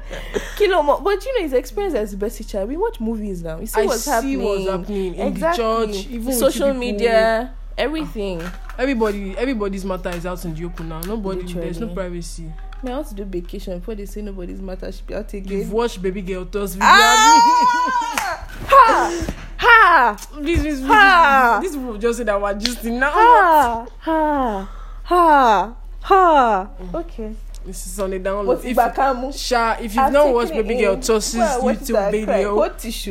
Kilo 0.58 0.82
more. 0.82 1.02
But 1.02 1.26
you 1.26 1.38
know, 1.38 1.44
his 1.44 1.54
experience 1.54 1.96
as 1.96 2.12
the 2.12 2.18
best 2.18 2.38
teacher. 2.38 2.66
We 2.66 2.78
watch 2.78 3.00
movies 3.00 3.44
now. 3.44 3.60
You 3.60 3.66
see 3.66 3.82
I 3.82 3.86
what's 3.86 4.02
see 4.04 4.12
happening. 4.12 4.44
what's 4.44 4.66
happening 4.70 5.16
in 5.16 5.28
exactly. 5.28 5.64
the 5.66 5.94
church, 5.94 6.08
even 6.08 6.34
social 6.34 6.74
media, 6.74 7.54
everything. 7.78 8.42
Everybody, 8.78 9.38
everybody's 9.38 9.84
matter 9.86 10.10
is 10.10 10.26
out 10.26 10.44
in 10.46 10.56
the 10.56 10.66
open 10.66 10.90
now. 10.90 11.02
Nobody, 11.02 11.42
there's 11.42 11.80
no 11.80 11.88
Literally. 11.88 11.94
privacy. 11.96 12.52
I 12.82 12.92
want 12.92 13.08
to 13.08 13.16
do 13.16 13.26
vacation 13.26 13.78
before 13.80 13.96
they 13.96 14.06
say 14.06 14.22
nobody's 14.22 14.62
matter 14.62 14.90
should 14.92 15.06
be 15.06 15.14
out 15.14 15.34
again. 15.34 15.60
You've 15.60 15.72
watched 15.74 16.02
Baby 16.02 16.22
Girl 16.22 16.46
Toss 16.46 16.74
video. 16.74 16.88
Ah! 16.88 18.48
ha! 18.68 19.36
Ha! 19.58 20.28
Please, 20.32 20.60
please, 20.62 20.80
please, 20.80 20.88
Ha! 20.88 21.60
These 21.62 21.76
people 21.76 21.98
just 21.98 22.18
say 22.20 22.24
that 22.24 22.42
we're 22.42 22.54
just 22.54 22.86
in 22.86 23.00
now. 23.00 23.12
Ha! 23.12 23.88
Ha! 24.00 24.70
Ha! 25.04 25.76
Ha! 26.02 26.70
Okay. 26.94 27.36
This 27.70 27.86
is 27.86 28.00
on 28.00 28.10
the 28.10 28.20
download. 28.20 28.66
If? 28.66 29.36
Sha, 29.38 29.74
if 29.80 29.94
you've 29.94 29.98
I've 30.00 30.12
not 30.12 30.34
watched 30.34 30.52
Baby 30.52 30.80
Girl 30.82 30.96
it 30.96 31.02
YouTube 31.02 32.12
video, 32.12 32.56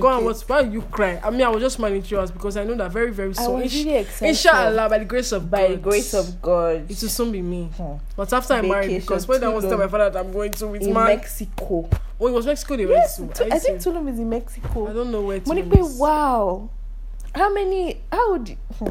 go 0.01 0.17
and 0.17 0.27
watch. 0.27 0.41
Why 0.49 0.61
you 0.63 0.83
cry? 0.83 1.21
I 1.23 1.31
mean, 1.31 1.43
I 1.43 1.49
was 1.49 1.63
just 1.63 1.77
smiling 1.77 2.03
through 2.03 2.19
us 2.19 2.33
because 2.33 2.57
I 2.57 2.65
know 2.65 2.75
that 2.75 2.91
very, 2.91 3.13
very 3.13 3.31
I 3.31 3.33
soon. 3.35 3.61
really. 3.61 4.07
Inshallah, 4.21 4.89
by 4.89 4.99
the 4.99 5.05
grace 5.05 5.31
of 5.31 5.49
By 5.49 5.69
God, 5.69 5.71
the 5.71 5.77
grace 5.77 6.13
of 6.13 6.43
God. 6.43 6.91
it 6.91 7.01
will 7.01 7.09
soon 7.09 7.31
be 7.31 7.41
me. 7.41 7.71
Hmm. 7.77 7.95
But 8.17 8.33
after 8.33 8.55
I'm 8.55 8.67
married, 8.67 8.87
Vacation, 8.89 9.01
because 9.03 9.29
when 9.29 9.45
I 9.45 9.49
was 9.49 9.63
too 9.63 9.71
tell 9.71 9.79
my 9.79 9.87
father 9.87 10.11
that 10.11 10.19
I'm 10.25 10.33
going 10.33 10.51
to 10.51 10.67
with 10.67 10.83
in 10.83 10.93
man. 10.93 11.07
Mexico. 11.07 11.89
oh, 12.21 12.27
it 12.27 12.33
was 12.33 12.45
Mexico 12.47 12.77
they 12.77 12.87
Yes, 12.89 13.21
went 13.21 13.35
to- 13.37 13.45
to. 13.45 13.55
I 13.55 13.59
think. 13.61 13.79
Tulum 13.79 14.09
is 14.11 14.19
in 14.19 14.27
I 14.27 14.31
Mexico. 14.31 14.93
don't 14.93 15.13
know 15.13 15.21
where 15.23 15.39
to. 15.39 15.47
Monique, 15.49 15.79
is. 15.79 15.97
wow. 15.99 16.69
How 17.35 17.53
many? 17.53 18.01
How 18.11 18.37
hmm. 18.37 18.85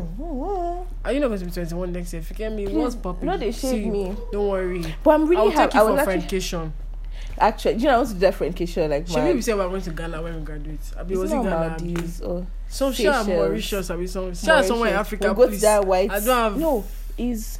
Are 1.04 1.12
you 1.12 1.19
not 1.19 1.28
going 1.28 1.39
to 1.39 1.45
be 1.45 1.52
21 1.52 1.91
next 1.91 2.13
year? 2.13 2.21
If 2.21 2.30
you 2.30 2.36
get 2.36 2.52
me, 2.52 2.65
Please, 2.65 2.76
what's 2.76 2.95
popping? 2.95 3.28
no, 3.28 3.38
they 3.38 3.52
shave 3.52 3.71
See, 3.71 3.89
me. 3.89 4.15
Don't 4.32 4.47
worry. 4.47 4.95
But 5.04 5.12
I'm 5.12 5.28
really 5.28 5.52
happy. 5.52 5.71
take 5.71 5.73
you 5.73 5.80
I 5.80 5.84
for 5.84 5.91
was 5.91 6.00
actually, 6.08 6.71
actually, 7.39 7.73
you 7.76 7.84
know, 7.86 7.93
I 7.93 7.97
want 7.97 8.08
to 8.10 8.13
do 8.13 8.19
that 8.21 8.34
friendcation 8.36 8.89
like 8.89 9.08
Should 9.08 9.36
we 9.36 9.41
say 9.41 9.54
we're 9.54 9.67
going 9.69 9.82
to 9.82 9.91
Ghana 9.91 10.21
when 10.21 10.36
we 10.36 10.41
graduate? 10.41 10.80
I 10.97 11.04
mean, 11.04 11.19
was 11.19 11.32
it 11.32 11.36
Ghana? 11.36 11.50
Maldives 11.50 12.21
or 12.21 12.47
Some 12.67 12.93
Seychelles. 12.93 13.28
Mauritius. 13.28 13.89
I 13.89 13.95
mean, 13.95 14.08
some 14.08 14.34
share 14.34 14.63
somewhere 14.63 14.89
in. 14.91 14.95
Africa, 14.95 15.26
We'll 15.26 15.34
go 15.34 15.47
please. 15.47 15.58
to 15.58 15.62
that 15.62 15.86
white. 15.86 16.12
I 16.12 16.19
don't 16.19 16.28
have 16.28 16.58
No, 16.58 16.86
is 17.17 17.60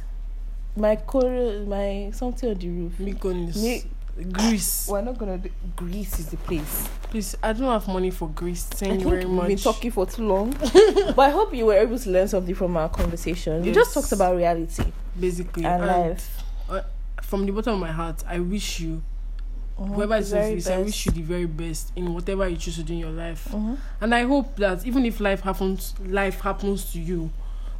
my 0.76 0.96
coral, 0.96 1.66
my 1.66 2.10
something 2.14 2.50
on 2.50 2.58
the 2.58 2.68
roof. 2.68 2.92
Mykonos. 2.98 3.86
Greece. 4.32 4.88
We're 4.90 5.02
not 5.02 5.18
gonna 5.18 5.38
do. 5.38 5.50
Greece 5.76 6.18
is 6.18 6.26
the 6.26 6.36
place. 6.38 6.88
Please, 7.10 7.36
I 7.42 7.52
don't 7.52 7.70
have 7.70 7.86
money 7.88 8.10
for 8.10 8.28
Greece. 8.28 8.68
I 8.72 8.76
Thank 8.76 8.92
you 8.92 8.98
think 8.98 9.10
very 9.10 9.24
we've 9.26 9.46
been 9.48 9.58
talking 9.58 9.90
for 9.90 10.06
too 10.06 10.26
long, 10.26 10.50
but 11.14 11.18
I 11.18 11.30
hope 11.30 11.54
you 11.54 11.66
were 11.66 11.74
able 11.74 11.98
to 11.98 12.10
learn 12.10 12.28
something 12.28 12.54
from 12.54 12.76
our 12.76 12.88
conversation. 12.88 13.62
We 13.62 13.72
just 13.72 13.94
talked 13.94 14.12
about 14.12 14.36
reality 14.36 14.84
Basically, 15.18 15.64
and 15.64 15.82
and 15.82 16.08
life. 16.10 16.42
from 17.22 17.46
the 17.46 17.52
bottom 17.52 17.74
of 17.74 17.80
my 17.80 17.92
heart, 17.92 18.22
I 18.26 18.38
wish 18.40 18.80
you, 18.80 19.02
Mhm, 19.78 19.94
whoever 19.94 20.16
is 20.16 20.30
this, 20.30 20.66
I 20.66 20.78
wish 20.78 21.06
you 21.06 21.12
the 21.12 21.22
very 21.22 21.46
best 21.46 21.92
in 21.94 22.12
whatever 22.12 22.48
you 22.48 22.56
choose 22.56 22.76
to 22.76 22.82
do 22.82 22.92
in 22.94 22.98
your 22.98 23.10
life. 23.12 23.48
Mhm. 23.52 23.76
And 24.00 24.14
I 24.14 24.24
hope 24.24 24.56
that 24.56 24.84
even 24.86 25.06
if 25.06 25.20
life 25.20 25.40
happens, 25.42 25.94
life 26.04 26.40
happens 26.40 26.92
to 26.92 27.00
you, 27.00 27.30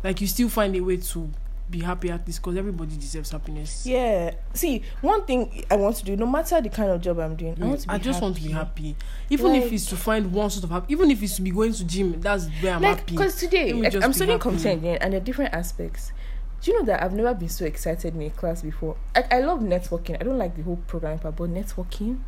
like 0.04 0.20
you 0.20 0.26
still 0.28 0.48
find 0.48 0.76
a 0.76 0.80
way 0.80 0.96
to 0.98 1.28
be 1.70 1.80
happy 1.80 2.10
at 2.10 2.24
this 2.24 2.38
because 2.38 2.56
everybody 2.56 2.96
deserves 2.96 3.30
happiness. 3.30 3.86
Yeah. 3.86 4.34
See, 4.54 4.82
one 5.00 5.24
thing 5.24 5.64
I 5.70 5.76
want 5.76 5.96
to 5.96 6.04
do, 6.04 6.16
no 6.16 6.26
matter 6.26 6.60
the 6.60 6.68
kind 6.68 6.90
of 6.90 7.00
job 7.00 7.18
I'm 7.18 7.36
doing, 7.36 7.56
I 7.60 7.66
want 7.66 7.80
to 7.80 7.86
mm, 7.86 7.90
be 7.90 7.94
I 7.94 7.98
just 7.98 8.16
happy. 8.16 8.24
want 8.24 8.36
to 8.36 8.42
be 8.42 8.50
happy. 8.50 8.96
Even 9.30 9.54
if 9.54 9.72
it's 9.72 9.86
to 9.86 9.96
find 9.96 10.32
one 10.32 10.50
sort 10.50 10.64
of 10.64 10.70
happy, 10.70 10.92
even 10.92 11.10
if 11.10 11.22
it's 11.22 11.36
to 11.36 11.42
be 11.42 11.50
going 11.50 11.72
to 11.72 11.84
gym, 11.84 12.20
that's 12.20 12.46
where 12.60 12.74
I'm 12.74 12.82
like 12.82 12.98
happy. 13.00 13.12
because 13.12 13.36
today 13.36 13.72
like, 13.72 13.94
I'm 13.94 14.12
studying 14.12 14.38
computer 14.38 14.70
engineering 14.70 14.98
and 15.00 15.14
are 15.14 15.20
different 15.20 15.54
aspects. 15.54 16.12
Do 16.60 16.70
you 16.72 16.78
know 16.78 16.86
that 16.86 17.02
I've 17.02 17.12
never 17.12 17.34
been 17.34 17.48
so 17.48 17.64
excited 17.64 18.14
in 18.14 18.22
a 18.22 18.30
class 18.30 18.62
before? 18.62 18.96
Like 19.14 19.32
I 19.32 19.40
love 19.40 19.60
networking. 19.60 20.16
I 20.20 20.24
don't 20.24 20.38
like 20.38 20.56
the 20.56 20.62
whole 20.62 20.80
programming 20.86 21.20
part, 21.20 21.36
but 21.36 21.50
networking, 21.50 22.20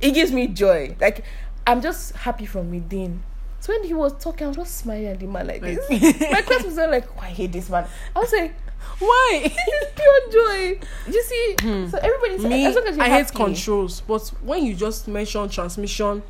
it 0.00 0.12
gives 0.12 0.32
me 0.32 0.48
joy. 0.48 0.96
Like 1.00 1.24
I'm 1.66 1.80
just 1.80 2.14
happy 2.16 2.46
from 2.46 2.70
within. 2.70 3.22
So 3.62 3.72
when 3.72 3.84
he 3.84 3.94
was 3.94 4.12
talking, 4.20 4.44
I 4.44 4.48
was 4.48 4.56
just 4.56 4.76
smiling 4.78 5.06
at 5.06 5.20
the 5.20 5.26
man 5.26 5.46
like 5.46 5.60
this. 5.62 5.88
My 6.32 6.42
class 6.42 6.64
was 6.64 6.76
all 6.78 6.90
like, 6.90 7.06
oh, 7.16 7.20
I 7.20 7.28
hate 7.28 7.52
this 7.52 7.70
man. 7.70 7.86
I 8.14 8.18
was 8.18 8.32
like, 8.32 8.54
Why? 8.98 9.40
this 9.44 9.82
is 9.82 9.88
pure 9.94 10.32
joy. 10.32 10.80
You 11.06 11.22
see? 11.22 11.54
So 11.88 11.96
everybody's 11.98 12.42
Hmm. 12.42 12.48
Me, 12.48 12.66
as 12.66 12.74
long 12.74 12.86
as 12.88 12.98
I 12.98 13.08
hate 13.08 13.32
controls, 13.32 14.00
but 14.00 14.26
when 14.42 14.64
you 14.66 14.74
just 14.74 15.06
mention 15.06 15.48
transmission, 15.48 16.24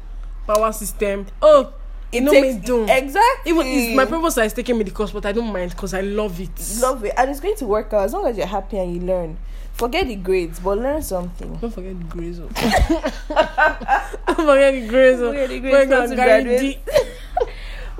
power 0.46 0.70
system, 0.72 1.24
Oh, 1.40 1.72
it 2.12 2.20
no 2.22 2.32
takes 2.32 2.56
me 2.56 2.60
do. 2.66 2.84
exactly. 2.86 3.50
Even 3.52 3.66
it's 3.66 3.96
my 3.96 4.04
purpose 4.04 4.36
is 4.36 4.52
taking 4.52 4.76
me 4.76 4.84
the 4.84 4.90
course, 4.90 5.10
but 5.12 5.24
I 5.24 5.32
don't 5.32 5.50
mind 5.50 5.70
because 5.70 5.94
I 5.94 6.02
love 6.02 6.38
it. 6.38 6.50
love 6.82 7.02
it 7.06 7.14
and 7.16 7.30
it's 7.30 7.40
going 7.40 7.56
to 7.56 7.64
work 7.66 7.94
out 7.94 8.02
as 8.04 8.12
long 8.12 8.26
as 8.26 8.36
you're 8.36 8.46
happy 8.46 8.76
and 8.76 8.94
you 8.94 9.00
learn 9.00 9.38
forget 9.72 10.06
the 10.06 10.16
grades 10.16 10.60
but 10.60 10.76
learn 10.76 11.00
something 11.00 11.56
Don't 11.56 11.72
forget 11.72 11.98
the 11.98 12.04
grades. 12.04 12.38
oh. 12.40 12.48
Don't 14.26 14.36
forget 14.36 14.74
the 14.74 14.86
grades. 14.86 15.20
oh. 15.22 15.28
Forget 15.30 15.48
the 15.48 15.60
grades, 15.60 15.72
When 15.78 15.88
not 15.88 16.02
I 16.02 16.06
to 16.08 16.16
carry 16.16 16.42
graduate. 16.44 16.84
D- 16.84 16.92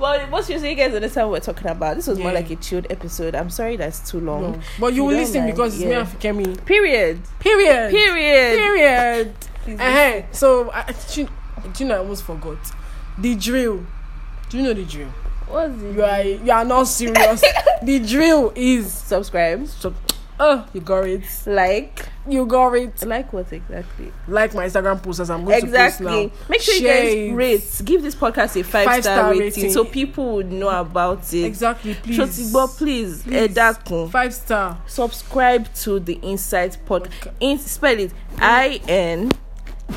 well 0.02 0.26
most 0.26 0.46
seriously 0.48 0.70
you 0.70 0.74
guys 0.76 0.92
understand 0.94 1.28
what 1.28 1.40
we're 1.40 1.52
talking 1.52 1.68
about 1.68 1.96
this 1.96 2.08
was 2.08 2.18
more 2.18 2.32
like 2.32 2.50
a 2.50 2.56
chilled 2.56 2.86
episode 2.90 3.34
i'm 3.34 3.48
sorry 3.48 3.76
that's 3.76 4.10
too 4.10 4.20
long 4.20 4.42
No. 4.52 4.60
But 4.80 4.94
you 4.94 5.04
will 5.04 5.14
listen 5.14 5.42
mind, 5.42 5.52
because 5.54 5.74
it's 5.74 5.84
me 5.84 5.90
yeah. 5.90 6.00
and 6.00 6.08
Fikemi. 6.08 6.64
period 6.64 7.20
Period. 7.38 7.90
period 7.90 8.58
Period. 8.58 9.34
Please 9.62 9.80
uh 9.80 10.22
So, 10.32 10.70
I, 10.72 10.92
do, 11.14 11.20
you, 11.20 11.28
do 11.72 11.84
you 11.84 11.88
know, 11.88 11.94
I 11.94 11.98
almost 11.98 12.24
forgot. 12.24 12.58
The 13.16 13.36
drill. 13.36 13.86
Do 14.48 14.56
you 14.58 14.64
know 14.64 14.74
the 14.74 14.84
drill? 14.84 15.08
what's 15.46 15.80
it 15.82 15.94
You 15.94 16.02
are 16.02 16.22
you 16.22 16.52
are 16.52 16.64
not 16.64 16.84
serious. 16.84 17.44
the 17.82 17.98
drill 18.00 18.52
is 18.56 18.92
subscribe 18.92 19.66
so, 19.68 19.94
oh 20.44 20.66
you 20.74 20.80
got 20.80 21.06
it. 21.06 21.22
like 21.46 22.08
You 22.26 22.46
got 22.46 22.74
it. 22.74 23.02
like 23.06 23.32
what 23.32 23.52
exactly 23.52 24.10
Like 24.26 24.54
my 24.54 24.66
Instagram 24.66 25.00
post 25.02 25.20
as 25.20 25.30
I'm 25.30 25.44
going 25.44 25.60
to 25.60 25.66
post 25.70 26.00
now. 26.00 26.30
make 26.48 26.60
sure 26.60 26.74
Share 26.74 27.04
you 27.10 27.28
guys 27.30 27.36
rate 27.36 27.82
give 27.84 28.02
this 28.02 28.14
podcast 28.14 28.58
a 28.60 28.64
five, 28.64 28.84
Five 28.86 29.02
star, 29.04 29.18
star 29.18 29.30
rating, 29.30 29.62
rating. 29.62 29.72
so 29.72 29.84
people 29.84 30.34
would 30.34 30.50
know 30.50 30.68
about 30.68 31.22
it 31.32 31.44
Exactly, 31.46 31.94
please. 31.94 32.18
Shotigbo, 32.18 32.66
please, 32.76 33.22
Please. 33.22 33.54
dákun. 33.54 34.10
Five 34.10 34.34
star. 34.34 34.78
subscribe 34.86 35.72
to 35.84 36.00
the 36.00 36.14
Insight 36.22 36.76
Pod. 36.86 37.08
In, 37.40 37.58
spell 37.58 37.98
it 37.98 38.12
I 38.38 38.80
N 38.88 39.30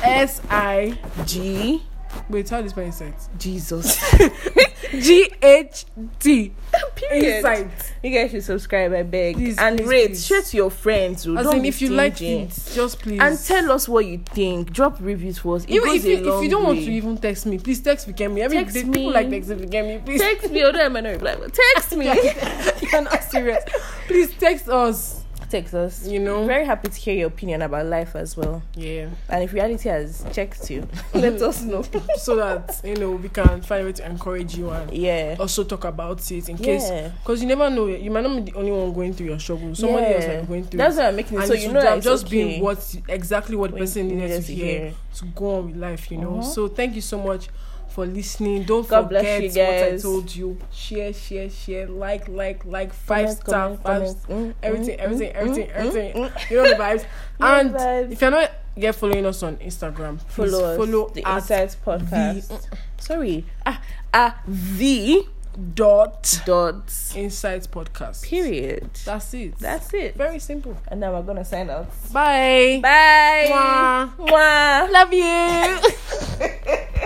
S 0.02 0.40
I 0.50 0.98
G 1.26 1.82
wait 2.28 2.48
how 2.48 2.58
do 2.58 2.64
you 2.64 2.70
spell 2.70 2.84
insight? 2.84 3.14
Jesus. 3.38 3.98
G 4.92 5.28
H 5.42 5.84
T 6.20 6.52
Period. 6.94 7.36
insight. 7.38 7.92
You 8.02 8.10
guys 8.10 8.30
should 8.30 8.44
subscribe, 8.44 8.92
I 8.92 9.02
beg, 9.02 9.34
Please, 9.34 9.58
and 9.58 9.78
please, 9.78 9.88
rate. 9.88 10.06
please. 10.10 10.26
Share 10.26 10.42
to 10.42 10.56
your 10.56 10.70
friends. 10.70 11.26
oh, 11.26 11.36
As 11.36 11.44
don't 11.44 11.58
in 11.58 11.64
if 11.64 11.82
you 11.82 11.90
like 11.90 12.22
it, 12.22 12.50
just 12.72 13.00
please 13.00 13.20
and 13.20 13.38
tell 13.38 13.72
us 13.72 13.88
what 13.88 14.06
you 14.06 14.18
think. 14.18 14.72
Drop 14.72 14.96
reviews 15.00 15.38
for 15.38 15.56
us. 15.56 15.64
It 15.64 15.72
even 15.72 15.90
if 15.90 16.04
you 16.04 16.36
if 16.36 16.42
you 16.44 16.48
don't 16.48 16.62
want 16.64 16.78
to 16.78 16.90
even 16.90 17.18
text 17.18 17.46
me, 17.46 17.58
please 17.58 17.80
text 17.80 18.06
Fikemi. 18.08 18.38
Every 18.40 18.58
Text 18.58 18.74
day, 18.74 18.84
me. 18.84 18.92
people 18.92 19.12
like 19.12 19.26
texting 19.28 19.60
Fikemi. 19.68 20.04
Please 20.04 20.20
text 20.20 20.50
me, 20.52 20.64
although 20.64 20.84
I 20.84 20.88
might 20.88 21.02
not 21.04 21.10
reply, 21.14 21.34
but 21.36 21.52
text 21.74 21.96
me. 21.96 22.06
You're 22.92 23.02
not 23.02 23.22
serious. 23.24 23.64
Please 24.06 24.32
text 24.34 24.68
us. 24.68 25.24
Text 25.50 25.74
us. 25.74 26.06
You 26.06 26.18
know? 26.20 26.44
very 26.46 26.64
happy 26.64 26.88
to 26.88 26.96
hear 27.00 27.14
your 27.14 27.28
opinion 27.28 27.62
about 27.62 27.86
life 27.86 28.14
as 28.16 28.36
well. 28.36 28.62
Yeah. 28.74 29.08
And 29.28 29.44
if 29.44 29.52
reality 29.52 29.88
has 29.88 30.24
checked 30.32 30.70
you, 30.70 30.86
let 31.14 31.40
us 31.42 31.62
know. 31.62 31.84
So 32.16 32.36
that 32.36 32.80
you 32.84 32.96
know 32.96 33.12
we 33.12 33.28
can 33.28 33.62
find 33.62 33.82
a 33.82 33.84
way 33.86 33.92
to 33.92 34.06
encourage 34.06 34.56
you 34.56 34.70
and 34.70 34.92
Yeah. 34.92 35.36
also 35.38 35.64
talk 35.64 35.84
about 35.84 36.28
it 36.30 36.48
in 36.48 36.56
case 36.56 36.88
Yeah. 36.88 37.08
because 37.22 37.40
you 37.42 37.46
never 37.48 37.68
know 37.70 37.86
you 37.86 38.10
might 38.10 38.22
not 38.22 38.36
be 38.44 38.50
the 38.50 38.58
only 38.58 38.72
one 38.72 38.92
going 38.92 39.12
through 39.14 39.26
your 39.26 39.38
struggle. 39.38 39.74
Somebody 39.74 40.06
else 40.14 40.26
might 40.26 40.40
be 40.40 40.46
going 40.46 40.64
through. 40.64 40.78
That's 40.78 40.96
why 40.96 41.08
I'm 41.08 41.16
making 41.16 41.40
it 41.40 41.46
so 41.46 41.54
you 41.54 41.72
know 41.72 41.80
it's 41.80 42.04
just 42.04 42.26
okay. 42.26 42.54
been 42.54 42.62
what 42.62 42.96
exactly 43.08 43.56
what 43.56 43.72
the 43.72 43.78
person 43.78 44.08
needed 44.08 44.44
to 44.44 44.54
hear 44.54 44.94
to 45.16 45.24
go 45.26 45.56
on 45.58 45.66
with 45.66 45.76
life, 45.76 46.10
you 46.10 46.18
know. 46.18 46.38
Uh-huh. 46.38 46.42
So 46.42 46.68
thank 46.68 46.94
you 46.94 47.00
so 47.02 47.18
much 47.18 47.48
for 47.96 48.04
listening. 48.04 48.62
Don't 48.64 48.86
God 48.86 49.08
forget 49.08 49.42
what 49.42 49.58
I 49.94 49.96
told 49.96 50.36
you. 50.36 50.58
Share, 50.70 51.14
share, 51.14 51.48
share, 51.48 51.86
like, 51.88 52.28
like, 52.28 52.62
like, 52.66 52.92
five 52.92 53.30
star, 53.30 53.74
five 53.78 53.82
comment. 53.82 54.16
Mm, 54.28 54.54
everything, 54.62 54.98
mm, 54.98 55.00
everything, 55.00 55.32
mm, 55.32 55.34
everything, 55.34 55.70
everything. 55.70 56.12
mm. 56.24 56.50
You 56.50 56.56
know 56.58 56.68
the 56.68 56.74
vibes. 56.76 57.04
And 57.40 57.70
vibes. 57.74 58.12
if 58.12 58.20
you're 58.20 58.30
not 58.30 58.50
yet 58.76 58.94
following 58.96 59.24
us 59.24 59.42
on 59.42 59.56
Instagram, 59.56 60.18
please 60.28 60.50
follow 60.52 60.64
us. 60.64 60.76
follow 60.76 61.08
the 61.08 61.22
Insights 61.22 61.76
Podcast. 61.86 62.48
the- 62.48 62.76
Sorry. 63.02 63.46
Ah, 63.64 63.80
ah, 64.12 64.42
the 64.76 65.26
dot 65.74 66.42
dot 66.44 66.92
insights 67.14 67.66
podcast. 67.66 68.22
period. 68.24 68.90
That's 69.06 69.32
it. 69.32 69.58
That's 69.58 69.88
it. 69.94 70.14
very 70.14 70.38
simple. 70.38 70.76
And 70.88 71.00
now 71.00 71.14
we're 71.14 71.22
gonna 71.22 71.46
sign 71.46 71.70
out. 71.70 71.88
Bye. 72.12 72.78
Bye. 72.82 73.48
Mwah. 73.48 74.16
Mwah. 74.28 74.92
Love 74.92 75.14
you. 75.14 76.76